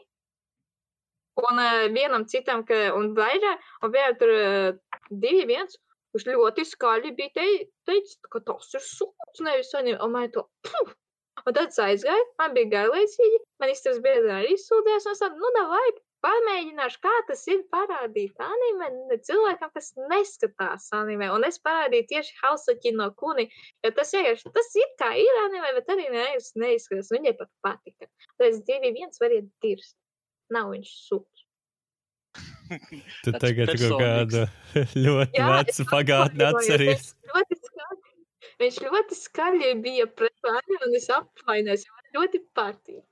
[1.36, 5.76] Un uh, vienam citam, ka, un vairāk, un vienam tur uh, divi viens,
[6.14, 7.48] kurš ļoti skaļi bija te,
[7.84, 9.98] teicis, ka tas ir sūds, nevis anime.
[10.06, 10.94] Un man to, puh,
[11.46, 15.38] Un tad es aizgāju, man bija garlaicīgi, man istabas biedri arī sūdzējās, un es tādu,
[15.38, 15.84] nu, davai,
[16.26, 21.28] pamēģināšu, kā tas ir parādīt anime cilvēkam, kas neskatās anime.
[21.34, 23.46] Un es parādīju tieši Hausaki no Kuni,
[23.84, 27.12] jo tas vienkārši, tas ir kā ir anime, bet arī nevis neizskatās.
[27.14, 28.10] Viņai pat patika.
[28.40, 29.96] Tad divi viens variet dirst.
[30.54, 31.46] Nav viņš sūds.
[33.22, 34.42] Tu tagad kaut kādu
[35.06, 37.12] ļoti vecu pagātni atceries.
[37.30, 37.60] Ļoti
[38.60, 41.84] Viņš ļoti skaļi bija pret mani, un es apvainojos.
[41.92, 43.04] Man ļoti patīk.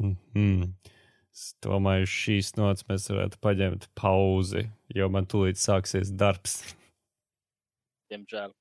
[0.00, 0.72] Mm -hmm.
[1.30, 4.66] Es domāju, šīs nots mēs varētu paņemt pauzi,
[4.96, 6.58] jo man tūlīt sāksies darbs.
[8.10, 8.52] Diemžēl.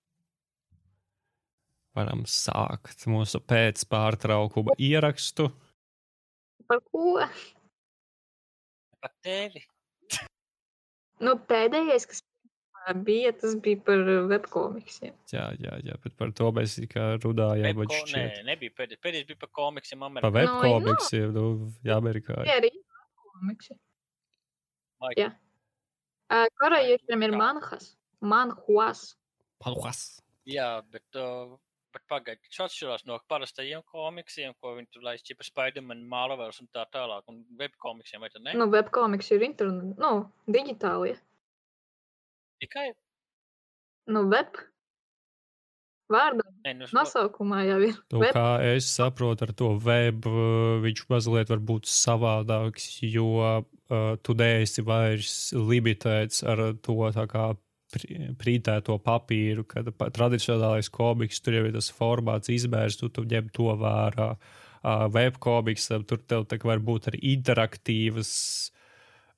[1.98, 5.49] Varam sākt mūsu pēcpārtraukuma ierakstu.
[6.70, 7.26] Par ko?
[9.02, 9.66] Par tevi.
[11.20, 12.22] Nu, pēdējais, kas
[13.06, 15.14] bija, tas bija par webkomiksiem.
[15.34, 17.77] Jā, jā, jā, bet par to mēs kā runājām.
[17.81, 19.01] Webko, nē, nebija pēdējais.
[19.03, 20.27] Pēdējais bija par komiksiem Amerikā.
[20.27, 22.41] Par webkomiksiem, no, nu, jā, Amerikā.
[22.47, 22.72] Jā, arī
[23.39, 23.77] komiksi.
[25.18, 25.31] Jā.
[26.30, 27.93] Uh, Korejiešiem ir manhas.
[28.22, 29.14] Manhuas.
[29.64, 30.03] Manhuas.
[30.49, 31.56] Jā, bet, uh,
[31.93, 36.69] bet pagaidi, tas atšķirās no parastajiem komiksiem, ko viņi tur laiž ķipa Spider-Man, Marvels un
[36.76, 38.56] tā tālāk, un webkomiksiem, vai tad ne?
[38.60, 40.14] Nu, webkomiksi ir internet, nu,
[40.51, 41.15] digitāli.
[42.60, 42.90] Tikai?
[44.10, 44.57] Nu, web.
[46.10, 47.98] Vārdā, Nē, nu, nosaukumā jau ir.
[48.10, 48.34] Nu, Web.
[48.34, 54.34] kā es saprotu, ar to web uh, viņš mazliet var būt savādāks, jo uh, tu
[54.38, 57.52] neesi vairs limitēts ar to tā kā
[58.41, 63.69] prītēto papīru, kad tradicionālais komiks tur jau ir tas formāts izmērs, tu, tu ņem to
[63.77, 64.34] vērā.
[64.80, 68.34] Uh, web komiks, tur tev var būt arī interaktīvas
[68.72, 68.78] uh,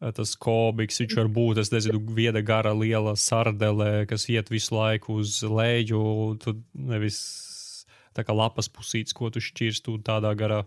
[0.02, 5.20] tas komiks, viņš var būt, es nezinu, viena gara liela sardele, kas iet visu laiku
[5.22, 6.02] uz leju,
[6.42, 7.20] tu nevis
[8.18, 10.64] tā kā lapas pusītes, ko tu šķirstu tādā garā.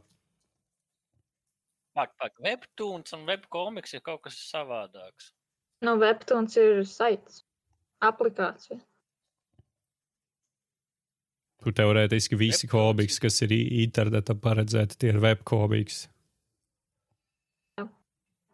[1.95, 5.33] Pak, pak, webtoons un webkomiks ir kaut kas savādāks.
[5.85, 7.43] Nu, Webtoons ir saits,
[8.03, 8.79] aplikācija.
[11.65, 12.73] Tur teorētiski visi Webtoons.
[12.73, 16.09] komiks, kas ir i- interneta paredzēti, tie ir webkomiks.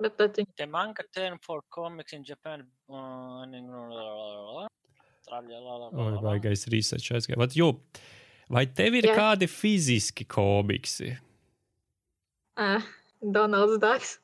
[0.00, 2.64] Bet tad viņi The manga term for comics in Japan.
[5.30, 7.38] Oi, baigais research aizgāja.
[7.38, 7.68] Vat, jo,
[8.50, 9.16] vai tev ir Jā.
[9.18, 11.12] kādi fiziski komiksi?
[12.60, 12.82] uh,
[13.22, 14.18] Donalds Dārgs.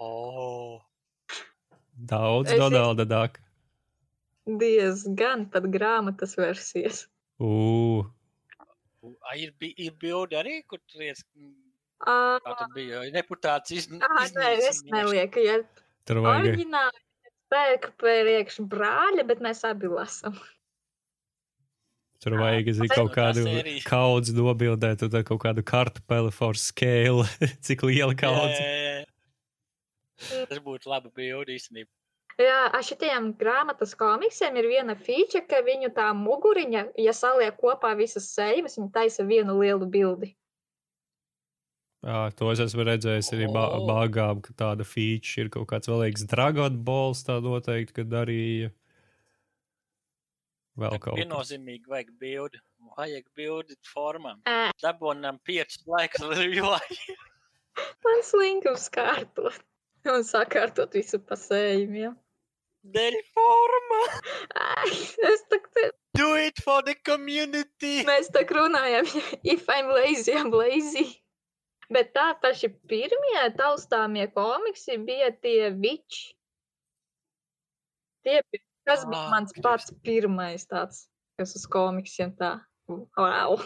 [0.00, 0.80] oh.
[1.98, 3.40] Daudz Es- Donalda Daka.
[4.48, 7.02] Diezgan pat grāmatas versijas.
[7.40, 11.20] A, ir, ir bildi arī, kur tur ies,
[11.98, 15.56] Uh, kā tur bija reputāts iz, ah, nē, es nelieku, ja
[16.06, 16.44] tur vajag.
[16.44, 17.00] oriģināli
[17.48, 20.36] spēku priekš brāļa, bet mēs abi lasām.
[22.22, 27.26] Tur vajag zin, kaut tā kādu kaudzi nobildēt, tad kaut kādu kartupeli for scale,
[27.66, 29.04] cik liela kaudze.
[30.18, 31.90] Tas būtu labi bildi īstenībā.
[32.38, 37.96] Jā, ar šitiem grāmatas komiksiem ir viena feature, ka viņu tā muguriņa, ja saliek kopā
[37.98, 40.36] visas sejas, viņa taisa vienu lielu bildi.
[42.06, 43.80] Jā, to es esmu redzējis arī ba O.
[43.88, 48.70] bagām, ka tāda feature ir kaut kāds vēlīgs Dragon Balls, tā noteikti, kad darīja.
[50.78, 51.18] Vēl kaut kas.
[51.18, 52.62] Viennozīmīgi vajag bildi.
[52.94, 54.38] Vajag bildi formām.
[54.46, 56.70] Ē, Dabonam piecus laikus review.
[58.06, 59.58] man slinkums kārtot
[60.08, 62.14] un sakārtot visu pa sējumiem.
[62.94, 64.02] Dēļ forma.
[64.54, 64.92] Ai,
[65.32, 68.04] es tā kā Do it for the community.
[68.06, 69.06] Mēs tā runājam,
[69.42, 71.04] if I'm lazy, I'm lazy.
[71.88, 76.34] Bet tā paši pirmie taustāmie komiksi bija tie viči.
[78.24, 81.06] Tie, bija- tas bija Ah, mans pats pirmais tāds,
[81.38, 82.60] kas uz komiksiem tā.
[82.88, 83.58] Wow.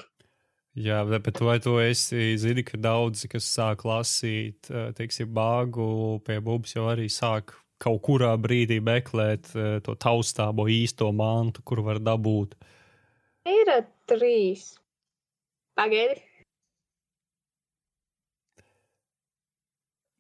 [0.74, 6.40] Jā, bet vai tu esi, zini, ka daudzi, kas sāk lasīt, eh, teiksim, bāgu pie
[6.40, 11.99] mums jau arī sāk kaut kurā brīdī meklēt eh, to taustāmo īsto mantu, kur var
[11.99, 12.55] dabūt.
[13.47, 13.66] Ir
[14.07, 14.78] trīs.
[15.77, 16.23] Pagaidi.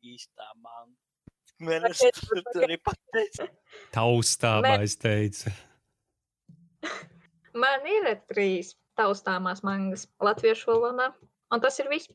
[0.02, 0.94] Īstā man.
[1.62, 2.64] Man es Pagaid, tur pagaid.
[2.66, 3.46] arī pateicu.
[3.94, 5.52] Taustāmā, es teicu.
[7.62, 11.10] Man ir trīs taustāmās mangas latviešu valodā.
[11.52, 12.08] Un tas ir viss.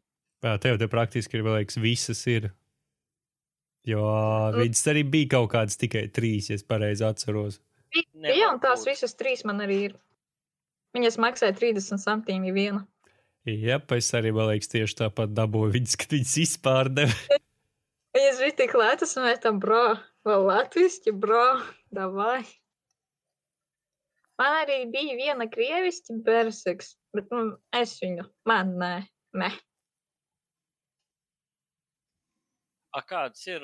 [0.43, 2.49] Jā, tev te praktiski ir liekas, visas ir.
[3.87, 4.01] Jo
[4.51, 4.59] Nu.
[4.59, 7.61] viņas arī bija kaut kādas tikai trīs, ja es pareizi atceros.
[7.95, 9.95] Jā, un tās visas trīs man arī ir.
[10.97, 12.83] Viņas maksāja 30 centīmi viena.
[13.47, 17.13] Jā, es arī, man liekas, tieši tāpat dabūju viņas, kad viņas izpārdeva.
[18.27, 19.83] Viņas bija tik lētas, un mēs tam bro,
[20.27, 21.61] vēl latviski, bro,
[21.95, 22.41] davai.
[24.41, 27.45] Man arī bija viena krieviski berseks, bet nu,
[27.79, 28.91] es viņu, man nē,
[29.31, 29.49] nē.
[32.91, 33.63] A, kādas ir?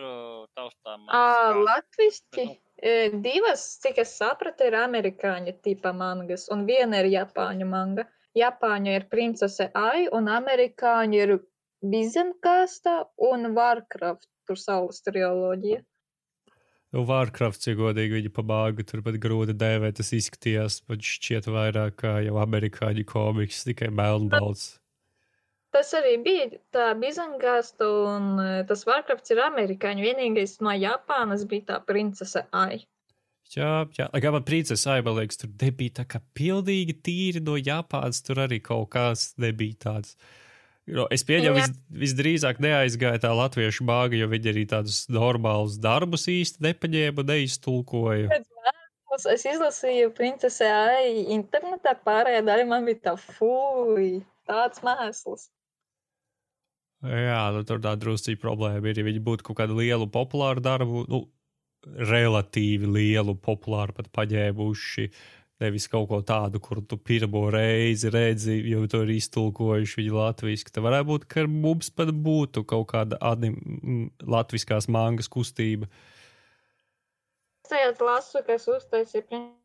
[1.68, 2.57] Latviski Nu.
[2.80, 8.07] e, divas, cik es sapratu, ir amerikāņu tipa mangas, un viena ir japāņu manga.
[8.40, 11.41] Japāņu ir princese Ai, un amerikāņu ir
[11.84, 15.81] Bizenkāsta un Warcraft, tur saules triloģija.
[16.93, 21.97] Nu, Warcraft, ja godīgi viņa pabāga, tur pat grūti dēvēt, tas izskatījās, pat šķiet vairāk
[22.03, 24.75] kā jau amerikāņu komiks, tikai melnbalts.
[25.73, 30.05] Tas arī bija tā Bizenkāsta, un e, tas Warcrafts ir amerikāņu.
[30.05, 32.83] Vienīgais no Japānas bija tā princese Ai.
[33.55, 37.57] Jā, jā, lai gan man princese Aiba liekas, tur nebija tā kā pilnīgi tīri no
[37.57, 40.13] Japānas, tur arī kaut kas nebija tāds.
[40.13, 40.42] Jo
[40.84, 41.69] Es pieņemu, vis,
[42.03, 48.41] visdrīzāk neaizgāja tā latviešu bāga, jo viņi arī tādus normālus darbus īsti nepaņēma, neiztulkoja.
[49.31, 55.47] Es izlasīju princese Ai internetā, pārējā daļa man bija tā fuj, tāds mēsls.
[57.03, 58.99] Jā, nu, tur tā drusciņa problēma ir.
[58.99, 61.22] Ja viņi būtu kaut kādu lielu populāru darbu, nu,
[61.84, 65.10] relatīvi lielu populāru pat paņēmuši,
[65.64, 70.69] nevis kaut ko tādu, kur tu pirmo reizi redzi, jo to ir iztulkojuši viņi latviešu.
[70.69, 73.57] Tad varētu būt, ka mums pat būtu kaut kāda anim,
[74.22, 75.90] latviskās mangas kustība.
[77.73, 79.61] Es lasu, kas uztaisīja princese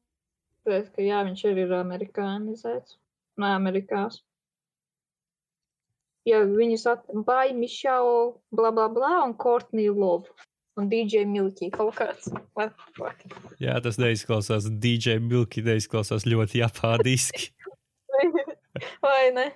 [0.69, 2.99] Tāpēc, ka jā, viņš arī ir amerikānizēts.
[3.41, 4.19] No Amerikās.
[6.29, 8.11] Ja viņus atbāja Mišau,
[8.53, 10.29] bla, bla, bla, un Courtney Love.
[10.79, 12.29] Un DJ Milky kaut kāds.
[13.59, 14.69] Jā, tas neizklausās.
[14.83, 17.51] DJ Milky neizklausās ļoti japāniski.
[19.05, 19.49] Vai ne?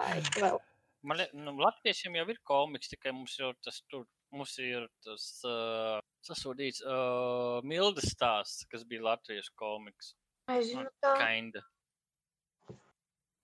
[0.00, 0.56] Ai, vēl.
[1.04, 5.26] Man liekas, nu, latviešiem jau ir komiks, tikai mums ir tas tur, mums ir tas
[5.44, 10.14] uh, sasūdīts uh, mildas stāsts, kas bija latviešu komiks.
[10.54, 11.60] Es zinu tā, Kinda.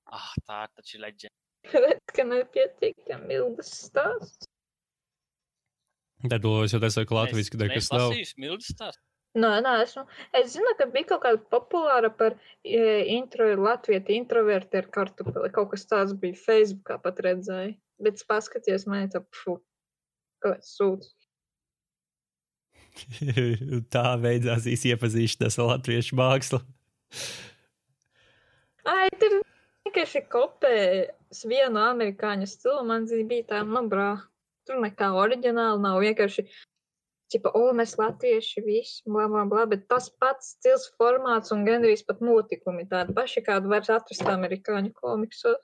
[0.09, 1.37] Ah, tā taču ir leģenda.
[1.85, 4.49] bet, ka nepietiekami ilgas stāsts.
[6.29, 8.99] Tad es jau teicu, ka latviešu Es nekas nav.
[9.41, 10.03] Nē, nē, esmu.
[10.35, 12.35] Es zinu, ka bija kaut kāda populāra par
[12.67, 12.81] e,
[13.15, 15.53] intro, latviešu introverti ar kartupeli.
[15.55, 17.77] Kaut kas tāds bija Facebookā pat redzēju.
[18.03, 19.61] Bet es paskatījos, man ir tā, pfu,
[20.43, 21.13] kāds sūds.
[23.95, 26.61] Tā beidzās īsi iepazīšanās ar latviešu mākslu.
[28.91, 29.39] Ai, tur
[29.87, 32.83] vienkārši kopējas vienu amerikāņu stilu.
[32.89, 34.11] Man bija tā, nu, brā.
[34.71, 35.97] Tur nekā oriģināli nav.
[36.05, 36.45] Vienkārši,
[37.35, 39.65] tipa, o, mēs latvieši visi, bla, bla, bla.
[39.71, 44.95] Bet tas pats stils, formāts un gandrīz pat notikumi tādi paši, kādu var atrast amerikāņu
[44.95, 45.59] komiksos.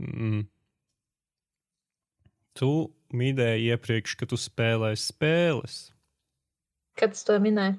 [0.00, 0.46] Mm.
[2.56, 2.72] Tu
[3.14, 5.78] minēji iepriekš, ka tu spēlēji spēles.
[6.98, 7.76] Kad es to minēju?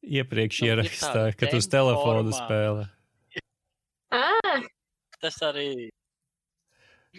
[0.00, 2.86] Iepriekš Nu, tāda ka tu uz telefona spēlē.
[4.16, 4.62] Ā,
[5.20, 5.90] Tas arī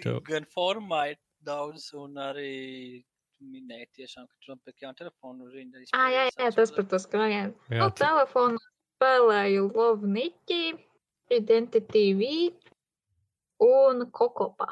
[0.01, 3.01] Tev- gan formā ir daudz, un arī
[3.41, 5.87] minēja tiešām, ka tu pēc jaunu telefonu rīndi.
[5.97, 7.53] ā, jā, jā, tas par to skrājēju.
[7.71, 10.75] Jā, Nu, telefonu spēlēju Love Niki,
[11.33, 12.29] Identity V
[13.65, 14.69] un Kokopa.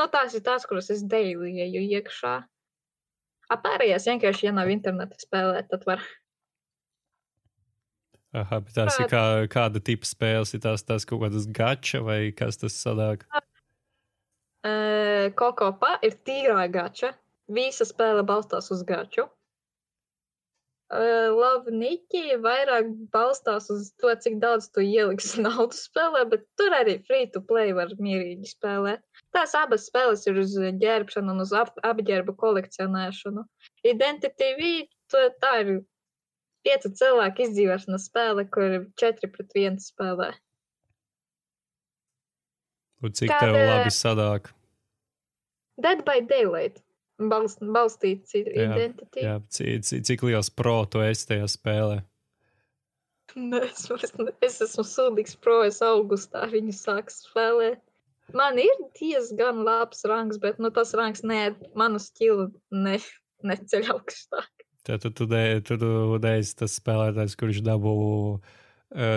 [0.00, 2.38] Nu, tās ir tās, kuras es deilīju iekšā.
[3.52, 6.04] Apārējās vienkārši, ja nav interneta spēlēt, tad var.
[8.32, 12.20] Aha, bet tās ir kā, kāda tipa spēles, ir tās, tās kaut kādas gača vai
[12.32, 13.26] kas tas sanāk?
[13.28, 13.44] Uh,
[15.38, 17.12] Kokopa ir tīrā gača.
[17.50, 19.26] Visa spēle balstās uz gaču.
[20.92, 26.74] Uh, Love Niki vairāk balstās uz to, cik daudz tu ieliksi naudu spēlē, bet tur
[26.76, 29.00] arī free to play var mierīgi spēlēt.
[29.32, 30.52] Tās abas spēles ir uz
[30.82, 33.46] ģērbšanu un uz ap apģērbu kolekcionēšanu.
[35.12, 35.72] To, tā ir
[36.66, 40.30] piecu cilvēku izdzīvošanas spēle, kur četri pret vienu spēlē.
[43.02, 44.50] Un cik Kāda- tev labi sanāk?
[45.82, 46.80] Dead by Daylight.
[47.18, 49.22] Balst, balstīts ir Jā, identity.
[49.22, 52.00] Jā, cik, cik, liels pro tu esi tajā spēlē?
[53.36, 57.78] Nē, es, vairs ne- es esmu sūdīgs pro, es augustā viņu sāku spēlēt.
[58.34, 62.98] Man ir diezgan labs rangs, bet nu, tas rangs ne, manu stilu ne,
[63.44, 64.66] neceļ augstāk.
[64.84, 65.92] Tad tu, tu, ne, tu, tu
[66.22, 67.94] neesi tas spēlētājs, kurš dabū
[68.34, 68.52] uh,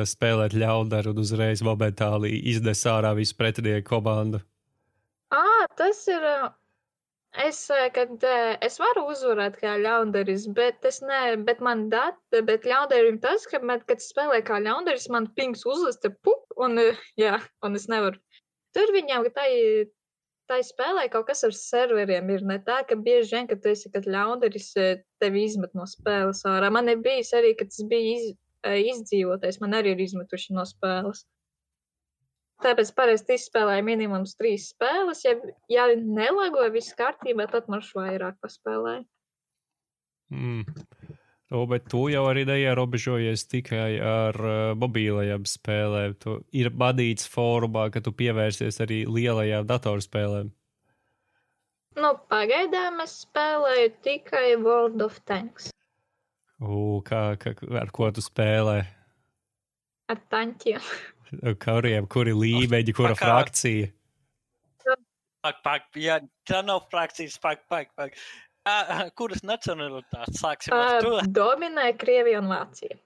[0.07, 4.43] spēlēt ļaundaru un uzreiz momentāli izdes ārā visu pretinieku komandu.
[5.34, 6.23] Ā, tas ir.
[6.23, 6.53] ā,
[7.35, 8.23] Es, ā, kad
[8.64, 13.60] es varu uzvarēt kā ļaundaris, bet es ne, bet man data, bet ļaundarim tas, ka,
[13.60, 16.80] man, kad spēlē kā ļaundaris, man pings uzlista pup, un,
[17.19, 17.35] jā,
[17.65, 18.22] un es nevaru.
[18.76, 19.49] Tur viņam, tai,
[20.47, 23.91] tai spēlē kaut kas ar serveriem ir ne tā, ka bieži vien, kad tu esi
[23.91, 24.72] kad ļaundaris,
[25.19, 26.72] tevi izmet no spēles ārā.
[26.72, 28.31] Man ir bijis arī, kad tas bija iz,
[28.65, 31.25] ā, izdzīvotais, man arī ir izmetuši no spēles.
[32.63, 35.25] Tāpēc parasti izspēlēju minimums trīs spēles.
[35.25, 35.35] Ja,
[35.69, 39.03] ja nelagoju viss kārtībā, tad man vairāk paspēlēju.
[40.33, 40.63] Mm.
[41.53, 46.15] O, bet tu jau arī neierobežojies tikai ar uh, mobilajām spēlēm.
[46.23, 50.49] Tu ir badīts fórumā, ka tu pievērsies arī lielajām datorspēlēm.
[52.01, 55.69] Nu, pagaidām es spēlēju tikai World of Tanks
[56.64, 57.52] U, kā, kā,
[57.82, 58.86] ar ko tu spēlē?
[60.11, 60.90] ar taņķiem.
[61.64, 63.91] Kuriem, kuri līmeņi, kura kā- frakcija?
[65.45, 66.19] Pak, pak, jā,
[66.49, 68.14] tā nav frakcijas, pak, pak, pak.
[68.65, 71.19] Ā, Kuras nacionalitātes sāksim ar to?
[71.30, 72.98] Dominē Krievija un Vācija.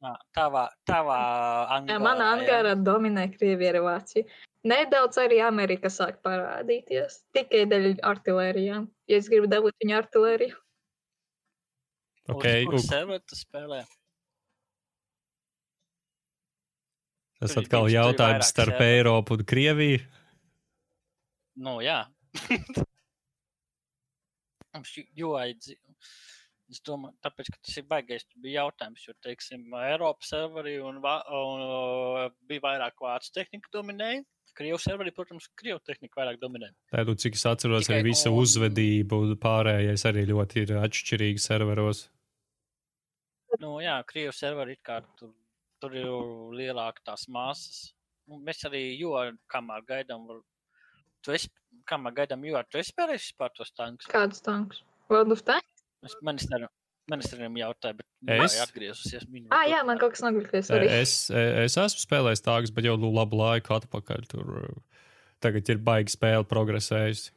[0.00, 1.98] Ā, Tavā, tavā Jā, angārā.
[2.00, 4.24] Manā angārā dominē Krievija un Vācija.
[4.64, 7.20] Nedaudz arī Amerika sāk parādīties.
[7.36, 8.88] Tikai dēļ artilērijām.
[9.08, 10.56] Ja es gribu dabūt viņu artilēriju,
[12.28, 13.82] Okay, Uz u, serveru tu spēlē?
[17.38, 18.96] tas tur atkal ir jautājums starp serveru.
[18.98, 20.00] Eiropu un Krieviju.
[21.62, 22.00] Nu, jā.
[25.18, 25.68] UID.
[26.68, 31.62] Es domāju, tāpēc, ka tas ir baigais, jautājums, jo, teiksim, Eiropas serveri un, va- un
[31.64, 34.20] uh, bija vairāk vācu tehnika dominēja.
[34.58, 36.68] Krievu serveri, protams, krievu tehnika vairāk dominē.
[36.92, 41.40] Tādu, cik es atceros, Tikai arī visa un- uzvedība un pārējais arī ļoti ir atšķirīgi
[41.40, 42.04] serveros.
[43.62, 45.32] Nu, jā, Krievijas serveri it kā tur,
[45.82, 46.08] tur ir
[46.58, 47.94] lielāka tās masas.
[48.28, 49.14] Nu, mēs arī, jo
[49.52, 50.42] kamēr gaidām, var...
[51.24, 51.48] tu esi,
[51.88, 54.10] kamēr gaidām, jo tu esi spēlējis vispār tos tankus.
[54.12, 54.82] Kādus tankus?
[55.08, 55.86] World of Tanks?
[56.04, 56.68] Es ministram,
[57.10, 58.52] ministram jautāju, bet Es?
[58.52, 59.24] es atgriezusies.
[59.30, 60.90] Viņu Ah, jā, man kaut kas nogriezties arī.
[61.00, 64.28] Es, es esmu spēlējis tāgus, bet jau nu, labu laiku atpakaļ.
[64.30, 64.52] Tur
[65.42, 67.32] tagad ir baigi spēle progresējusi.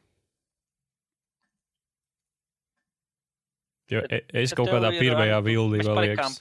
[3.92, 6.38] Jo e- es kaut kādā ir, pirmajā mēs vēl liekas.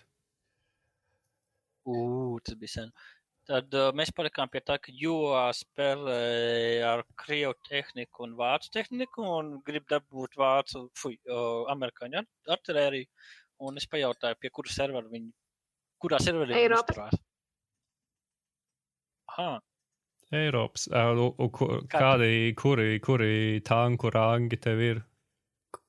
[1.91, 2.91] Ugh, tas bija sen.
[3.49, 5.15] Tad uh, mēs palikām pie tā, ka jo
[5.57, 6.17] spēlē
[6.85, 13.09] ar krievu tehniku un vācu tehniku un grib dabūt vācu, fuj, uh, amerikāņu ar- artilēriju.
[13.65, 15.31] Un es pajautāju, pie kura servera viņi,
[16.01, 17.17] kurā serverī viņi uzturās.
[19.31, 19.59] Aha,
[20.31, 20.87] Eiropas.
[20.91, 25.01] ā, u- u- Kādi, kuri, kuri tanku rangi tev ir?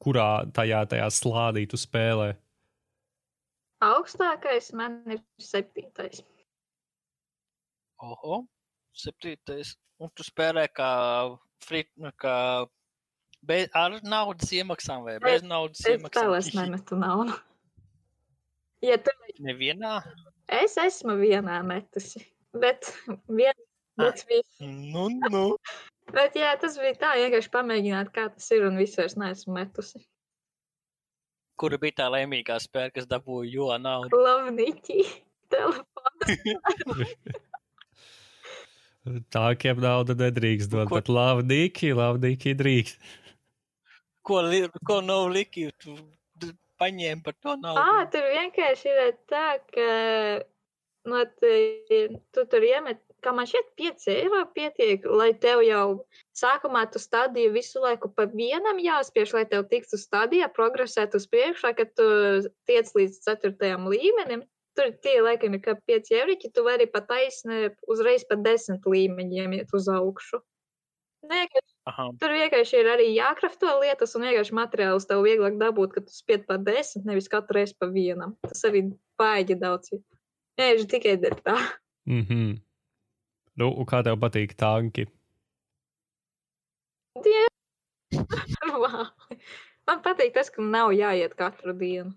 [0.03, 2.33] Kurā tajā, tajā slādī tu spēlē?
[3.83, 6.23] Augstākais man ir septītais.
[8.03, 8.45] oho,
[8.95, 9.77] septītais.
[10.03, 10.91] Un tu spēlē kā,
[11.63, 12.67] free, nu, kā
[13.47, 16.35] bez, ar naudas iemaksām vai bez naudas Es iemaksām?
[16.59, 17.33] nemetu naudu.
[18.83, 20.01] Ja tu, Nevienā.
[20.51, 22.19] es esmu vienā metusi,
[22.51, 22.89] bet,
[23.31, 23.55] vien,
[23.97, 25.43] bet, vi, Nu, nu.
[26.15, 30.03] Bet jā, tas bija tā vienkārši pamēģināt, kā tas ir, un visu vairs neesmu metusi.
[31.61, 34.21] Kura bija tā laimīgā spēle, kas dabūja jo naudu?
[34.25, 35.01] Lavniķi,
[35.53, 36.25] telefons.
[39.35, 43.03] Tākiem naudu nedrīkst dot, Ko- bet lavdīki, lavdīki drīkst.
[44.27, 45.65] Ko, li, ko nav liki?
[45.83, 45.97] Tu
[46.79, 47.81] paņēmi par to naudu.
[47.83, 49.87] Ā, tur vienkārši ir tā, ka
[51.11, 51.55] no, te,
[52.31, 55.87] tu tur iemet, kā man šķiet, 5 eiro pietiek, lai tev jau
[56.37, 61.75] sākumā tu stadiju visu laiku pa vienam jāspiež, lai tev tiktu stadijā, progresēt uz priekšu,
[61.79, 62.07] kad tu
[62.71, 63.77] tiec līdz 4.
[63.95, 64.47] līmenim.
[64.73, 69.59] Tur tie laikam ir kā 5 eiro, tu vari pat taisni uzreiz pa 10 līmeņiem
[69.59, 70.41] iet uz augšu.
[71.29, 72.09] Nē, ka Aha.
[72.23, 76.45] Tur vienkārši ir arī jākrafto lietas, un vienkārši materiālus tev vieglāk dabūt, kad tu spied
[76.47, 78.37] pa desmit, nevis katru reizi pa vienam.
[78.47, 78.85] Tas arī
[79.19, 79.91] baigi daudz.
[80.61, 81.57] Vienkārši tikai tā.
[82.07, 82.39] Mhm.
[82.39, 82.61] Mm
[83.61, 85.07] nu, un kā tev patīk tanki?
[87.25, 87.45] Die...
[88.73, 89.07] Vau.
[89.89, 92.13] Man patīk tas, ka nav jāiet katru dienu.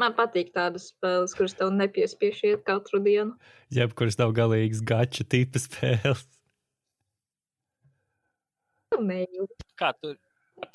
[0.00, 3.36] Man patīk tādas spēles, kuras tev nepiespiež iet katru dienu.
[3.72, 6.26] Jebkuras nav galīgas gača tipa spēles.
[8.96, 9.24] Nē,
[9.76, 10.16] Kā tur,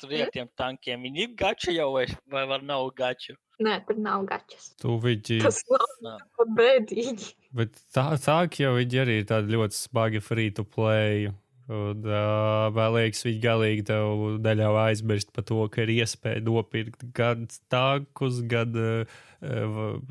[0.00, 1.02] tur ir tiem tankiem?
[1.08, 3.36] Viņi ir gači jau vai, vai var nav gači?
[3.62, 4.72] Nē tur nav gačas.
[4.80, 5.60] Tu viņi, Tas
[6.02, 7.32] nav bēdīgi.
[7.54, 11.30] bet tā, ka jau viņi arī ir tādi ļoti smagi free to play.
[11.72, 17.04] Un uh, vēl liekas, viņi galīgi tev neļauj aizmirst par to, ka ir iespēja nopirkt
[17.14, 19.20] gan tankus, gan uh,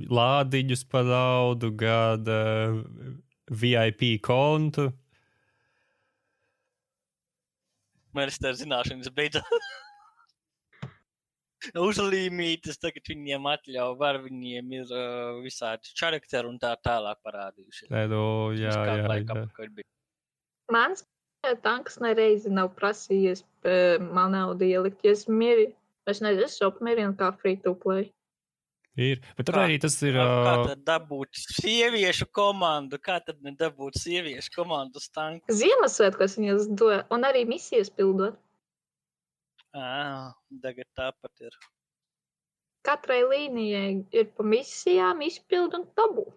[0.07, 2.79] lādiņus par naudu, gan uh,
[3.51, 4.89] VIP kontu.
[8.17, 9.47] Man ir tā zināšanas beidzot.
[11.77, 17.91] Uzlīmītas, tagad viņiem atļauj, var viņiem ir uh, visādi čarakteri un tā tālāk parādījušies.
[17.93, 18.23] Nē, nu,
[18.57, 19.69] jā, jā, jā.
[19.69, 19.87] bija.
[20.73, 21.05] Mans
[21.65, 25.05] tanks nereizi nav prasījies eh, man naudu ielikt.
[25.05, 25.71] Ja es miri,
[26.09, 28.11] es nezinu, es apmierinu kā free to play.
[28.99, 29.21] Ir.
[29.37, 30.17] Bet tur Kā- arī tas ir.
[30.19, 32.99] Kā tad dabūt sieviešu komandu?
[32.99, 35.47] Kā tad nedabūt sieviešu komandu uz tanku?
[35.47, 38.35] Ziemassvētkos viņas dod, un arī misijas pildot.
[39.71, 41.55] Ā, tagad tāpat ir.
[42.83, 46.27] Katrai līnijai ir pa misijām izpildu un tabu.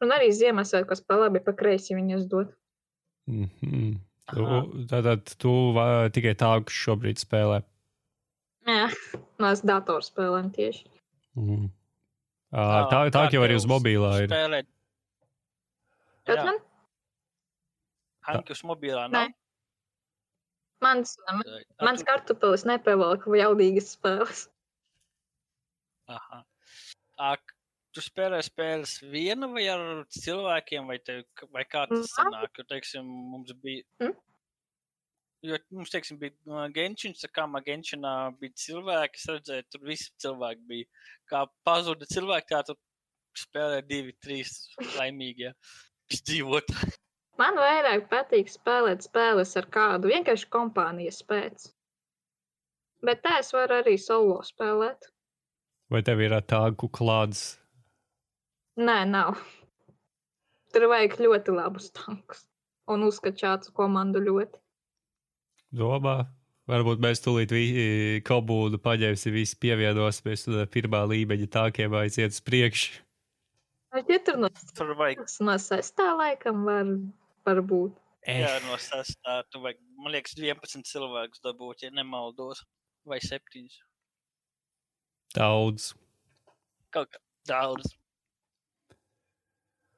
[0.00, 2.54] Un arī Ziemassvētkos pa labi, pa kreisi viņas dod.
[3.26, 3.98] mm -hmm.
[4.88, 7.62] Tātad tu va, tikai tādu šobrīd spēlē.
[8.68, 8.88] Jā,
[9.40, 10.84] mēs datorspēlēm tieši.
[11.38, 11.68] Mm.
[12.52, 14.30] Uh, tā, tā jau arī uz mobilā ir.
[14.32, 14.68] Spēlēt.
[16.28, 16.58] Bet man,
[18.28, 19.12] Hanki uz mobilā Nē.
[19.24, 19.34] nav.
[20.84, 21.38] mans, Ā,
[21.80, 24.42] mans tu- kartupelis nepavalk jaudīgas spēles.
[26.08, 26.42] Aha.
[27.18, 27.54] Ak,
[27.96, 32.60] tu spēlē spēles viena vai ar cilvēkiem, vai, tev, vai kā tas Man- sanāk?
[32.60, 33.82] Jo, teiksim, mums bija.
[34.02, 34.14] Mm?
[35.46, 40.08] Jo mums, teiksim, bija uh, Genčins, kā man Genčinā bija cilvēki, es redzēju, tur visi
[40.24, 40.88] cilvēki bija.
[41.30, 42.78] Kā pazuda cilvēki, tā tur
[43.38, 44.56] spēlē divi, trīs
[44.96, 45.52] laimīgie
[46.10, 46.96] izdzīvotāji.
[47.38, 51.68] Man vairāk patīk spēlēt spēles ar kādu vienkārši kompānijas pēc.
[53.06, 55.06] Bet tā es varu arī solo spēlēt.
[55.88, 57.60] Vai tev ir tādu klāts?
[58.78, 59.38] Nē, nav.
[60.74, 62.42] Tur vajag ļoti labus tankus
[62.90, 64.58] un uzskačātu komandu ļoti.
[65.74, 66.26] Domā,
[66.68, 72.98] Varbūt mēs tūlīt vi- kobūdu paņemsim, visi pievienosimies ar pirmā līmeņa tākiem aiziet uz priekšu.
[73.96, 76.84] Ja tur no, Tur vajag, no sestā laikam var,
[77.46, 77.96] var būt.
[78.28, 82.60] jā, no sastā, tu vajag, man liekas, 11 cilvēkus dabūt, ja nemaldos.
[83.06, 83.64] Vai 7.
[85.34, 85.94] Daudz.
[86.92, 87.18] Kaut kā
[87.48, 87.94] daudz.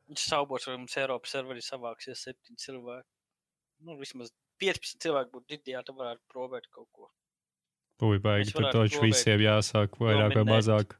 [0.09, 3.11] Viņš saubos, vai mums Eiropas serverī savāksies 7 cilvēki.
[3.83, 4.31] Nu, vismaz
[4.61, 7.11] 15 cilvēki būtu ideāli, tad varētu probēt kaut ko.
[8.01, 10.97] Ui, baigi, tur taču visiem jāsāk vairāk vai mazāk.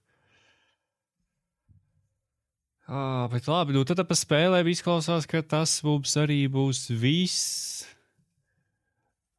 [2.91, 7.87] Ah, bet labi, nu tad par spēlēm izklausās, ka tas mums arī būs viss.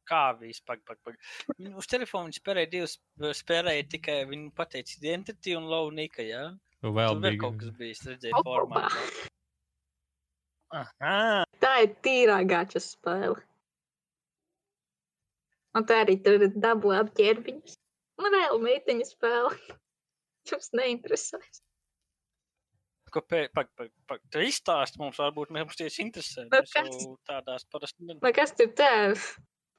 [0.08, 0.80] Kā vispār?
[0.88, 1.18] Pag, pag.
[1.58, 2.96] Viņu Uz telefona spēlēja divas,
[3.38, 6.46] spēlēja tikai viņa pateica Identity un Launika, jā?
[6.82, 7.38] Nu, vēl bija.
[7.44, 8.48] kaut kas redzēju Opa.
[8.48, 8.82] formā.
[10.72, 13.36] Aha, Tā ir tīrā gača spēle.
[15.78, 17.76] Un tā arī tur dabū apģērbiņus.
[18.20, 19.52] Un vēl meitiņa spēle.
[20.50, 21.62] Jums neinteresēs.
[23.12, 24.20] ko pēc, pag, pag, pag.
[24.32, 26.46] Tu izstāsti mums, varbūt mums tieši interesē.
[26.48, 27.02] Nu, Mēs kas?
[27.28, 28.06] tādās parasti.
[28.08, 28.88] ne- Vai kas tur tā?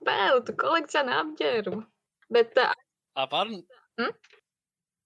[0.03, 1.79] Spēle, tu kolekcionē apģērbu.
[2.33, 2.71] Bet tā,
[3.15, 3.49] A, var,
[3.99, 4.09] Mm?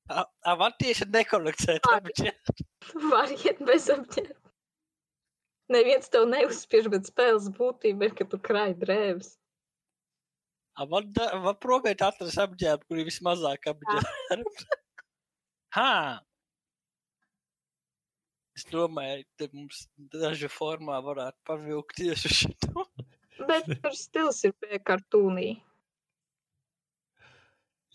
[0.09, 2.01] a, a, var tieši nekolekcēt Var.
[2.01, 2.65] apģērbu.
[2.91, 4.51] tu vari iet bez apģērba.
[5.75, 9.33] Neviens tev neuzspiež, bet spēles būtība ir, ka tu krāj drēbes.
[10.77, 14.51] Da, var probēt atrast apģērbu, kur ir vismazāk apģērbu.
[15.75, 16.17] Ha!
[18.57, 19.83] Es domāju, ka mums
[20.13, 22.85] dažu formā varētu pavilkties uz šo.
[23.45, 25.49] Bet tur stils ir pie kartūnī.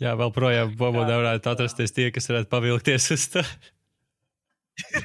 [0.02, 3.42] Jā, vēl projām Jā, varētu atrasties tie, kas varētu pavilkties uz tā.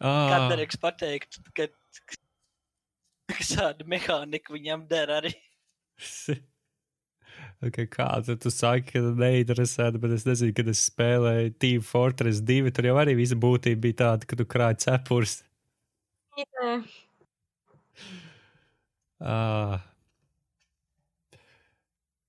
[0.00, 1.68] ah, Katrs pateikt, ka
[3.36, 5.34] šāda mehānika viņam der arī.
[7.66, 12.72] okay, kā tu, saki, ka neinteresēta, bet es nezinu, kad es spēlēju Team Fortress 2,
[12.76, 15.40] tur jau arī visa būtība bija tāda, ka tu krāji cepures.
[19.20, 19.80] Ah.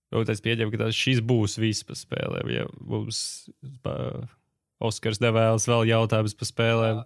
[0.07, 2.52] Nu, es pieņemu, ka tas šis būs viss par spēlēm.
[2.53, 3.19] Ja mums
[3.84, 3.94] pa,
[4.80, 7.02] Oskars nevēlas vēl jautājumus par spēlēm.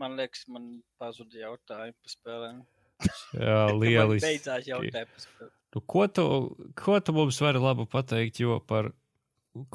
[0.00, 0.68] Man liekas, man
[1.00, 2.60] pazuda jautājumi par spēlēm.
[3.36, 4.26] Jā, lieliski.
[4.26, 5.56] Beidzās par spēlēm.
[5.70, 6.24] Nu, ko, tu,
[6.74, 8.90] ko tu mums vari labu pateikt jo par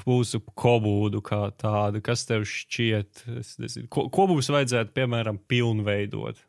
[0.07, 2.01] mūsu komodu kā tādu?
[2.03, 3.23] Kas tev šķiet?
[3.39, 6.41] Es nezinu, Ko, ko mums vajadzētu, piemēram, pilnveidot?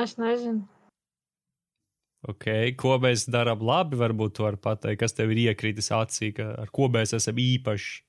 [0.00, 0.62] es nezinu.
[2.30, 2.74] Okay.
[2.76, 6.72] Ko mēs darām labi, varbūt tu vari pateikt, kas tev ir iekritis acī, ka, ar
[6.72, 8.02] ko mēs esam īpaši.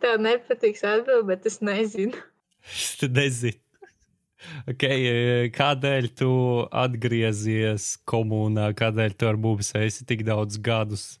[0.00, 2.20] Tev nepatiks atbildēt, bet es nezinu.
[3.00, 3.56] Tu nezini.
[4.70, 6.30] Okay, eh, kādēļ tu
[6.72, 11.18] atgriezies komunā, kādēļ tu ar mums esi tik daudz gadus?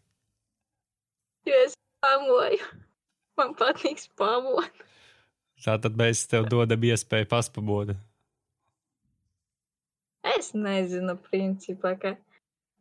[1.48, 2.64] Jo es pamoju.
[3.40, 4.86] Man patīk spamot.
[5.60, 7.94] Tātad mēs tev dodam iespēju paspamot.
[10.36, 12.14] Es nezinu, principā, ka.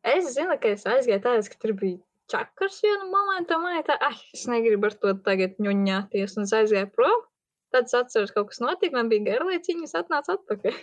[0.03, 1.99] Es zinu, ka es aizgāju tādā, ka tur bija
[2.31, 6.55] čakars vienu momentu, un man tā, ah, es negribu ar to tagad ņuņāties, un es
[6.55, 7.25] aizgāju prom.
[7.73, 10.77] Tad es atceros, ka kaut kas notika, man bija garlaicīgi, es atnācu atpakaļ.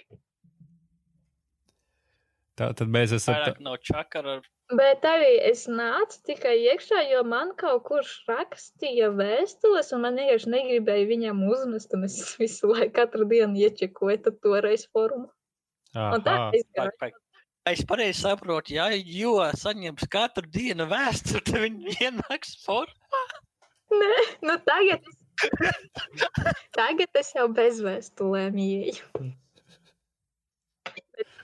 [2.57, 3.35] Tātad mēs esam.
[3.37, 4.39] Vairāk no čakara.
[4.77, 10.51] Bet arī es nācu tikai iekšā, jo man kaut kurš rakstīja vēstules, un man vienkārši
[10.55, 15.29] negribēja viņam uzmest, un es visu laiku, katru dienu iečekoju tad toreiz forumu.
[15.95, 16.65] Un tā Aha.
[16.79, 17.21] Pag, pag.
[17.67, 23.23] Es pareizi saprotu, ja jo saņems katru dienu vēsturi, tad viņi ienāks formā.
[23.93, 24.19] Nē,
[24.49, 25.23] nu tagad, es-
[26.77, 29.27] tagad es jau bez vēstulēm ieju.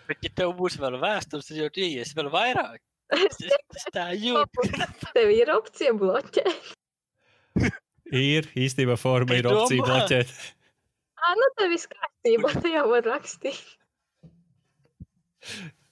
[0.09, 2.81] Bet, ja tev būs vēl vēstures, tad jau tu ies vēl vairāk.
[3.13, 3.39] Es
[3.77, 4.65] Es, tā jūtu.
[5.13, 6.73] Tev ir opcija bloķēt.
[8.13, 10.33] ir īstenībā forma, ir opcija bloķēt.
[11.23, 13.61] Ah, nu tev viss kārtībā, tu jau var rakstīt.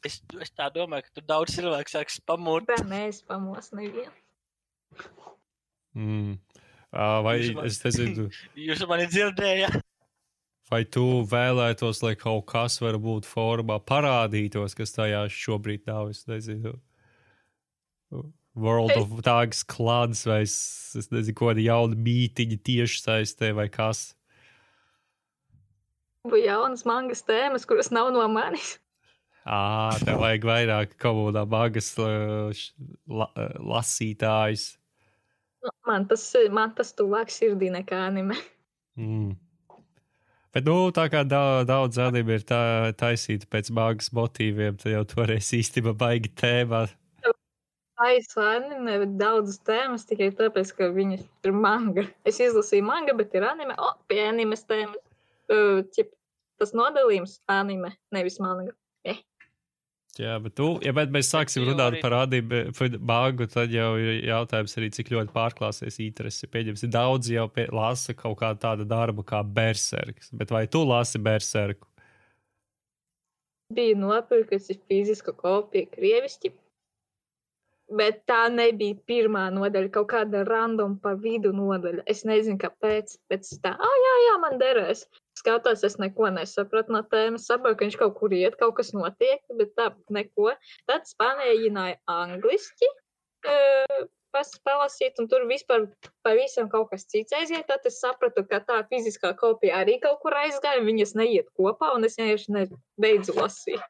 [0.07, 2.65] Es, es tā domāju, ka tu daudz cilvēku sāks pamot.
[2.71, 4.13] Tā mēs pamos nevienu.
[5.93, 6.39] Mm.
[6.93, 8.29] Vai man- es nezinu,
[8.69, 9.81] Jūs mani dzirdējāt?
[10.71, 16.13] vai tu vēlētos, lai kaut kas varbūt formā parādītos, kas tajā šobrīd nav?
[16.15, 16.77] Es nezinu.
[18.55, 20.55] World of Tanks klāts vai es,
[20.99, 24.13] es nezinu, ko tādu jaunu mītīņu tieši saistē vai kas.
[26.27, 28.77] Būs jaunas mangas tēmas, kuras nav no manis.
[29.49, 32.11] Ā, tev vajag vairāk komodā magas la,
[33.09, 33.31] la,
[33.73, 34.75] lasītājs.
[35.89, 38.37] Man tas, man tas tuvāk sirdī nekā anime.
[38.99, 39.35] Mm.
[40.51, 42.63] Bet, nu, tā kā daudz, daudz anime ir tā,
[42.99, 46.89] taisīta pēc mākslas motīviem, tad jau toreiz īstenībā baigi tēmā.
[48.01, 52.07] Taisu anime, bet daudzas tēmas tikai tāpēc, ka viņas ir manga.
[52.27, 53.77] Es izlasīju manga, bet ir anime.
[53.77, 54.99] O, pie animes tēmas.
[55.53, 56.11] Uh, ķip,
[56.63, 58.73] tas nodalījums anime, nevis manga.
[60.21, 62.59] Jā, bet, tu, ja bet mēs sāksim runāt arī- par anime
[63.09, 66.49] māgu, tad jau ir jautājums arī, cik ļoti pārklāsies interesi.
[66.51, 70.29] Pieņemsim, daudz jau pie, lasa kaut kādu tādu darbu kā berserks.
[70.37, 71.87] Bet vai tu lasi berserku?
[73.73, 76.51] Bija nopirkusi fizisku kopiju krieviski,
[77.97, 82.05] bet tā nebija pirmā nodaļa, kaut kāda random pa vidu nodaļa.
[82.11, 85.05] Es nezinu, kāpēc, bet es tā, ah, jā, jā, man derēs.
[85.41, 89.43] Skatos, es neko nesapratu no tēmas, saprotu, ka viņš kaut kur iet, kaut kas notiek,
[89.59, 90.55] bet tā neko.
[90.91, 92.91] Tad spānējināja angliski.
[93.41, 95.89] Uh, palasīt, un tur vispār
[96.23, 97.67] pavisam kaut kas cits aiziet.
[97.67, 102.05] Tad es sapratu, ka tā fiziskā kopija arī kaut kur aizgāja, viņas neiet kopā, un
[102.05, 103.83] es vienkārši nebeidzu lasīt.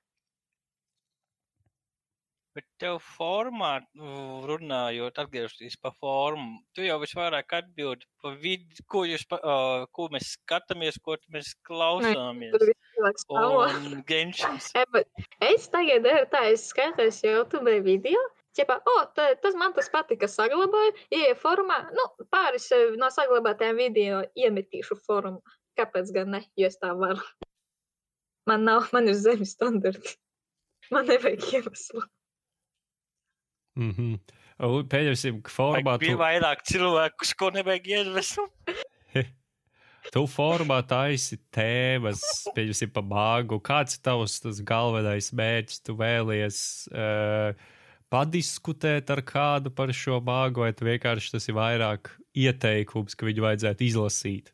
[2.57, 9.05] Bet tev formā, nu, runājot, atgriežoties pa formu, tu jau visvairāk atbildi pa vidu, ko,
[9.07, 9.55] jūs, ā,
[9.95, 12.51] ko mēs skatāmies, ko mēs klausāmies.
[12.57, 13.55] Tur viss cilvēks stāv.
[13.69, 14.73] Un Genšins.
[14.75, 18.21] E, bet Es tagad daru tā, es skatos YouTube video.
[18.59, 23.79] Ķepā, o, tā, tas man tas patika, saglabāju, ieeju formā, nu, pāris eh, no saglabātajiem
[23.79, 25.39] video iemetīšu formā.
[25.79, 27.23] Kāpēc gan ne, jo es tā varu?
[28.51, 30.19] Man nav, man ir zemes standarti.
[30.91, 32.03] Man nevajag iemeslu.
[33.79, 34.87] Mm -hmm.
[34.93, 38.45] Pieņemsim, ka formā tu, vairāk cilvēku, ko nevajag iedvesmu.
[40.15, 42.21] tu formā taisi tēmas,
[42.57, 43.61] pieņemsim, pa māgu.
[43.65, 45.81] Kāds ir tavs tas galvenais mērķis?
[45.87, 46.61] Tu vēlies
[46.93, 47.57] uh,
[48.13, 53.87] padiskutēt ar kādu par šo māgu, vai vienkārši tas ir vairāk ieteikums, ka viņu vajadzētu
[53.87, 54.53] izlasīt?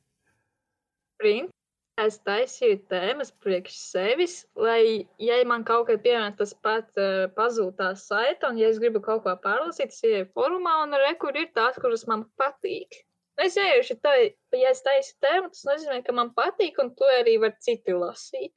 [1.18, 1.55] Print.
[2.02, 7.78] Es taisīju tēmas priekš sevis, lai, ja man kaut kad, piemēram, tas pat uh, pazūd
[7.78, 11.38] tā saita, un ja es gribu kaut ko pārlasīt, es ieeju formā, un re, kur
[11.40, 13.00] ir tās, kuras man patīk.
[13.40, 14.12] Es ieiešu tā,
[14.60, 18.52] ja es taisu tēmu, tas nozīmē, ka man patīk, un to arī var citi lasīt.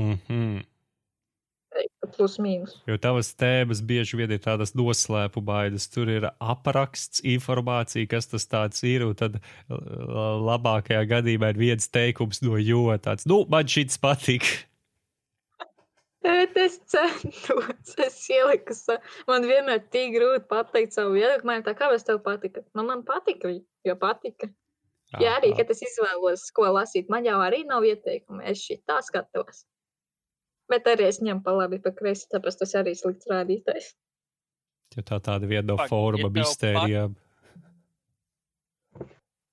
[0.00, 0.59] Mm
[2.16, 2.72] Plus mīnus.
[2.90, 5.86] Jo tavas tēmas bieži vien ir tādas noslēpumainas.
[5.94, 9.04] Tur ir apraksts, informācija, kas tas ir.
[9.06, 9.38] Un tad
[9.70, 14.48] labākajā gadījumā ir viens teikums no jo tāds, nu, man šis patīk.
[16.26, 18.74] Bet es centos, es ieliku,
[19.30, 21.48] man vienmēr tik grūti pateikt savu viedokli.
[21.48, 22.64] Man tā, kāpēc tev patika?
[22.76, 23.54] Nu, man patika,
[23.86, 24.50] jo patika.
[25.18, 28.44] Jā, arī, kad es izvēlos, ko lasīt, man jau arī nav ieteikumi.
[28.52, 29.64] Es šī tā skatos.
[30.70, 33.90] Bet arī es ņemu pa labi, pa kreisi, tāpēc tas arī slikts rādītājs.
[34.96, 37.18] Jo tā tāda viena no Pag, foruma ja tev mistērijām.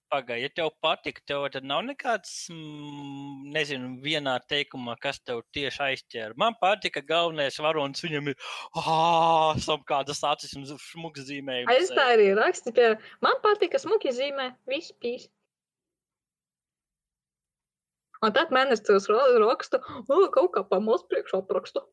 [0.08, 5.82] Pagaidi, ja tev patīk, tev tad nav nekāds, mm, nezinu, vienā teikumā, kas tev tieši
[5.90, 6.38] aizķēra.
[6.40, 8.38] Man patika galvenais varonis, viņam ir
[8.80, 12.94] āsam kādas acis un šmuks A, Es tā arī rakstu, pie
[13.26, 15.28] man patīk, ka smuki zīmē, viss pīs.
[18.26, 19.78] Un tad mēnesis tos rakstu,
[20.10, 21.84] o, kaut kā pa mūsu priekšā aprakstu.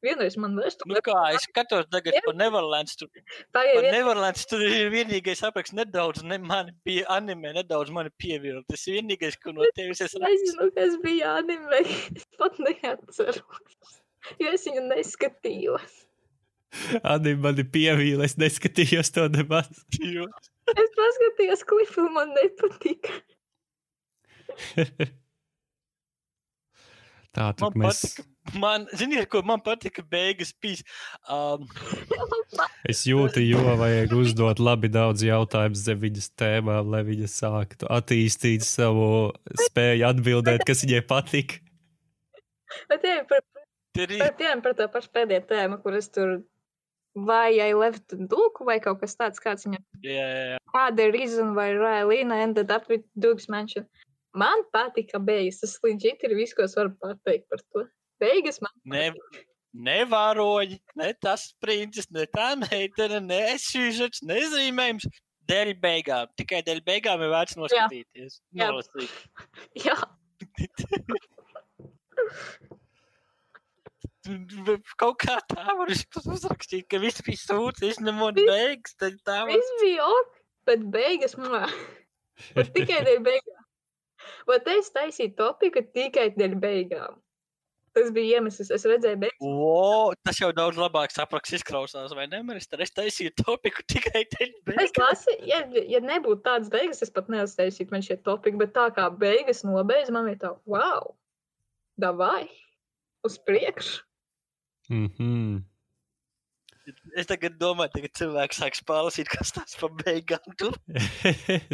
[0.00, 2.20] Vienreiz man vēstu, Nu kā, es skatos tagad Jā.
[2.24, 3.08] par Neverlands, tur,
[3.52, 8.64] par vien- Neverlands, tur ir vienīgais apraksts nedaudz, ne mani pie anime, nedaudz mani pievilkt.
[8.72, 10.24] Tas ir vienīgais, ko no tevis es redzu.
[10.24, 11.82] nezinu, kas bija anime.
[12.16, 13.42] Es pat neatceros.
[14.40, 15.98] Jo es viņu neskatījos.
[17.04, 19.28] Adi mani pievīla, es neskatījos to.
[20.00, 20.24] Jo.
[20.70, 23.20] Es paskatījos klipu, man nepatika.
[27.36, 28.00] Tā tad Man mēs.
[28.02, 28.24] patika,
[28.58, 30.82] man, ziniet, ko man patika beigas pīs.
[31.30, 31.68] Um,
[32.90, 38.66] Es jūtu, jo vajag uzdot labi daudz jautājumu zem viņas tēmām, lai viņa sāktu attīstīt
[38.66, 39.30] savu
[39.68, 41.60] spēju atbildēt, kas viņai patīk.
[42.90, 43.44] Bet jā, par,
[43.94, 46.40] par, tiem, par to pašu pēdējo tēmu, kur es tur
[47.14, 50.58] vai I left Duke vai kaut kas tāds, kāds viņam jā, jā, jā.
[50.74, 53.86] kāda ir reason why Railina ended up with Duke's mansion.
[54.36, 57.86] Man patika beigas, tas līdz ir viss, ko es varu pateikt par to.
[58.22, 59.08] Beigas man Ne,
[59.74, 65.08] ne varoņi, ne tas princis, ne tā meitene, ne šīs nezīmējums.
[65.50, 68.38] Dēļ beigām, tikai dēļ beigām ir vērts noskatīties.
[68.54, 68.68] Jā.
[68.70, 69.10] Nolasīt.
[69.86, 69.96] Jā,
[75.00, 79.54] Kaut kā tā var uzrakstīt, ka viss bija sūds, izņemot beigas, tad tā var.
[79.54, 80.36] viss bija ok,
[80.68, 81.66] bet beigas man
[82.76, 83.59] tikai dēļ beigām.
[84.48, 87.18] Bet es taisīju topiku tikai dēļ beigām.
[87.90, 89.40] Tas bija iemesls, es redzēju, beigas.
[89.42, 92.38] O, tas jau daudz labāk sapraks izklausās, vai ne?
[92.46, 94.92] Ministra, es taisīju topiku tikai Es beigas.
[94.94, 95.58] lasīju, ja,
[95.96, 100.12] ja nebūtu tādas beigas, es pat neuztaisītu man šie topiki, bet tā kā beigas nobeidz,
[100.14, 101.16] man ir tā, wow,
[101.98, 102.46] davai,
[103.26, 104.04] uz priekšu.
[104.90, 105.66] Mhm.
[107.18, 110.76] Es tagad domāju, ka cilvēks sāks pārlasīt, kas tas par beigām tur.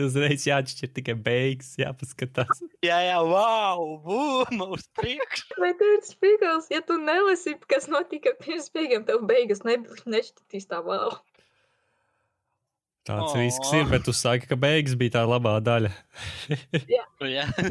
[0.07, 2.63] Uzreiz jāatšķir tikai beigas, jāpaskatās.
[2.85, 5.57] Jā, jā, wow, būm, uz priekšu.
[5.63, 10.69] Vai tur ir spīgals, ja tu nelasi, kas notika pirms beigām, tev beigas ne, nešķitīs
[10.71, 11.17] tā, wow.
[13.07, 13.39] Tāds O.
[13.39, 15.93] risks ir, bet tu saki, ka beigas bija tā labā daļa.
[16.97, 17.05] Jā,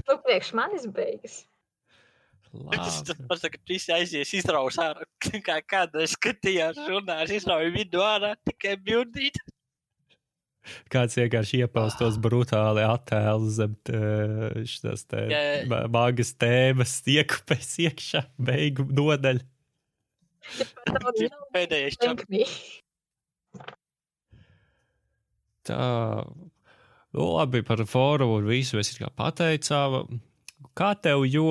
[0.08, 1.44] Nu, priekš manis beigas.
[2.72, 5.06] Tas tagad visi aizies izraus ārā.
[5.48, 9.42] Kā kādreiz skatījās žurnāls, izrauja vidu ārā, tikai bildīt.
[10.90, 15.26] Kāds vienkārši iepauz tos brutāli attēlus zem eh, šīs te
[15.94, 19.46] magas tēmas, iekupēs iekšā, beigu nodaļa.
[21.56, 22.00] Pēdējais.
[22.02, 22.44] Tenkmī.
[25.66, 25.80] Tā,
[27.16, 30.20] nu, labi par fórumu un visu mēs kā pateicām.
[30.78, 31.50] Kā tev, jo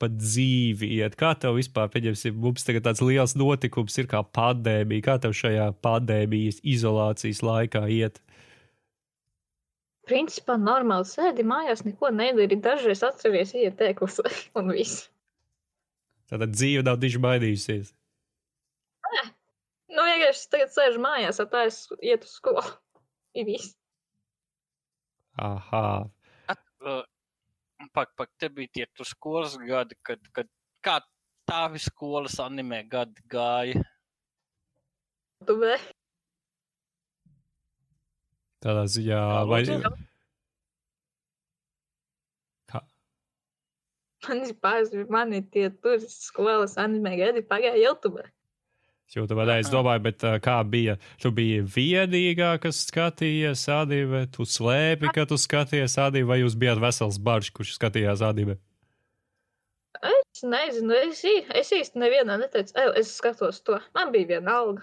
[0.00, 5.04] pa dzīvi iet, kā tev vispār, pieņemsim, mums tagad tāds liels notikums ir kā pandēmija,
[5.06, 8.20] kā tev šajā pandēmijas izolācijas laikā iet?
[10.08, 12.58] Principā normāli sēdi mājās, neko nedari.
[12.58, 14.18] Dažreiz atceries iet tēklus
[14.58, 15.06] un viss.
[16.30, 17.92] Tātad dzīve nav diži mainījusies.
[19.90, 22.62] Nu, vienkārši tagad sēžu mājās, ar tā es iet uz skolu.
[23.38, 23.74] Ir viss.
[25.40, 26.10] Aha,
[26.80, 27.02] Uh,
[27.96, 30.50] Pak, pak, te bija tie tu skolas gadi, kad, kad
[30.84, 31.00] kā
[31.48, 33.82] tavi skolas animē gadi gāja.
[35.46, 35.88] Tu vēl.
[38.60, 39.90] tādā ziņā, Jā, vai kā,
[44.28, 48.20] Man ir pāris, man ir tie tur skolas anime gadi pagāja YouTube.
[49.16, 50.94] Jo tu varēji, es domāju, bet kā bija?
[51.18, 56.78] Tu biji vienīgā, kas skatījās anime, tu slēpi, ka tu skaties anime, vai jūs bijāt
[56.82, 58.54] vesels barš, kurš skatījās anime?
[60.00, 63.80] Es nezinu, es, ī- es īsti nevienā neteicu, "Ej, es skatos to.
[63.94, 64.82] Man bija viena alga.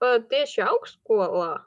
[0.00, 1.58] Bet tieši augstskolā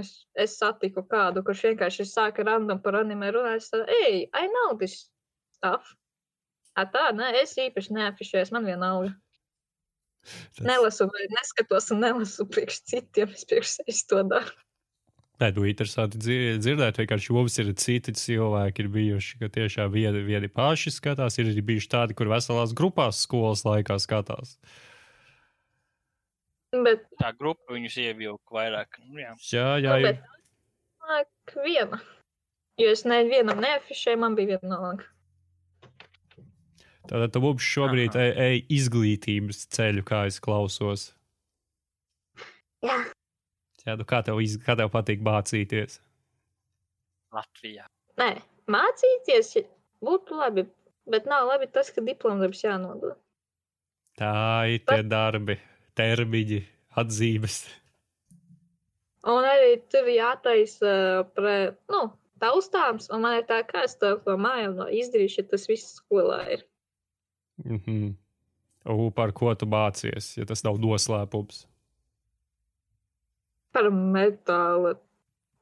[0.00, 3.56] es, es satiku kādu, kurš vienkārši sāka random par anime runāt.
[3.62, 5.10] Es tādu, ej, I know this
[5.54, 5.94] stuff.
[6.76, 9.14] A tā, nē, es īpaši neafišējos, man viena alga.
[10.24, 14.52] Tas- Nelasu, vai neskatos un nelasu priekš citiem, es priekš sevis to daru.
[15.40, 20.20] Nē, nu, interesanti dzi- dzirdēt, vienkārši mums ir citi cilvēki, ir bijuši, ka tiešām vieni,
[20.26, 24.58] vieni paši skatās, ir arī bijuši tādi, kur veselās grupās skolas laikā skatās.
[26.70, 29.00] Bet, Tā grupa viņus ievilka vairāk.
[29.08, 29.32] Nu, jā.
[29.50, 31.98] Jā, jā, nu, bet viena.
[32.78, 35.08] Jo es nevienam neafišēju, man bija viena alga.
[37.10, 41.08] Tātad tu mums šobrīd ej, ej izglītības ceļu, kā es klausos.
[42.86, 43.00] Jā.
[43.82, 45.98] Jā, nu kā tev, iz, kā tev patīk mācīties?
[47.34, 47.88] Latvijā.
[48.20, 48.30] Nē,
[48.70, 49.56] mācīties
[50.04, 50.66] būtu labi,
[51.10, 53.18] bet nav labi tas, ka diplomdarbs jānodod.
[54.20, 55.58] Tā ir tie darbi,
[55.98, 56.62] termiņi,
[57.00, 57.60] atzīmes.
[59.30, 60.92] Un arī tur jātaisa
[61.34, 61.56] pre,
[61.92, 62.06] nu,
[62.40, 65.98] taustāms, un man ir tā, kā es to no mājām no izdarīšu, ja tas viss
[65.98, 66.69] skolā ir.
[67.64, 68.14] Mm -hmm.
[68.84, 71.66] U, par ko tu mācies, ja tas nav noslēpums?
[73.72, 74.94] Par metāla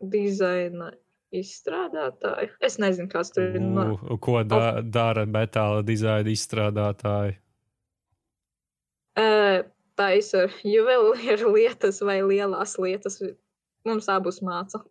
[0.00, 0.92] dizaina
[1.34, 2.48] izstrādātāju.
[2.60, 3.60] Es nezinu, kas tur ir.
[4.10, 7.34] U, ko da, dara metāla dizaina izstrādātāji?
[9.18, 9.64] Ē,
[9.98, 13.18] Taisa juvelieru lietas vai lielās lietas.
[13.86, 14.84] Mums abus māca.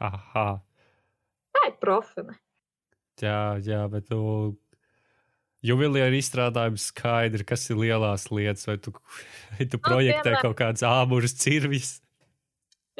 [0.00, 0.60] Aha,
[1.54, 2.38] Tā ir profene.
[3.20, 4.56] jā, jā, bet tu.
[5.64, 8.92] Juvelieru izstrādājums skaidri, kas ir lielās lietas, vai tu,
[9.56, 11.94] vai tu projektē piemēram- kaut kādas āmuras cirvis.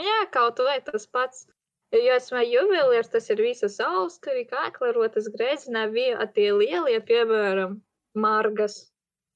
[0.00, 1.46] Jā, kaut vai tas pats.
[1.94, 7.76] Jo es vai juvelieris, tas ir visas auskari, kāklarotas grēzinā, bija tie lielie, piemēram,
[8.18, 8.88] margas,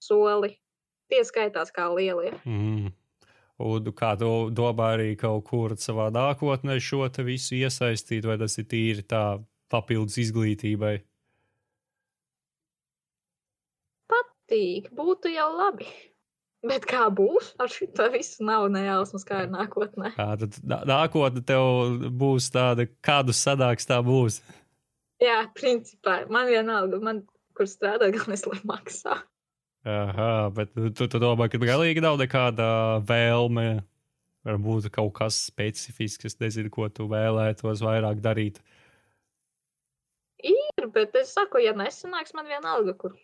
[0.02, 0.56] soli.
[1.08, 2.32] Tie skaitās kā lielie.
[2.44, 2.90] Mm.
[3.58, 8.58] Un kā tu domā arī kaut kur savā nākotnē šo te visu iesaistīt, vai tas
[8.58, 9.22] ir tīri tā
[9.70, 10.98] papildus izglītībai?
[14.48, 15.88] Tīk, būtu jau labi.
[16.66, 20.10] Bet kā būs ar šo visu nav nejausmas, kā ir nākotnē.
[20.16, 24.40] Jā, tad nā- nākotne tev būs tāda, kādu sanāks, tā būs.
[25.22, 27.22] Jā, principā man vienalga, man
[27.54, 29.20] kur strādāt, galvenais, lai maksā.
[29.88, 32.66] Aha, bet tu, tu, domā, ka galīgi nav nekāda
[33.06, 33.84] vēlme.
[34.48, 38.58] Varbūt kaut kas specifisks, es nezinu, ko tu vēlētos vairāk darīt.
[40.42, 43.16] Ir, bet es saku, ja nesanāks, man vienalga, kur.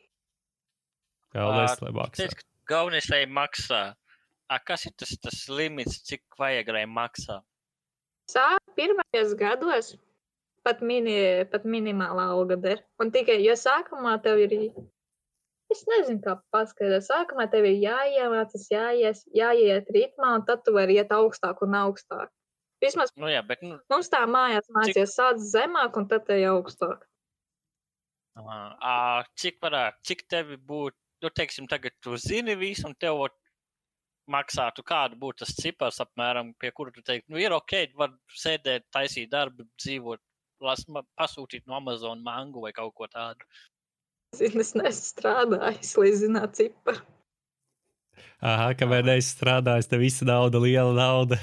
[1.34, 2.16] Galvenais, lai maksā.
[2.22, 3.82] teici, ka galvenais, lai maksā.
[4.48, 7.40] A, kas ir tas, tas limits, cik vajag, lai maksā?
[8.30, 9.94] Sāk pirmajos gados
[10.64, 12.82] pat, mini, pat minimālā alga der.
[13.02, 14.54] Un tikai, ja sākumā tev ir,
[15.72, 20.98] es nezinu, kā paskaidrot, sākumā tev ir jāiemācās, jāies, jāiet ritmā, un tad tu vari
[21.00, 22.32] iet augstāk un augstāk.
[22.82, 27.04] Vismaz Nu, jā, bet nu, mums tā mājās mācījās sāc zemāk, un tad te augstāk.
[28.40, 28.96] ā, ā,
[29.40, 33.22] cik varētu, cik tevi būtu, nu, teiksim, tagad tu zini visu, un tev
[34.30, 38.86] maksātu, kādu būtu tas cipars apmēram, pie kura tu teiktu, nu, ir ok, var sēdēt,
[38.94, 40.22] taisīt darbu, dzīvot,
[40.64, 40.84] las,
[41.18, 43.44] pasūtīt no Amazon mangu vai kaut ko tādu.
[44.34, 47.04] Es neesmu strādājis, lai zinātu ciparu.
[48.44, 51.38] Aha, kamēr neesi strādājis, tev visa nauda, liela nauda.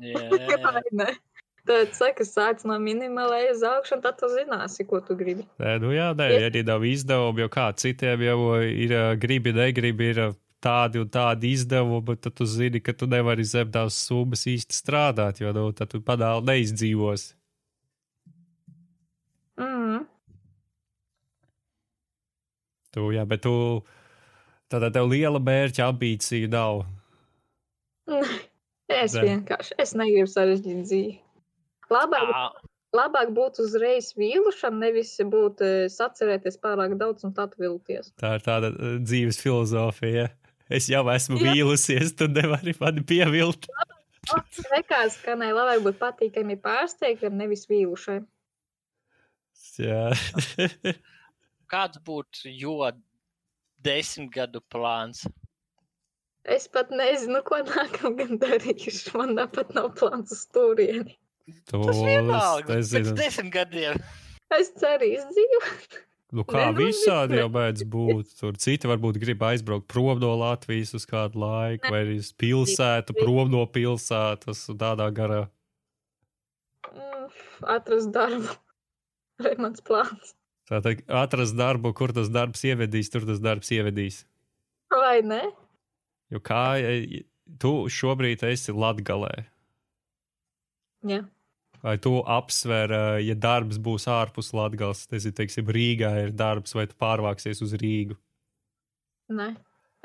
[0.00, 0.22] Jā,
[0.62, 1.10] Vai ne?
[1.68, 5.46] Tad saka, sāc no minimālā uz augšu, un tad tu zināsi, ko tu gribi.
[5.62, 10.12] Nē, nu jā, nē, Es- arī nav izdevumu, jo kā citiem jau ir gribi, negribi,
[10.14, 10.20] ir
[10.62, 14.78] tādi un tādi izdevumi, bet tad tu zini, ka tu nevari zem tās summas īsti
[14.78, 17.28] strādāt, jo nu, tad tu padāli neizdzīvos.
[19.60, 20.06] Mm.
[22.94, 23.54] Tu, jā, bet tu,
[24.72, 26.84] tad tev liela mērķa ambīcija nav.
[28.86, 31.14] Es vienkārši es negribu sarežģīt dzīvi.
[31.92, 32.62] Labāk,
[32.96, 38.12] labāk būtu uzreiz vīlušana, nevis būt eh, sacerēties pārāk daudz un tad vilties.
[38.20, 40.30] Tā ir tāda ā, dzīves filozofija.
[40.66, 41.52] Es jau esmu Jā.
[41.52, 43.68] vīlusies, tu nevari mani pievilt.
[44.72, 48.18] Nekā skanēja, labāk būt patīkami pārsteigtam, nevis vīlušai.
[49.78, 50.08] Jā.
[51.70, 52.90] kāds būtu jo
[53.82, 55.26] desmit gadu plāns?
[56.46, 59.16] Es pat nezinu, ko nākamgad darīšu.
[59.18, 61.16] Man pat nav plāns uz turieni.
[61.46, 63.16] Tu, Tas vienalga, es pēc nezinu.
[63.20, 64.02] desmit gadiem.
[64.56, 65.96] Es ceru izdzīvot.
[66.34, 68.32] Nu, kā Nezinu, visādi jau mēdz būt.
[68.40, 73.14] Tur citi varbūt grib aizbraukt prom no Latvijas uz kādu laiku, vai arī uz pilsētu,
[73.14, 75.44] prom no pilsētas, tādā garā.
[77.62, 78.56] Atrast darbu.
[79.42, 80.32] Vai mans plāns?
[80.66, 84.22] Tātad atrast darbu, kur tas darbs ievedīs, tur tas darbs ievedīs.
[84.90, 85.42] Vai ne?
[86.32, 87.22] Jo kā e,
[87.62, 89.44] tu šobrīd esi Latgalē,
[91.06, 91.20] Jā.
[91.86, 96.74] Vai tu apsver, e, ja darbs būs ārpus Latgales, tas ir, teiksim, Rīgā ir darbs,
[96.74, 98.18] vai tu pārvāksies uz Rīgu?
[99.30, 99.52] Nē.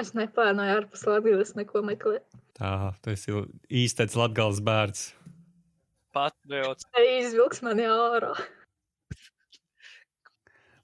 [0.01, 2.23] Es neplānoju ārpus Latvijas neko meklēt.
[2.57, 5.11] Tā, tas ir īstais Latgales bērns.
[6.15, 6.87] Patriots.
[6.97, 8.31] Izvilks mani ārā.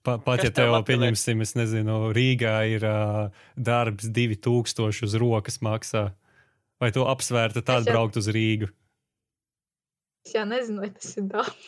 [0.06, 5.60] Pa, pat Kas ja tev pieņemsim, es nezinu, Rīgā ir uh, darbs 2000 uz rokas
[5.66, 6.06] maksā,
[6.80, 8.70] vai tu apsvērtu Es tādu jau- braukt uz Rīgu?
[10.28, 11.68] Es jau nezinu, vai tas ir darbs.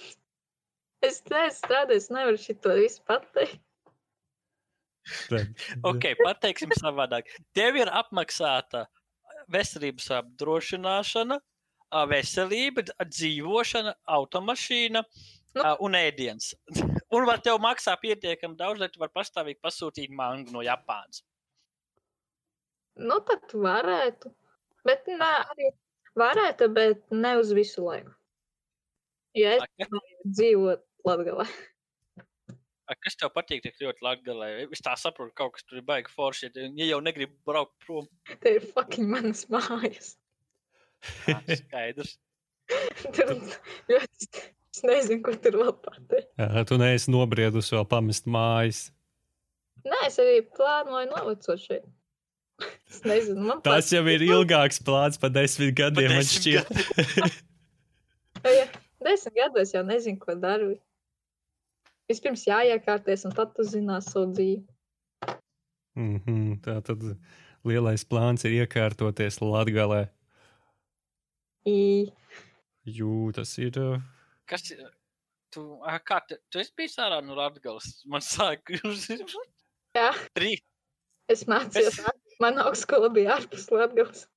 [1.07, 3.61] Es neesmu strādājis, nevaru šito visu pateikt.
[5.88, 7.31] Ok, pateiksim savādāk.
[7.56, 8.84] Tev ir apmaksāta
[9.48, 11.40] veselības apdrošināšana,
[12.11, 15.06] veselība, dzīvošana, automašīna
[15.57, 15.64] Nu.
[15.88, 16.52] un ēdiens.
[17.15, 21.23] Un var tev maksā pietiekami daudz, lai tu vari pastāvīgi pasūtīt mangu no Japānas.
[22.99, 24.30] Nu, tad varētu.
[24.86, 25.72] Bet nē, arī
[26.19, 28.19] varētu, bet ne uz visu laiku.
[29.40, 29.90] Ja es A,
[30.28, 31.48] dzīvotu Latvijā,
[32.90, 34.48] a, Kas tev patīk tik ļoti latgalē?
[34.74, 37.76] Es tā saprotu, ka kaut kas tur ir baigi forši, ja- ja jau negribu braukt
[37.86, 38.07] prom.
[38.41, 40.16] te ir fucking manas mājas.
[41.26, 42.18] Tā Skaidrs.
[43.16, 43.30] Tur
[43.90, 44.41] ļoti.
[44.70, 46.28] Es nezinu, ko tur vēl pateikt.
[46.38, 48.82] Jā, tu neesi nobriedusi vēl pamest mājas.
[49.86, 51.88] Nē, es arī plānoju novecot šeit.
[52.90, 57.44] Es nezinu, man Tas jau ir ilgāks plāns par desmit Pa gadiem, man desmit šķiet.
[59.04, 60.74] Desmit gados jau nezinu, ko daru.
[62.10, 64.64] Vispirms jāiekārties, un tad tu zinās savu dzīvi.
[65.96, 67.04] mm -hmm, tā tad
[67.64, 70.10] lielais plāns ir iekārtoties Latgalē.
[71.66, 72.12] I,
[72.88, 73.78] Jū, tas ir.
[74.50, 74.86] Kas ir?
[75.54, 78.04] Tu, a, kā tu, tu esi bijis ārā no Latgales?
[78.06, 78.70] Man sāk,
[80.00, 80.62] jā, trīs.
[81.30, 82.00] es mācījos,
[82.42, 84.28] man augstskola bija ārpus Latvijas.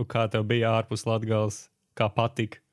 [0.00, 1.68] Un kā tev bija ārpus Latgales?
[1.94, 2.63] Kā patika?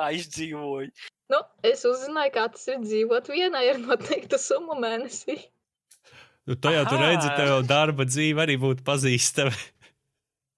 [0.00, 0.90] Izdzīvoju.
[1.32, 5.38] Nu, es uzzināju, kā tas ir dzīvot vienai ar noteiktu summu mēnesī.
[6.44, 7.06] Nu, to jau tu Aha.
[7.06, 9.54] redzi, tev darba dzīve arī būtu pazīstama.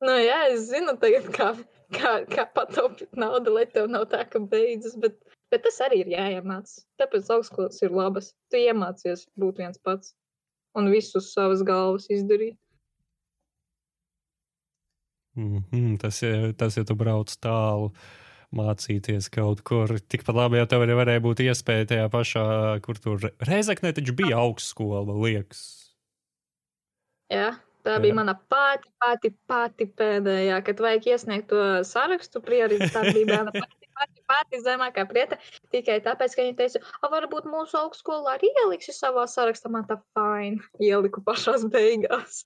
[0.02, 1.46] Nu, jā, es zinu, tagad, kā,
[1.94, 4.96] kā, kā pataupīt naudu, lai tev nav tā, ka beidzas.
[5.00, 5.16] Bet,
[5.52, 6.82] bet tas arī ir jāiemācās.
[7.00, 8.32] Tāpēc augstskolas ir labas.
[8.52, 10.12] Tu iemācies būt viens pats
[10.76, 12.58] un visu uz savas galvas izdarīt.
[15.36, 17.92] Mm -hmm, tas, ir, tas ir, tu brauc tālu
[18.54, 19.96] mācīties kaut kur.
[19.98, 22.46] Tikpat labi jau tev arī varēja būt iespēja tajā pašā,
[22.84, 25.64] kur tur Reizekne taču bija augstskola, liekas.
[27.32, 27.56] Jā,
[27.86, 28.02] tā Jā.
[28.04, 32.42] bija mana pati, pati, pati pēdējā, kad vajag iesniegt to sarakstu.
[32.46, 35.40] Mana pati, pati, pati zemākā prieta.
[35.74, 39.72] Tikai tāpēc, ka viņi teica, ka varbūt mūsu augstskolā arī ieliksi savā sarakstā.
[39.72, 40.62] Man tā fine.
[40.78, 42.44] Ieliku pašās beigās.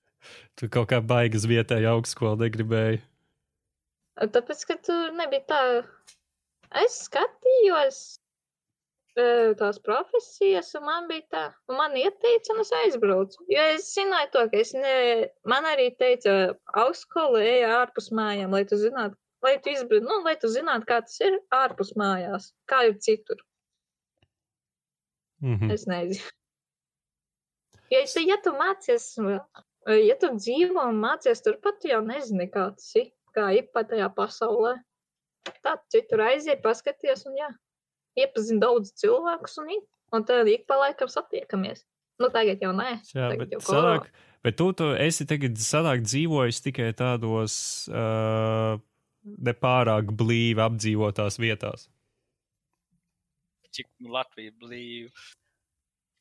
[0.57, 3.01] Tu kaut kā baigas vietējā augstskola negribēji.
[4.21, 5.61] Tāpēc, ka tur nebija tā.
[6.81, 8.01] Es skatījos
[9.59, 13.43] tās profesijas, un man bija tā, un man ieteica, un es aizbraucu.
[13.51, 14.93] Jo es zināju to, ka es ne,
[15.43, 20.37] man arī teica, augstskola eja ārpus mājām, lai tu zinātu, lai tu izbrauc, nu, lai
[20.39, 23.41] tu zinātu, kā tas ir ārpus mājās, kā ir citur.
[25.43, 25.71] Mhm.
[25.73, 26.31] Es nezinu.
[27.91, 32.93] Ja, ja tu mācies, ja tu dzīvo un mācies turpat, tu jau nezini, kā tas
[32.95, 34.75] ir, kā ir pat tajā pasaulē.
[35.65, 37.47] Tā citur aiziet, paskaties, un jā,
[38.19, 39.71] iepazini daudz cilvēkus, un,
[40.13, 41.85] un tad ik pa laikam satiekamies.
[42.21, 42.91] Nu, tagad jau nē.
[43.09, 44.11] Jā, tagad bet, jau sanāk,
[44.45, 47.55] bet tu, tu esi tagad sanāk, dzīvojis tikai tādos
[47.89, 48.77] uh,
[49.49, 51.87] nepārāk blīvi apdzīvotās vietās.
[53.71, 55.13] Cik nu, Latvija blīva.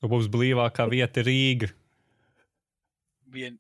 [0.01, 1.69] Nu, Mums blīvākā vieta ir Rīga.
[3.35, 3.59] Vien,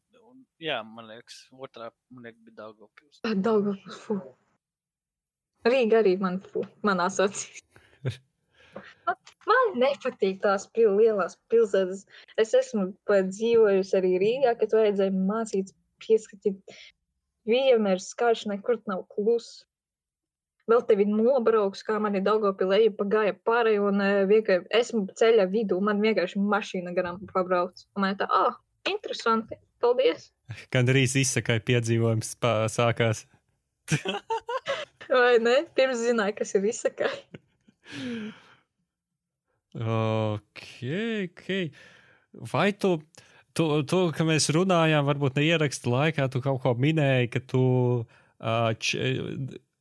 [0.60, 3.22] jā, man liekas, otrā man liekas, bija Daugavpils.
[3.48, 4.18] Daugavpils, fu.
[5.66, 7.60] Rīga arī man, fu, manā acīs.
[9.06, 9.18] Man-
[9.50, 12.04] Man nepatīk tās pil lielās pilsētas.
[12.40, 15.74] Es esmu dzīvojusi arī Rīgā, kad vajadzēja mācīties
[16.04, 16.76] pieskatīt.
[17.50, 19.64] Vienmēr skarš, nekur nav kluss.
[20.70, 25.80] Vēl tevi nobrauks, kā man ir Daugavpilē, pagāja pāri, un eh, vienkārši esmu ceļa vidū,
[25.82, 27.82] man vienkārši mašīna garām pabrauc.
[27.96, 28.54] Un man tā, ah,
[28.86, 30.30] interesanti, paldies.
[30.74, 32.36] Gan arī izsakai piedzīvojums
[32.74, 33.24] sākās.
[35.10, 35.56] Vai ne?
[35.74, 37.10] Pirms zināju, kas ir izsakai.
[39.74, 40.62] Ok,
[41.26, 41.48] ok.
[42.52, 42.94] Vai tu,
[43.56, 47.64] tu, tu ka mēs runājām, varbūt ne ieraksta laikā, tu kaut ko minēji, ka tu
[48.04, 49.00] uh, č,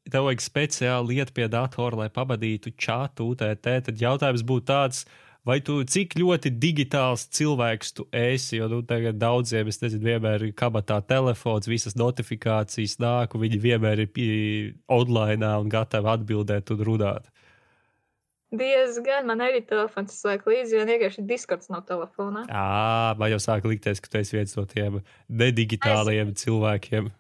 [0.09, 3.69] tev vajag speciāli lietu pie datora, lai pavadītu čatu UTT.
[3.89, 5.05] Tad jautājums būtu tāds,
[5.47, 8.57] vai tu cik ļoti digitāls cilvēks tu esi?
[8.59, 13.61] Jo nu, tagad daudziem, es nezinu, vienmēr ir kabatā telefons, visas notifikācijas nāk, un viņi
[13.63, 17.29] vienmēr ir online un gatavi atbildēt un runāt.
[18.49, 22.47] Diezgan, man arī telefons slēg līdzi, jo vienkārši diskords nav telefonā.
[22.49, 24.97] Jā, man jau sāk likties, ka tu esi viens no tiem
[25.29, 27.11] nedigitālajiem cilvēkiem.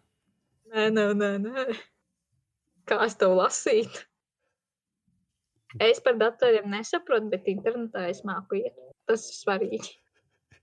[0.73, 1.67] Nē, nē, nē, nē.
[2.89, 4.07] Kā es tev lasītu?
[5.77, 8.77] Es par datoriem nesaprotu, bet internetā es māku iet.
[9.09, 9.91] Tas ir svarīgi.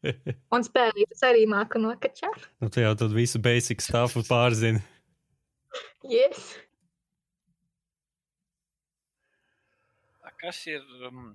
[0.55, 2.49] Un spēlīt arī māku nokačāt.
[2.63, 4.83] nu, tu jau tad visu basic stuff pārzini.
[6.07, 6.57] Yes.
[10.25, 11.35] A, Kas ir um,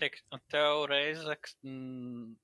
[0.00, 2.34] teikt, tev reize, kas mm,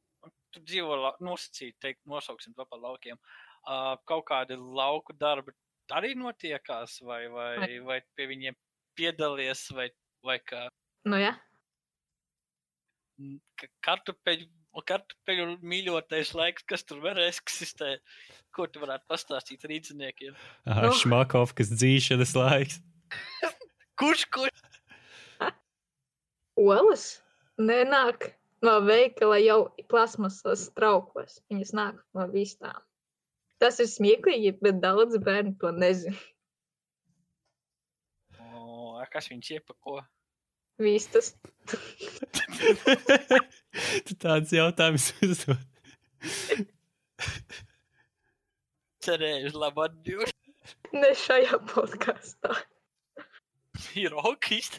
[0.55, 3.18] tu dzīvo la- nosacīt, teikt, nosauksim to par laukiem.
[3.62, 5.55] Uh, kaut kādi lauku darbi
[5.93, 8.56] arī notiekās, vai, vai, vai pie viņiem
[8.98, 9.90] piedalies, vai,
[10.26, 10.66] vai kā
[11.02, 11.32] Nu, jā.
[13.58, 14.46] ka kartupeļu,
[14.86, 18.02] kartupeļu mīļotais laiks, kas tur var eksistēt.
[18.54, 20.36] Ko tu varētu pastāstīt rīzniekiem?
[20.66, 20.92] Ah, Nu.
[20.94, 22.78] Šmakovkas dzīšanas laiks.
[23.98, 24.62] Kurš, kurš?
[26.62, 27.04] Olas
[27.58, 28.30] nenāk
[28.62, 29.58] no veikala jau
[29.90, 31.40] plasmasas traukos.
[31.50, 32.78] Viņas nāk no vistām.
[33.62, 36.18] Tas ir smieklīgi, bet daudz bērnu to nezina.
[39.12, 40.01] Kas viņus iepako?
[40.82, 41.34] Vistas.
[44.06, 45.60] tu tāds jautājums uzdod.
[49.02, 50.32] Cerēju uz labu atbildi.
[50.94, 52.55] Ne šajā podkāstā.
[53.98, 54.70] Ir okis.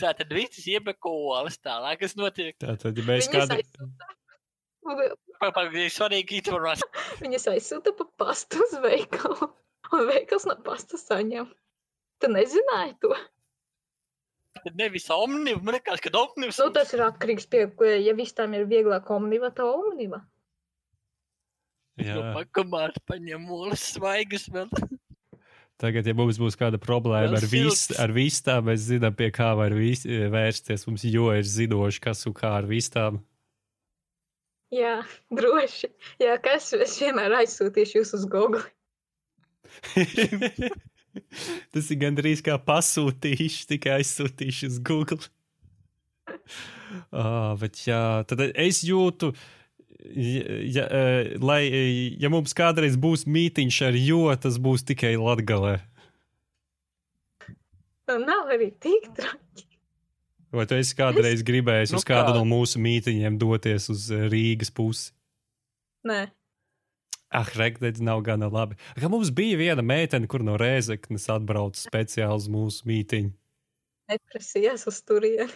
[0.00, 2.56] Tā tad viss iepako olas tālāk, kas notiek.
[2.60, 3.56] Tātad, ja mēs kādu.
[4.86, 7.06] Pagaidām, svarīgi informācija.
[7.24, 9.48] Viņas aizsūta pa pastu uz veikalu.
[9.94, 11.48] Un veikals no pasta saņem.
[12.20, 13.12] Tu nezināji to?
[14.76, 16.60] Nevis omnibus, man liekas, ka omnibus.
[16.62, 20.22] Nu, tas ir atkarīgs no ja visām ir vieglāk omniva, tad omniva.
[21.96, 24.68] Jā, pakamāt paņem olas svaigas vēl.
[25.80, 28.00] tagad, ja mums būs kāda problēma ar, vis, silts.
[28.00, 30.86] ar vistām, mēs zinām, pie kā var vis, vērsties.
[30.88, 33.20] Mums jo ir zinoši, kas un kā ar vistām.
[34.74, 34.98] Jā,
[35.30, 35.92] droši.
[36.20, 38.64] Jā, kas es vienmēr aizsūtīšu jūs uz Google.
[41.74, 45.22] Tas ir gandrīz kā pasūtīšu, tikai aizsūtīšu uz Google.
[47.10, 49.32] Ah, bet jā, tad es jūtu,
[50.06, 55.16] ja, ja, eh, lai, eh, ja mums kādreiz būs mītiņš ar jo, tas būs tikai
[55.18, 55.80] Latgalē.
[58.06, 59.66] Nu, nav arī tik traki.
[60.54, 62.36] Vai tu esi kādreiz gribējis Nu uz kādu kā?
[62.38, 65.10] no mūsu mītiņiem doties uz eh, Rīgas pusi?
[66.06, 66.28] Nē,
[67.34, 68.76] Ah, Rekdēļ nav gana labi.
[68.96, 73.32] Kā mums bija viena meitene, kur no Rēzeknes atbrauca speciāli uz mūsu mītīņu.
[74.12, 75.50] Neprasījās uz turieni.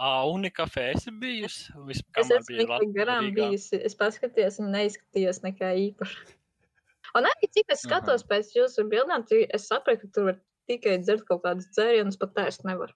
[0.00, 1.72] Ā, unikafē esi bijusi?
[1.88, 3.36] Viss, Es esmu tikai garām Rīgā?
[3.50, 3.80] bijusi.
[3.84, 6.36] Es paskatījos, viņa neizskatījās nekā īpaša.
[7.18, 10.38] Un arī cik es skatos pēc jūsu bildēm, es sapratu, ka tur var
[10.70, 12.92] tikai dzert kaut kādus dzērienus, pat ēst nevar.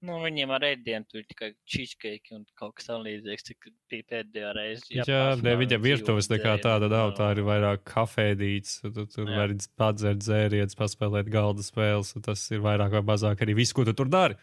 [0.00, 4.52] Nu, viņiem ar ēdienu tur ir tikai cheesecake un kaut kas tamlīdzīgs, cik bija pēdējā
[4.56, 4.86] reize.
[4.96, 7.12] Jā, ne, viņa virtuves nekā tāda nav.
[7.18, 8.78] Tā ir vairāk kafēdīts.
[8.86, 9.42] Tu tur Jā.
[9.42, 12.14] vari padzert dzērienus, paspēlēt galda spēles.
[12.16, 14.40] un Tas ir vairāk vai mazāk arī viss, ko tu tur dari.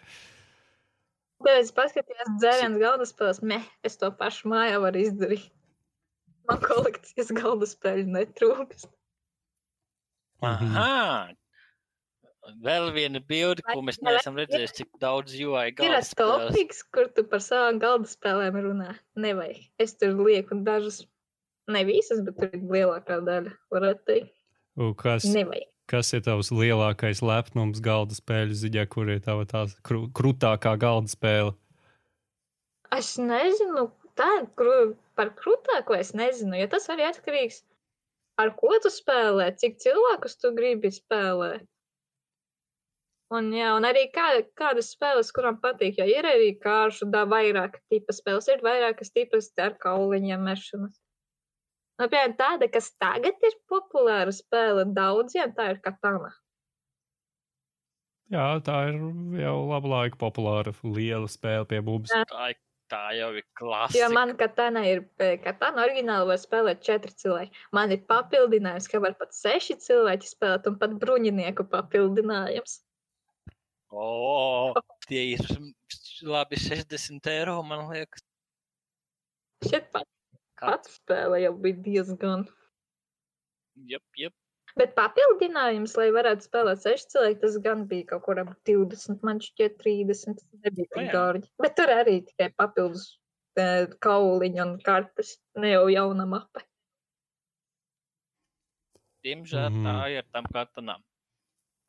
[1.42, 5.50] Tad es paskatījos dzērienu galda spēles, meh, es to pašu mājā varu izdarīt.
[6.48, 8.94] Man kolekcijas galda spēļu netrūkst.
[10.46, 11.34] Aha!
[12.64, 16.48] Vēl viena bilde, ko mēs neesam redzējuši, cik daudz UI Ir galda tas spēles.
[16.52, 18.94] topiks, kur tu par savām galda spēlēm runā.
[19.20, 19.60] Nevajag.
[19.84, 21.02] Es tur lieku dažas,
[21.68, 24.34] ne visas, bet tur ir lielākā daļa, varētu teikt.
[24.78, 25.68] Un Kas, Nevajag.
[25.90, 31.10] kas ir tavs lielākais lepnums galda spēļu ziņā, kur ir tava tās kru, krūtākā galda
[31.12, 31.56] spēle?
[32.96, 37.64] Es nezinu, tā, kru, par krūtāko es nezinu, jo tas arī atkarīgs
[38.40, 41.66] ar ko tu spēlē, cik cilvēkus tu gribi spēlēt.
[43.36, 47.82] Un, jā, un arī kā, kādas spēles, kurām patīk, jo ir arī kāršu, da vairāk
[47.92, 50.96] tipa spēles, ir vairākas tipas ar kauliņiem mešanas.
[52.00, 56.32] Nu, piemēram, tāda, kas tagad ir populāra spēle daudziem, tā ir katana.
[58.32, 58.98] Jā, tā ir
[59.42, 62.12] jau labu laiku populāra liela spēle pie mums.
[62.12, 62.24] Jā.
[62.32, 64.10] Tā, ir- tā jau ir Jo klasika.
[64.14, 67.52] man katana ir, eh, katana oriģināli var spēlēt četri cilvēki.
[67.74, 72.84] Man ir papildinājums, ka var pat seši cilvēki spēlēt, un pat bruņinieku papildinājums.
[73.92, 74.74] O,
[75.08, 75.44] tie ir
[76.28, 78.24] labi 60 eiro, man liekas.
[79.64, 80.08] Šeit pat
[80.60, 82.44] pats spēle jau bija diezgan.
[83.88, 84.34] Jep, jep.
[84.78, 89.40] Bet papildinājums, lai varētu spēlēt seši cilvēki, tas gan bija kaut kur ap 20, man
[89.42, 90.36] šķiet 30.
[90.38, 91.14] Tas nebija tik jā.
[91.16, 91.50] dārgi.
[91.64, 93.08] Bet tur arī tikai papildus
[93.58, 96.62] eh, kauliņi un kartes, ne jau jauna mapa.
[99.26, 99.88] Diemžēl Mhm.
[99.88, 101.02] tā ir tam katanam.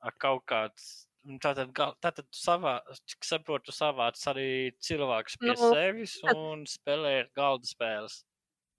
[0.00, 1.07] Ar kaut kāds.
[1.42, 2.78] Tātad, tātad tu savā,
[3.10, 8.22] cik saprotu, savāc arī cilvēkus pie Nu, sevis un spēlē galda spēles.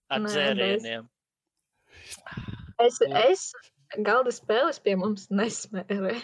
[0.10, 1.10] Ar Nē, dzērieniem.
[2.80, 3.44] Es, Un- es
[4.06, 6.22] galda spēles pie mums nesmērēju.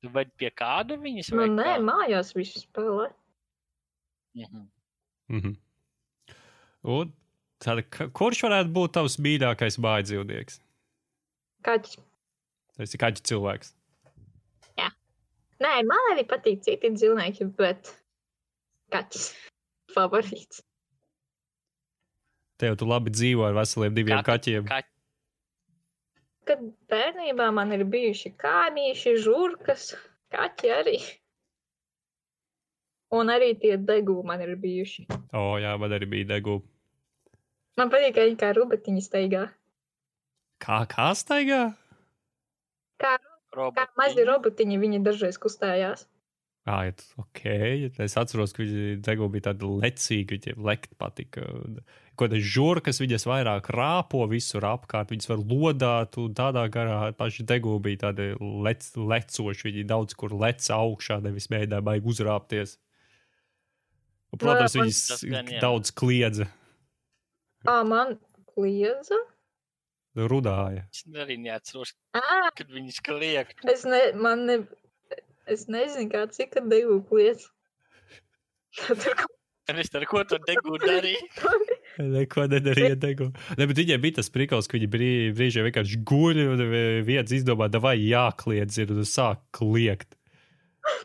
[0.00, 1.32] Tu vai pie kāda viņas?
[1.36, 1.80] Nu, nē, kā?
[1.84, 3.10] mājās visu spēlē.
[4.38, 4.68] Mhm.
[5.28, 5.56] Mhm.
[6.88, 7.12] Un
[7.90, 10.60] ka- kurš varētu būt tavs mīļākais mājdzīvnieks?
[11.66, 11.98] Kaķis.
[12.78, 13.74] Tas ir kāds cilvēks.
[15.60, 17.90] Nē, man arī patīk citi dzīvnieki, bet
[18.94, 19.30] kaķis
[19.96, 20.62] favorīts.
[22.60, 24.66] Tev tu labi dzīvo ar veseliem diviem Kā- kaķiem.
[24.68, 24.82] Kā
[26.50, 29.90] Kad bērnībā man ir bijuši kāmīši, žurkas,
[30.34, 30.96] kaķi arī.
[33.14, 35.04] Un arī tie degūni man ir bijuši.
[35.36, 36.64] O, jā, man arī bija degūna.
[37.78, 39.44] Man patīk, ka viņi kā rubatiņi staigā.
[40.64, 41.60] Kā, kā staigā?
[43.00, 43.14] Kā,
[43.54, 46.06] kā mazi robotiņi viņi dažreiz kustējās.
[46.68, 47.40] Ah, jā, ok.
[48.04, 51.46] Es atceros, ka viņi degūna bija tāda lecīga, viņiem lekt patika.
[52.20, 56.98] Ko tas žurkas viņas vairāk rāpo visur apkārt, viņas var lodāt un tādā garā.
[57.16, 62.76] Paši degūna bija tādi lec, lecoši, viņi daudz kur leca augšā, nevis mēģināja baigi uzrāpties.
[64.30, 65.60] Un, protams, man- viņas Tas gan jā.
[65.64, 66.46] daudz kliedza,
[67.66, 68.18] Ā, man
[68.54, 69.16] kliedza.
[70.16, 70.86] Rudāja.
[70.90, 73.52] Es arī neatceros, Ā, kad viņas kliek.
[73.70, 74.60] es, ne, man ne,
[75.46, 76.58] es nezinu, kā cik
[77.10, 77.48] kliedz.
[78.86, 79.36] Tur kaut
[79.70, 81.50] Un es ar ko tur degūju darīju?
[82.14, 82.96] Neko nedarīja.
[82.98, 83.28] Degu.
[83.58, 86.64] Ne, bet viņiem bija tas prikals, ka viņi brī, brīžiem vienkārši guļ un
[87.06, 90.16] viens izdomā, vai jākliedz, ir un sāk kliegt.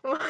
[0.07, 0.23] man,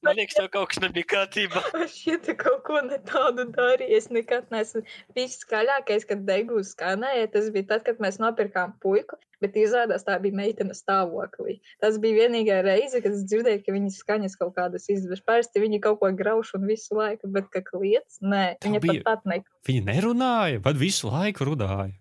[0.00, 1.60] Man liekas, tev kaut kas nebija kārtībā.
[1.94, 2.78] šķiet, ka kaut ko
[3.08, 3.96] tādu darīju.
[3.98, 4.80] Es nekad neesmu.
[5.16, 10.16] Viss skaļākais, kad degūs skanēja, tas bija tad, kad mēs nopirkām puiku, bet izrādās tā
[10.24, 11.58] bija meitene stāvoklī.
[11.84, 15.20] Tas bija vienīgā reize, kad es dzirdēju, ka viņas skaņas kaut kādas izdevas.
[15.28, 19.04] Parasti viņi kaut ko grauž un visu laiku, bet ka kliedz, nē, Tev viņa bija-
[19.04, 19.42] pat pat ne.
[19.68, 21.92] Viņi nerunāja, bet visu laiku runāja.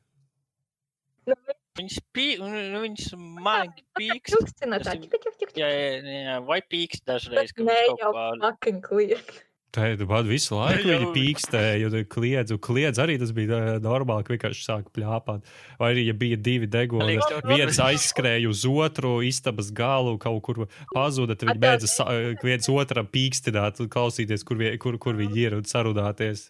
[1.79, 4.33] Viņas, pī, viņas maigi pīkst.
[4.35, 8.01] Čukstina tā, ķik, ķik, ķik, Jā, jā, jā, vai pīkst dažreiz, kad Nē, viņas kaut
[8.03, 9.37] jau kā fucking kliedz.
[9.69, 14.25] Tā man visu laiku Jau- viņa pīkstēja, un kliedz, kliedz arī tas bija ā, normāli,
[14.25, 15.45] ka vienkārši sāka pļāpāt.
[15.77, 21.37] Vai arī, ja bija divi deguni, viens aizskrēja uz otru istabas galu, kaut kur pazuda,
[21.37, 22.07] tad viņi beidza sa-
[22.41, 26.49] viens otram pīkstināt un klausīties, kur, vie, kur, kur viņi ir un sarunāties.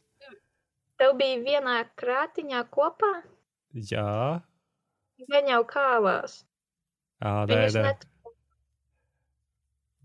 [0.99, 3.17] Tev bija vienā krātiņā kopā,
[3.75, 4.41] Jā,
[5.27, 6.39] gan jau kāvās.
[7.19, 7.83] Ā, nē, nē.
[7.89, 8.07] net...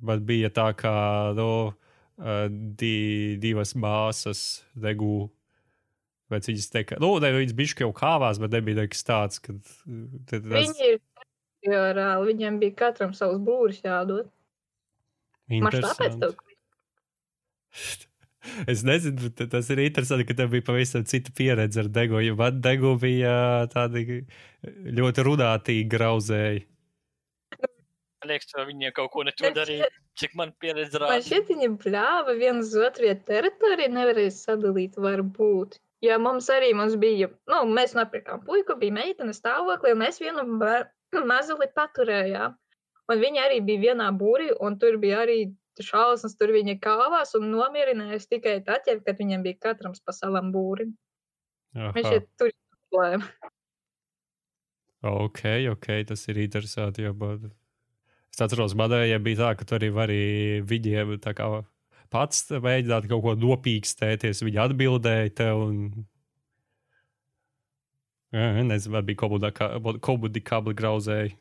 [0.04, 0.92] Bet bija tā, ka
[1.38, 1.48] nu,
[2.80, 2.94] di,
[3.42, 5.28] divas māsas degū.
[6.32, 9.54] Bet viņas teica, nu, ne, viņas bija jau kāvās, bet nebija nekas tāds, ka
[10.30, 14.30] tas Viņi ir teritoriāli, viņiem bija katram savs būris jādod.
[15.52, 16.34] Man tāpēc tev
[18.72, 22.20] Es nezinu, bet tas ir interesanti, ka tev bija pavisam cita pieredze ar degu.
[22.24, 23.34] Jo man degu bija
[23.72, 24.22] tādi
[24.98, 26.64] ļoti runātīgi grauzēji.
[28.24, 29.88] Man liekas, ka viņi kaut ko ne to darīja.
[30.20, 31.24] Cik man pieredze Man rāda.
[31.26, 35.80] šķiet, viņi bļāva viens uz otru, teritoriju nevarēja sadalīt, varbūt.
[36.04, 40.44] Ja mums arī mums bija, nu, mēs nopirkām puiku, bija meitene stāvoklī, un mēs vienu
[41.32, 42.54] mazuli paturējām.
[43.12, 45.38] Un viņi arī bija vienā būrī, un tur bija arī
[45.82, 50.94] šausmas, tur viņi kāvās un nomierinājās tikai tad, kad viņiem bija katram pa savam būrim.
[51.74, 53.26] Viņš ir tur problēma.
[55.05, 55.42] Ok,
[55.74, 57.02] ok, tas ir interesanti.
[57.05, 57.51] Jo, man...
[58.32, 60.22] Es atceros, manējai bija tā, ka tu arī vari
[60.66, 61.18] viņiem
[62.14, 64.42] pats mēģināt kaut ko nopīkstēties.
[64.46, 65.62] Viņi atbildēja tev.
[65.68, 66.06] Un...
[68.34, 69.28] Jā, nezinu, vai bija
[70.02, 71.36] komunikābli grauzēji.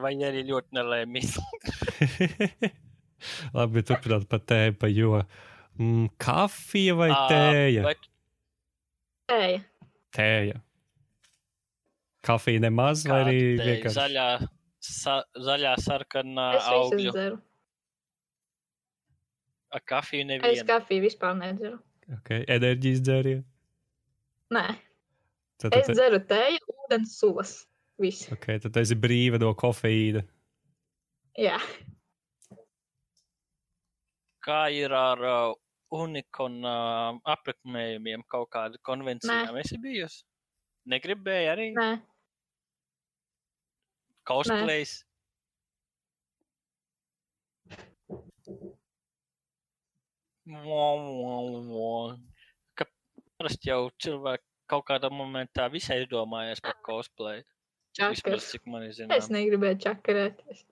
[0.00, 1.42] Vai arī ļoti nelēmīgi.
[3.56, 5.20] Labi, turpināt par tēmu, pa jo.
[5.78, 7.84] Mm, kafija vai tēja?
[7.86, 8.08] bet
[9.32, 9.60] Ej,
[10.12, 10.58] Tēja.
[12.26, 14.26] Kafija nemaz, vai kāda arī te vienkārši Zaļā,
[14.84, 15.14] sa,
[15.46, 17.14] zaļā sarkanā es augļu.
[17.14, 17.38] dzeru.
[19.72, 20.66] Ar kafiju Es nevienu.
[20.68, 21.78] kafiju vispār nedzeru.
[22.18, 22.44] okay.
[22.52, 23.44] enerģijas dzērienu?
[24.52, 24.66] Nē,
[25.62, 27.54] Tad, es tad, dzeru tēju, ūdens, sulas.
[28.02, 28.28] Viss.
[28.34, 30.24] okay, tad esi brīva no kofeīna.
[31.38, 31.58] Jā.
[34.42, 35.54] Kā ir ar uh,
[35.94, 39.56] unikonu uh, apmeklējumiem kaut kādu konvencijām?
[39.62, 40.24] Esi bijusi?
[40.90, 41.90] Negribēji arī Nē,
[44.26, 44.96] cosplays?
[50.46, 52.18] Mo.
[52.74, 52.86] Ka
[53.38, 57.44] parasti jau cilvēki kaut kādā momentā visai izdomājas par cosplay.
[57.98, 58.98] Vismaz čakars.
[58.98, 60.64] ir Es negribēju čakarēties.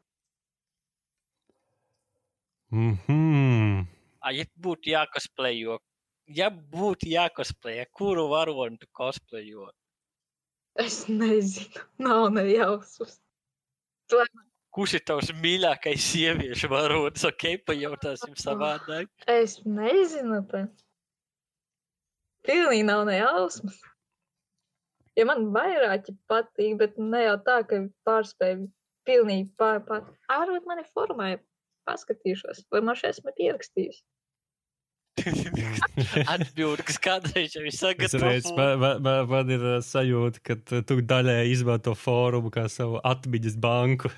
[2.72, 3.86] Mm -hmm.
[4.20, 5.78] Ah, ja būtu jākosplejo,
[6.26, 9.70] ja būtu jākosplejo, kuru varoni tu cosplayo?
[10.74, 13.20] Es nezinu, nav nejausmas.
[14.70, 17.24] Kurš ir tavs mīļākais sieviešu varonis?
[17.24, 19.08] Ok, pajautāsim savādāk.
[19.26, 20.68] Es nezinu, tā.
[22.46, 23.80] Pilnīgi nav nejausmas.
[25.20, 28.70] Ja man vairāki patīk, bet ne jau tā, ka pārspēju
[29.08, 30.06] pilnīgi pār, pār.
[30.32, 31.40] Ārot mani formāja,
[31.88, 34.00] paskatīšos, vai man šeit esmu pierakstījis.
[36.32, 38.52] Atbildi, kas kādreiz jau ir sagatavots.
[38.56, 40.56] man, man, man, man ir uh, sajūta, ka
[40.88, 44.08] tu- daļai izmanto fórumu kā savu atmiņas banku.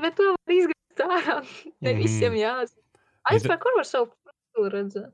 [0.00, 1.38] Bet to var izgriezt ārā.
[1.84, 2.02] Ne Mhm.
[2.04, 2.84] visiem jāzina.
[3.30, 5.10] Aizpēr, kur var savu profilu redzēt?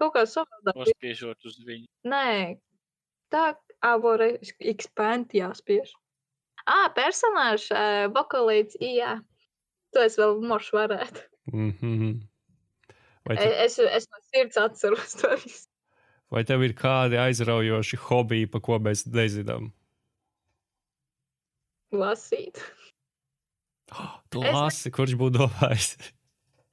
[0.00, 0.74] Kaut kā savādāk.
[0.76, 1.86] Nospiežot uz viņu.
[2.10, 2.56] Nē,
[3.30, 3.54] tā
[3.84, 5.92] avore expand jāspiež.
[6.66, 7.68] Ā, personāžs,
[8.16, 9.18] vokalīts, jā.
[9.94, 11.20] To es vēl mošu varētu.
[11.52, 12.14] Mm -hmm.
[13.28, 15.68] vai, tu, Es, es no sirds atceros to visu.
[16.30, 19.72] vai tev ir kādi aizraujoši hobiji, pa ko mēs nezinām?
[21.92, 22.58] Lasīt.
[24.30, 26.12] Tu Es- lasi, kurš būtu domājis?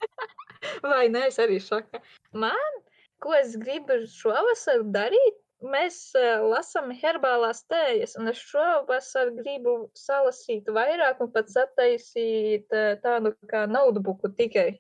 [0.81, 1.99] Vai nē, es arī šaka.
[2.33, 2.77] Man,
[3.21, 10.69] ko es gribu šovasar darīt, mēs uh, lasām herbālās tējas, un es šovasar gribu salasīt
[10.73, 14.73] vairāk un pat sataisīt uh, tādu kā notebooku tikai,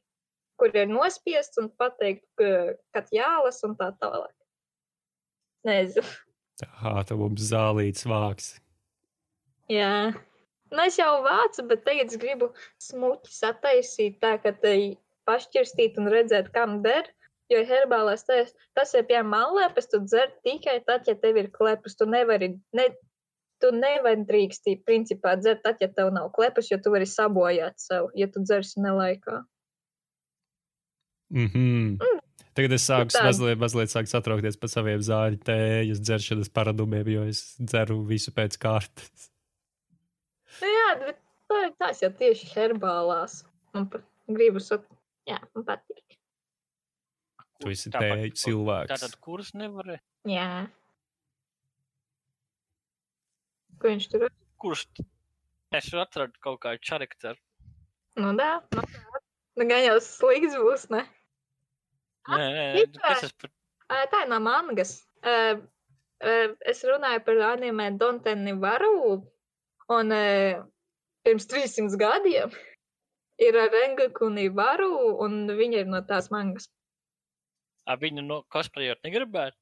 [0.61, 4.33] kur ir nospiests un pateikt, ka, kad jālasa un tā tālāk.
[5.67, 6.07] Nezinu.
[6.81, 8.55] Ah, tu mums zālīts vāks.
[9.71, 10.11] Jā.
[10.71, 12.51] Nu, es jau vācu, bet tagad es gribu
[12.81, 14.73] smuki sataisīt tā, ka te
[15.29, 17.09] pašķirstīt un redzēt, kam der.
[17.51, 21.97] Jo herbālais tējas, tas ir piemēram malēpes, tu dzer tikai tad, ja tev ir klepus.
[21.99, 22.85] Tu nevari, ne,
[23.59, 28.07] tu nevari drīkstī, principā, dzert tad, ja tev nav klepus, jo tu vari sabojāt sev,
[28.15, 29.43] ja tu dzersi nelaikā.
[31.31, 32.19] Mm -hmm.
[32.53, 37.23] Tagad es sāku tā- mazliet, mazliet sāku satraukties par saviem zāļu tējas dzeršanas paradumiem, jo
[37.23, 39.29] es dzeru visu pēc kārtas.
[40.61, 41.17] Nu, jā, bet
[41.49, 43.43] tā- tās jau tieši herbālās.
[43.73, 44.89] Man pat gribu sakt,
[45.29, 46.00] jā, man patīk.
[47.61, 48.91] Tu esi tēju cilvēks.
[48.91, 49.93] Tātad, kurus nevar?
[50.29, 50.49] Jā.
[53.81, 54.35] Ko viņš tur ir?
[54.61, 54.85] Kurš?
[55.77, 57.39] Es atradu kaut kādu charakteru.
[58.19, 59.21] Nu, tā, nu, tā.
[59.59, 61.05] Nu, gan jau slikts būs, ne?
[62.29, 63.01] Nē, nē, Vispār.
[63.07, 63.51] kas tas par
[64.11, 64.93] Tā ir no mangas.
[66.71, 69.17] Es runāju par anime Donteni Varu,
[69.91, 70.13] un
[71.25, 72.53] pirms 300 gadiem
[73.41, 76.69] ir Rengakuni Varu, un viņa ir no tās mangas.
[77.99, 79.57] Viņu no cosplayot negribētu?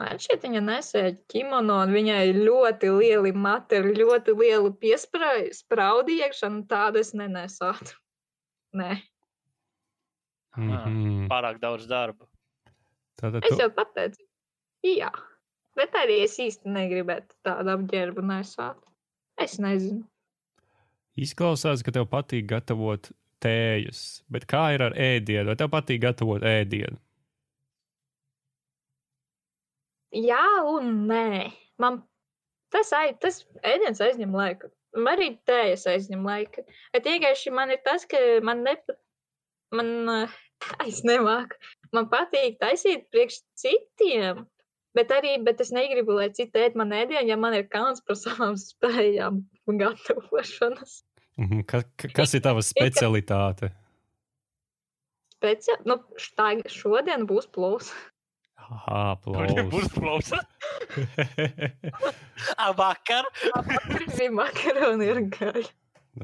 [0.00, 6.20] Man šķiet, viņa nesēja kimono, un viņai ir ļoti lieli mati, ar ļoti lielu piesprāudi
[6.24, 7.98] iekšā, un tādu es nenesātu.
[8.80, 8.96] Nē,
[10.56, 11.28] Mhm.
[11.32, 12.26] Pārāk daudz darba.
[13.20, 14.24] Tātad es tu, jau pateicu,
[14.84, 15.08] jā,
[15.78, 18.80] bet arī es īsti negribētu tādu apģērbu nesāt.
[19.40, 20.04] Es nezinu.
[21.16, 23.10] izklausās, ka tev patīk gatavot
[23.42, 24.02] tējas,
[24.32, 25.50] bet kā ir ar ēdienu?
[25.50, 26.98] Vai tev patīk gatavot ēdienu?
[30.12, 31.50] Jā, un nē.
[31.80, 32.02] Man
[32.72, 34.68] tas, ai, tas ēdiens aizņem laiku.
[34.96, 36.64] Un Arī tējas aizņem laiku.
[36.92, 38.98] Bet vienkārši man ir tas, ka man nepat.
[39.72, 40.28] Man,
[40.90, 41.56] es nemāku.
[41.96, 44.44] Man patīk taisīt priekš citiem.
[44.92, 48.18] Bet arī, bet es negribu, lai citi ēd man ēdienu, ja man ir kauns par
[48.20, 49.40] savām spējām
[49.80, 50.98] gatavošanas.
[51.42, 51.64] Mhm.
[51.66, 53.72] Ka, ka, kas ir tava specialitāte?
[55.42, 57.90] Pēc, nu, štai, šodien būs plus.
[58.62, 60.30] Aha, Kuriem būs plūs.
[60.30, 60.38] plausa?
[62.56, 63.26] Ā, vakar
[63.58, 65.66] Arī makaroni ir gaļa.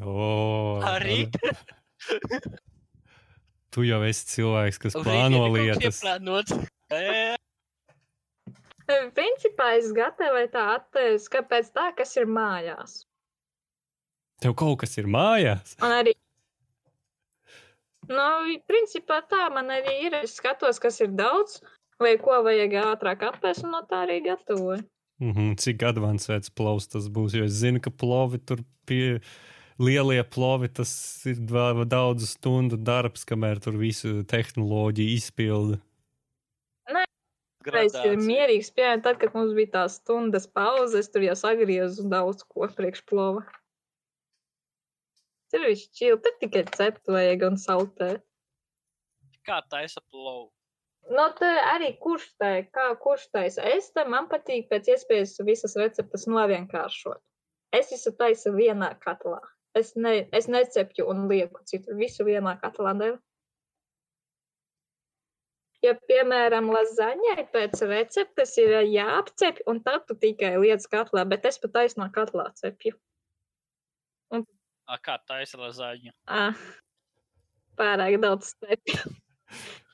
[0.01, 1.27] o, arī.
[3.75, 5.99] Tu jau esi cilvēks, kas plāno lietas.
[9.19, 13.03] Principā es gatavoju tā attēlus, kāpēc tā, kas ir mājās.
[14.43, 15.75] Tev kaut kas ir mājās.
[15.83, 16.13] Un arī.
[18.09, 18.29] Nu,
[18.71, 20.15] principā tā man arī ir.
[20.23, 21.59] Es skatos, kas ir daudz,
[22.01, 24.85] vai ko vajag ātrāk apēst, un no tā arī gatavoju.
[25.19, 27.35] Mhm, Cik advancēts plovs tas būs?
[27.35, 29.19] Jo es zinu, ka plovi tur pie
[29.83, 30.93] lielie plovi tas
[31.27, 35.81] ir dva- daudzu stundu darbs, kamēr tur visu tehnoloģiju izpilda.
[36.89, 38.13] Es ir gradācija.
[38.25, 42.65] mierīgs, piemēram, tad, kad mums bija tās stundas pauze, es tur jau sagriezu daudz ko
[42.79, 43.43] priekšplova.
[45.53, 48.25] Tur viņš čīl, tur tikai cept vajag un saltēt.
[49.49, 50.51] Kā taisa plovu?
[51.09, 53.65] Nu, tā arī kurš tā, kā kurš taisa.
[53.65, 57.23] Es tam man patīk pēc iespējas visas receptes novienkāršot.
[57.79, 59.41] Es visu taisu vienā katlā.
[59.77, 61.97] Es, ne, es necepju un lieku citu.
[61.97, 63.19] Visu vienā katlā devu.
[65.85, 71.61] Ja, piemēram, lazaņai pēc receptes ir jāapcep, un tad tu tikai liec katlā, bet es
[71.63, 72.97] pat taisno katlā cepju.
[74.89, 76.15] Ā, Kā taisa lazāņu?
[76.27, 76.57] Ah,
[77.77, 78.55] pārāk daudz.
[78.63, 79.05] Pārāk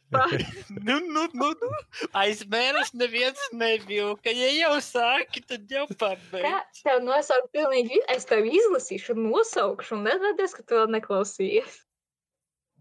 [0.84, 1.68] Nu, nu, nu, nu.
[2.14, 4.30] Aiz mēnesis neviens nevilka.
[4.30, 6.82] Ja jau sāki, tad jau Kā pabeidz.
[6.84, 7.98] tev nosaukt pilnīgi?
[8.12, 11.80] Es tev izlasīšu, nosaukšu, un neradies, ka tu vēl neklausījies.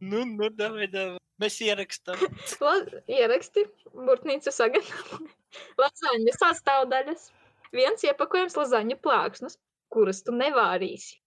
[0.03, 1.17] Nu, nu, davai, davai.
[1.41, 2.21] Mēs ierakstām.
[3.17, 3.65] Ieraksti,
[3.95, 5.33] burtnīca sagatavoja.
[5.81, 7.27] Lazaņa sastāvdaļas.
[7.73, 9.57] Viens iepakojums lazaņu plāksnes,
[9.89, 11.22] kuras tu nevārīsi.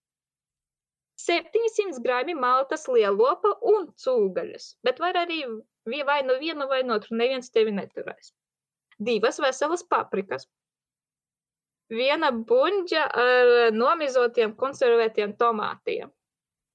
[1.17, 5.43] 700 grami maltas lielopa un cūgaļas, bet var arī
[5.87, 8.35] vai no viena vai no otru, neviens tevi neturēs.
[8.99, 10.47] Divas veselas paprikas.
[11.93, 16.11] Viena buļģa ar nomizotiem konservētiem tomātiem.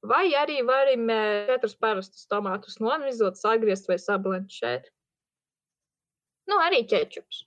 [0.08, 4.88] Vai arī varam eh, četrus parastus tomātus nomizot, sagriezt vai sablanšēt.
[6.50, 7.44] Nu, arī ķečups.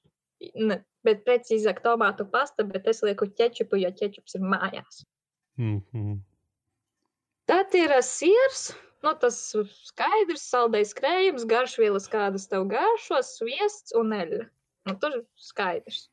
[0.60, 5.02] Ne, bet precīzāk tomātu pasta, bet es lieku ķečupu, jo ķečups ir mājās.
[5.58, 6.20] Mhm.
[7.50, 8.70] Tad ir ā, siers,
[9.04, 9.36] nu, tas
[9.90, 14.46] skaidrs, saldējs krējums, garšvielas, kādas tev garšos, sviests un eļļa.
[14.88, 16.06] Nu, tur skaidrs.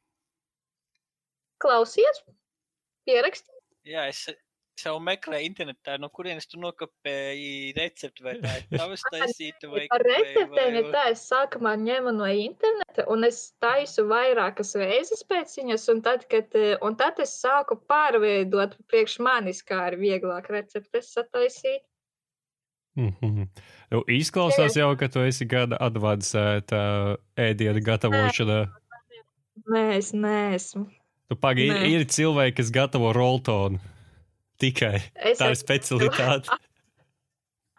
[1.62, 2.24] Klausies,
[3.08, 3.54] pieraksti.
[3.88, 4.26] Jā, es,
[4.82, 9.84] es jau meklēju internetā, no kurienes tu nokopēji recepti, vai tā ir tavas taisīta, vai
[9.92, 15.22] Par vai- receptēm ir tā, es sākumā ņemu no interneta, un es taisu vairākas reizes
[15.30, 20.00] pēc viņas, un tad, kad, eh, un tad es sāku pārveidot priekš manis, kā ir
[20.02, 21.86] vieglāk receptes sataisīt.
[23.00, 23.46] Mhm.
[23.94, 26.82] Nu, Izklausās jau, ka tu esi gada advancēta
[27.40, 28.66] ēdienu gatavošanā.
[29.72, 30.88] Nē, es neesmu.
[31.32, 33.80] Tu pagaidi, ir cilvēki, kas gatavo roltonu.
[34.62, 36.48] Tikai Es tā ir specialitāte.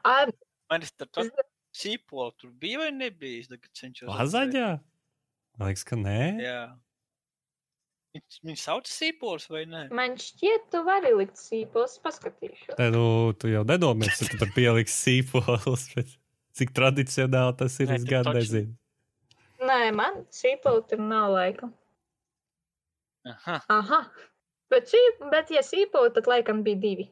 [0.09, 0.17] Ā,
[0.73, 1.51] Man ir tā, tā Es-
[1.83, 3.43] sīpola tur bija vai nebija?
[3.45, 4.09] Es tagad cenšos.
[4.11, 4.71] Lazaņā?
[5.61, 6.17] Man liekas, ka nē.
[6.43, 6.63] Jā.
[8.17, 9.85] Viņ- Viņi sauc sīpols vai ne?
[9.95, 12.75] Man šķiet, tu vari likt sīpos, paskatīšos.
[12.81, 13.05] Nē, nu,
[13.41, 15.87] tu jau nedomāji, ka tu tur pieliksi sīpols.
[15.95, 16.11] Bet
[16.59, 18.75] cik tradicionāli tas ir, Nē, es gan nezinu.
[19.63, 21.71] Nē, man sīpoli tur nav laika.
[23.33, 23.61] Aha.
[23.71, 24.01] Aha.
[24.73, 25.01] Bet, šī,
[25.33, 27.11] bet ja sīpoli, tad laikam bija divi.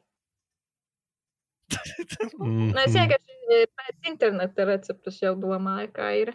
[2.39, 2.99] Mm Nu, es -hmm.
[2.99, 6.33] vienkārši eh, pēc interneta receptes jau domāju, kā ir.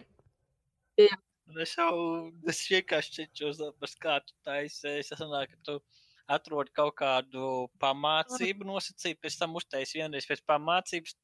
[1.62, 1.92] Es jau
[2.48, 4.88] es vienkārši cenšos saprast, kā tu taisi.
[5.00, 5.74] Es sanāku, ka tu
[6.30, 11.14] atrodi kaut kādu pamācību nosacību, pēc tam uztaisi vienreiz pēc pamācības.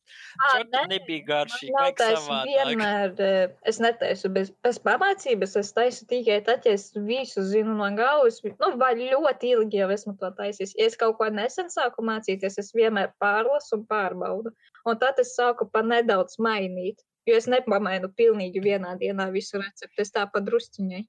[0.42, 2.50] Tur nebija garšīgi, Nav savādāk.
[2.50, 7.76] vienmēr, eh, es netaisu bez, bez pamācības, es taisu tikai tad, ja es visu zinu
[7.78, 10.76] no galvas, nu, vai ļoti ilgi jau esmu to taisījis.
[10.78, 14.54] Ja es kaut ko nesen sāku mācīties, es vienmēr pārlasu un pārbaudu.
[14.86, 20.00] Un tad es sāku pa nedaudz mainīt, jo es nepamainu pilnīgi vienā dienā visu recepti,
[20.02, 21.04] es tā pa drusciņai.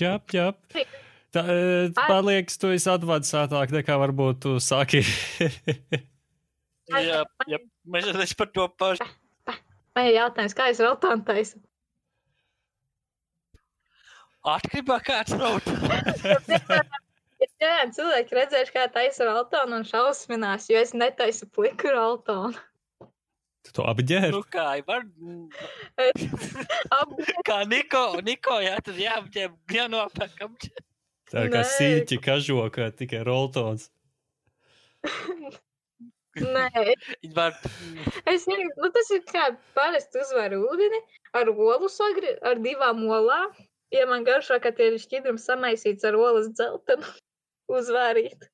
[0.00, 0.46] Jā, jā.
[1.32, 5.02] Tā, e, man liekas, tu esi advancētāk nekā varbūt tu sāki.
[6.92, 7.58] Jā, jā,
[7.88, 9.06] mēs es par to pašu.
[9.96, 11.60] Man ir jautājums, kā es vēl tā taisu?
[14.52, 15.68] Atkarībā kāds raut.
[17.62, 22.58] Jā, cilvēki redzējuši, kā taisa Raltonu un šausminās, jo es netaisu pliku Raltonu.
[23.62, 24.32] Tu to apģērbi?
[24.34, 25.04] Nu kā, var,
[26.98, 30.86] Abi kā Niko, Niko, jā, tad jāapģēb, jānopērk apģēb.
[31.32, 31.68] Tā kā Nē.
[31.76, 33.86] sīķi kažoka, tikai roltons.
[36.42, 36.68] Nē,
[37.22, 37.54] Viņi var,
[38.32, 39.44] es vienkārši, nu tas ir kā
[39.76, 41.00] parasti uzvar ūdeni
[41.36, 43.52] ar olu sagri, ar divām olām.
[43.92, 47.04] Ja man garšo, ka tie ir šķidrums samaisīts ar olas dzeltenu,
[47.68, 48.48] uzvārīt.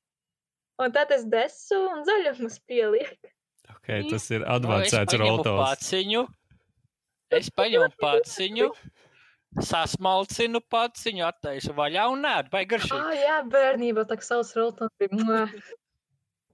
[0.83, 3.31] Un tad es desu un zaļumus pielieku.
[3.77, 5.61] Okay, tas ir nu, es advancēts paņemu roltons.
[5.69, 6.23] paciņu,
[7.39, 8.69] es paņemu paciņu,
[9.65, 13.19] sasmalcinu paciņu, attaisu vaļā un nē, vai Ah, garšīgi.
[13.23, 15.47] jā, bērnībā tā kā savs Raltons bija.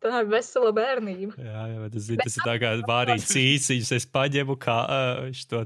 [0.06, 1.34] Tā ir vesela bērnība.
[1.40, 3.92] Jā, jā, tas ir, tas ir tā kā vārīt cīsiņus.
[3.96, 4.76] Es paņemu kā
[5.34, 5.64] šo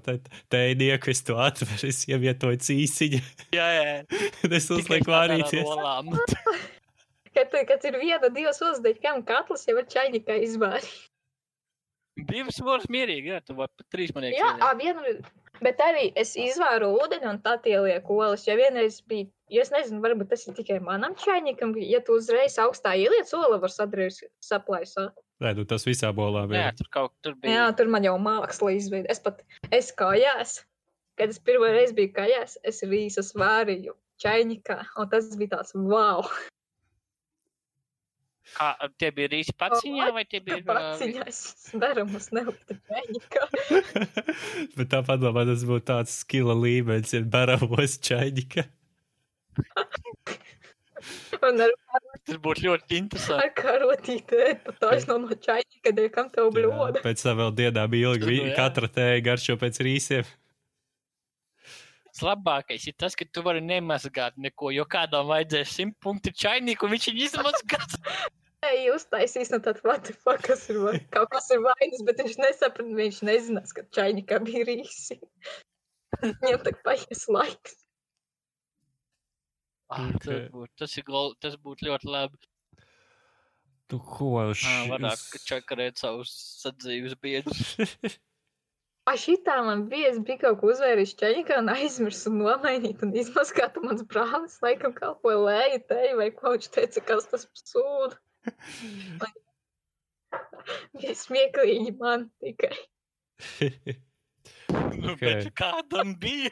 [0.53, 3.19] tēnieku, es to atveru, es ievietoju cīsiņu.
[3.57, 3.95] Jā, jā.
[4.61, 5.65] es uzlieku vārīties.
[7.29, 11.08] Kad, kad ir viena, divas uzdeļas, kam katls jau ir čaļņikā izvārīt.
[12.29, 15.13] Divas mūžas mierīgi, jā, tu vari pat trīs man Jā, ā, vienu,
[15.63, 18.43] bet arī es izvāru ūdeni un tad ielieku olas.
[18.47, 22.57] Jo vienreiz bija, jo es nezinu, varbūt tas ir tikai manam čaļņikam, ja tu uzreiz
[22.59, 25.15] augstā ieliec olu, var sadarīt saplaisot.
[25.39, 26.71] Nē, nu tas visā bolā Jā, bija.
[26.75, 27.71] tur kaut tur Jā, bija.
[27.79, 29.07] tur man jau māksla izveida.
[29.13, 29.39] Es pat,
[29.71, 30.57] es kājās,
[31.19, 36.27] kad es pirmo reizi biju kājās, es rīsas vārīju čaļņikā, un tas bija tāds wow!
[38.55, 38.69] Kā,
[38.99, 40.59] tie bija rīsi paciņā vai tie bija?
[40.59, 41.39] ā, Paciņās
[41.79, 43.47] daramas neliktu čaļņikā.
[44.77, 48.67] Bet tā padomā, tas būtu tāds skila līmenis, ja baramos čaļņika.
[51.47, 51.71] Un ar,
[52.27, 53.45] Tas būtu ļoti interesanti.
[53.45, 57.01] ar karotīti ēpatāšu no no čaļņika, dēļ kam tev bļoda.
[57.05, 60.27] Pēc tam vēl dienām ilgi Nu, katra tēja garšo pēc rīsiem.
[62.19, 66.93] Labākais ir tas, ka tu vari nemazgāt neko, jo kādam vajadzēs simt punktu čainīku, un
[66.97, 67.95] viņš viņu izmazgās.
[68.67, 72.17] Ej, uztaisīs no tāda what the fuck, kas ir vai- kaut kas ir vainas, bet
[72.19, 75.19] viņš nesaprata, viņš nezinās, ka čaļņikā bija rīsi.
[76.23, 77.77] Viņam tak paies laiks.
[79.89, 80.19] Ah, Ok.
[80.25, 82.37] tas būtu tas ir gol- tas būtu ļoti labi.
[83.89, 84.53] Tu ko Ah,
[84.91, 86.29] Varētu čakarēt savus
[86.61, 87.75] sadzīves biedrus.
[89.09, 93.77] A šitā man bija, es biju kaut ko uzvērījis čaļņikā un aizmirsu nomainīt un izmaskāt,
[93.81, 98.19] un mans brālis laikam kalpoja lēju teju, vai ko viņš teica, kas tas par
[100.99, 102.75] Bija smieklīgi man tikai.
[104.99, 105.21] Nu, Ok.
[105.21, 106.51] bet kādam bija?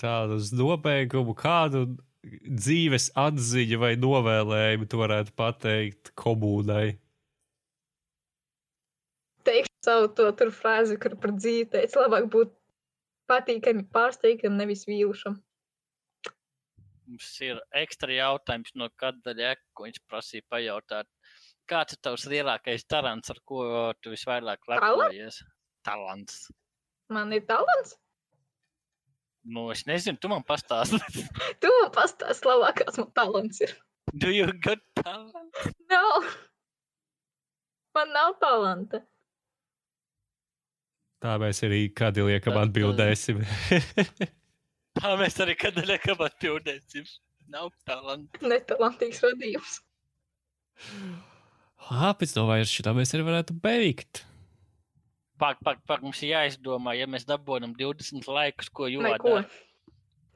[0.00, 1.86] Tādu uz nobeigumu, kādu
[2.24, 6.98] dzīves atziņu vai novēlējumu tu varētu pateikt komunai?
[9.44, 12.52] Teikšu savu to tur frāzi, kur par dzīvi teica, labāk būt
[13.30, 15.40] patīkami pārsteigtam, nevis vīlušam.
[17.04, 21.08] Mums ir ekstra jautājums no kāda daļa, ko viņš prasīja pajautāt.
[21.68, 23.64] Kāds ir tavs lielākais talants, ar ko
[24.00, 25.42] tu visvairāk lepojies?
[25.84, 26.46] Talants.
[27.12, 27.96] Man ir talants.
[29.44, 31.00] Nu, es nezinu, tu man pastāsti.
[31.60, 33.74] Tu man pastāsti, labāk, kāds man talants ir.
[34.12, 35.58] Do you got talent?
[35.92, 36.28] Nav.
[37.96, 39.02] Man nav talanta.
[41.24, 43.44] Tā mēs arī kādi liekam atbildēsim.
[45.04, 47.04] Tā mēs arī kad liekam atbildēsim.
[47.52, 48.40] Nav talanta.
[48.40, 49.74] Netalantīgs radījums.
[51.92, 54.22] Ā, pēc tam vairs šitā mēs arī varētu beigt.
[55.36, 59.52] Pak, pak, pak, mums ir jāizdomā, ja mēs dabūjam 20 laikus, ko jūtas.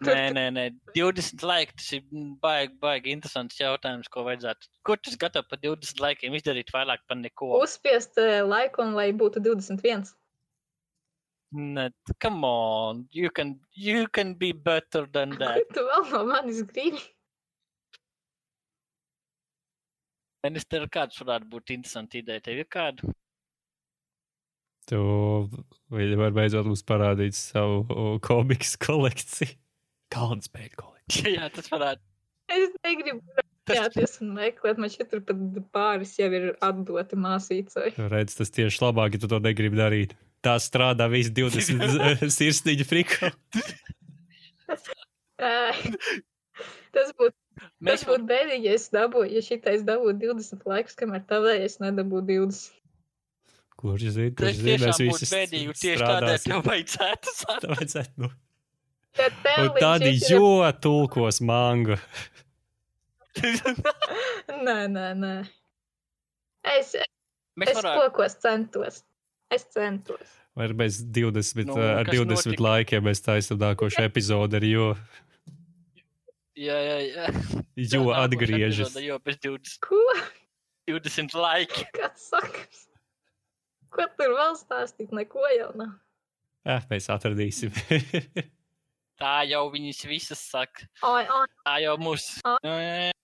[0.04, 1.74] Nē, nē, nē, 20 laiki.
[1.80, 2.04] Tas ir
[2.44, 4.68] baigi, baigi interesants jautājums, ko vajadzētu.
[4.84, 7.54] Tu esi gatavs par 20 laikiem izdarīt vairāk par neko?
[7.62, 8.20] Uzspiest
[8.52, 10.12] laiku, un lai būtu 21.
[11.56, 15.70] Nē, come on, you can, you can be better than Ko that.
[15.72, 17.00] tu vēl no manis gribi?
[20.44, 22.44] Ministra, kāds varētu būt interesanti ideja?
[22.44, 23.14] Tev ir kāda?
[24.88, 25.00] Tu
[25.92, 29.56] viņi var beidzot mums parādīt savu komiksu kolekciju.
[30.12, 31.32] Kalns spēļu kolekciju.
[31.38, 32.04] Jā, tas varētu.
[32.48, 34.80] Es negribu rēķināties un meklēt.
[34.80, 35.42] Man šķiet, pat
[35.74, 37.90] pāris jau ir atdoti māsīcai.
[38.08, 40.16] Redz, tas tieši labāk, ja tu to negribi darīt.
[40.44, 43.30] Tā strādā visi 20 sirsniņa friko.
[45.38, 45.52] Ē,
[46.94, 47.34] Tas būtu
[47.82, 52.74] Mēs būtu bēdīgi, ja es dabūju, ja šitais dabūtu 20 laikus, kamēr tavējais nedabūtu 20.
[53.78, 55.66] Kurš zina, kurš zina, mēs tiešām visi būtu bēdīgi.
[55.72, 57.64] un Tieši tādēļ tev vajadzētu sākt.
[57.64, 58.30] Tā vajadzētu, nu.
[59.18, 60.50] Tev Un tad šim ir- jo
[60.86, 61.98] tulkos manga.
[63.38, 65.34] Nē, nē, nē.
[66.74, 66.94] Es,
[67.58, 67.94] Mēs es varētu.
[68.02, 69.02] kaut ko centos.
[69.54, 70.34] Es centos.
[70.58, 72.62] Vai mēs 20, Nu, nu, ar kas 20 notika?
[72.66, 74.88] laikiem mēs taisām nākošo epizodi, ar jo,
[76.58, 77.26] Jā, jā, jā.
[77.94, 78.90] jo Nākošā atgriežas.
[78.90, 80.00] epizode, Jo pēc 20, Ko?
[80.90, 81.84] 20 laika.
[81.94, 82.84] Kāds sakars?
[83.94, 85.12] Ko tur vēl stāstīt?
[85.16, 85.94] Neko jau nav.
[86.68, 87.70] Eh, mēs atradīsim.
[89.22, 90.84] Tā jau viņas visas saka.
[91.06, 91.94] Ai, ai, Tā jau.
[92.02, 92.12] Nu,
[92.66, 92.76] jā,
[93.08, 93.14] jā.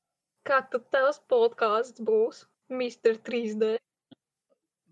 [0.49, 2.45] kā tu tavs podkāsts būs?
[2.73, 3.19] Mr.
[3.27, 3.75] 3D.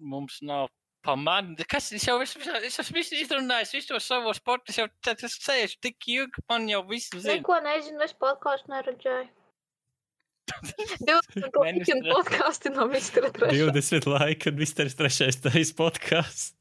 [0.03, 0.69] Mums nav
[1.05, 1.67] pamata.
[1.69, 5.37] Kas es jau es, es esmu visu izrunājis, visu to savos sportus jau tad es
[5.43, 7.39] sēžu tik ilgi, man jau viss zina.
[7.39, 9.31] Neko nezinu, es podkāstu neredzēju.
[10.53, 11.61] 20 Ministra.
[11.63, 13.29] laika podkāsti no Mr.
[13.37, 13.53] 3.
[13.73, 16.53] 20 laika, un viss ir trešais tais podkāsts.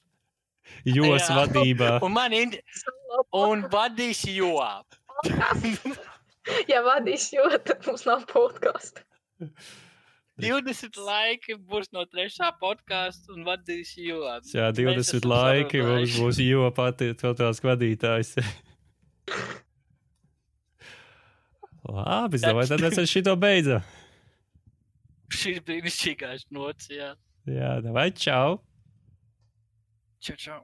[0.87, 1.35] Jos Jā.
[1.35, 1.97] vadībā.
[2.05, 2.55] Un man ir,
[3.35, 4.55] un vadīs jo.
[6.69, 9.03] Ja vadīs, jo tad mums nav podkāstu.
[10.43, 14.21] 20 laiki būs no trešā podkāsta un vadīs jo.
[14.53, 18.35] Jā, Mēs 20 esam laiki mums būs jo pati tās vadītājs.
[21.91, 23.85] Labi, es domāju, tad mēs ar šito beidzam.
[25.31, 27.13] Šis brīnišķīgais nots, jā.
[27.49, 28.59] Jā, vai čau!
[30.21, 30.59] Čau, čau.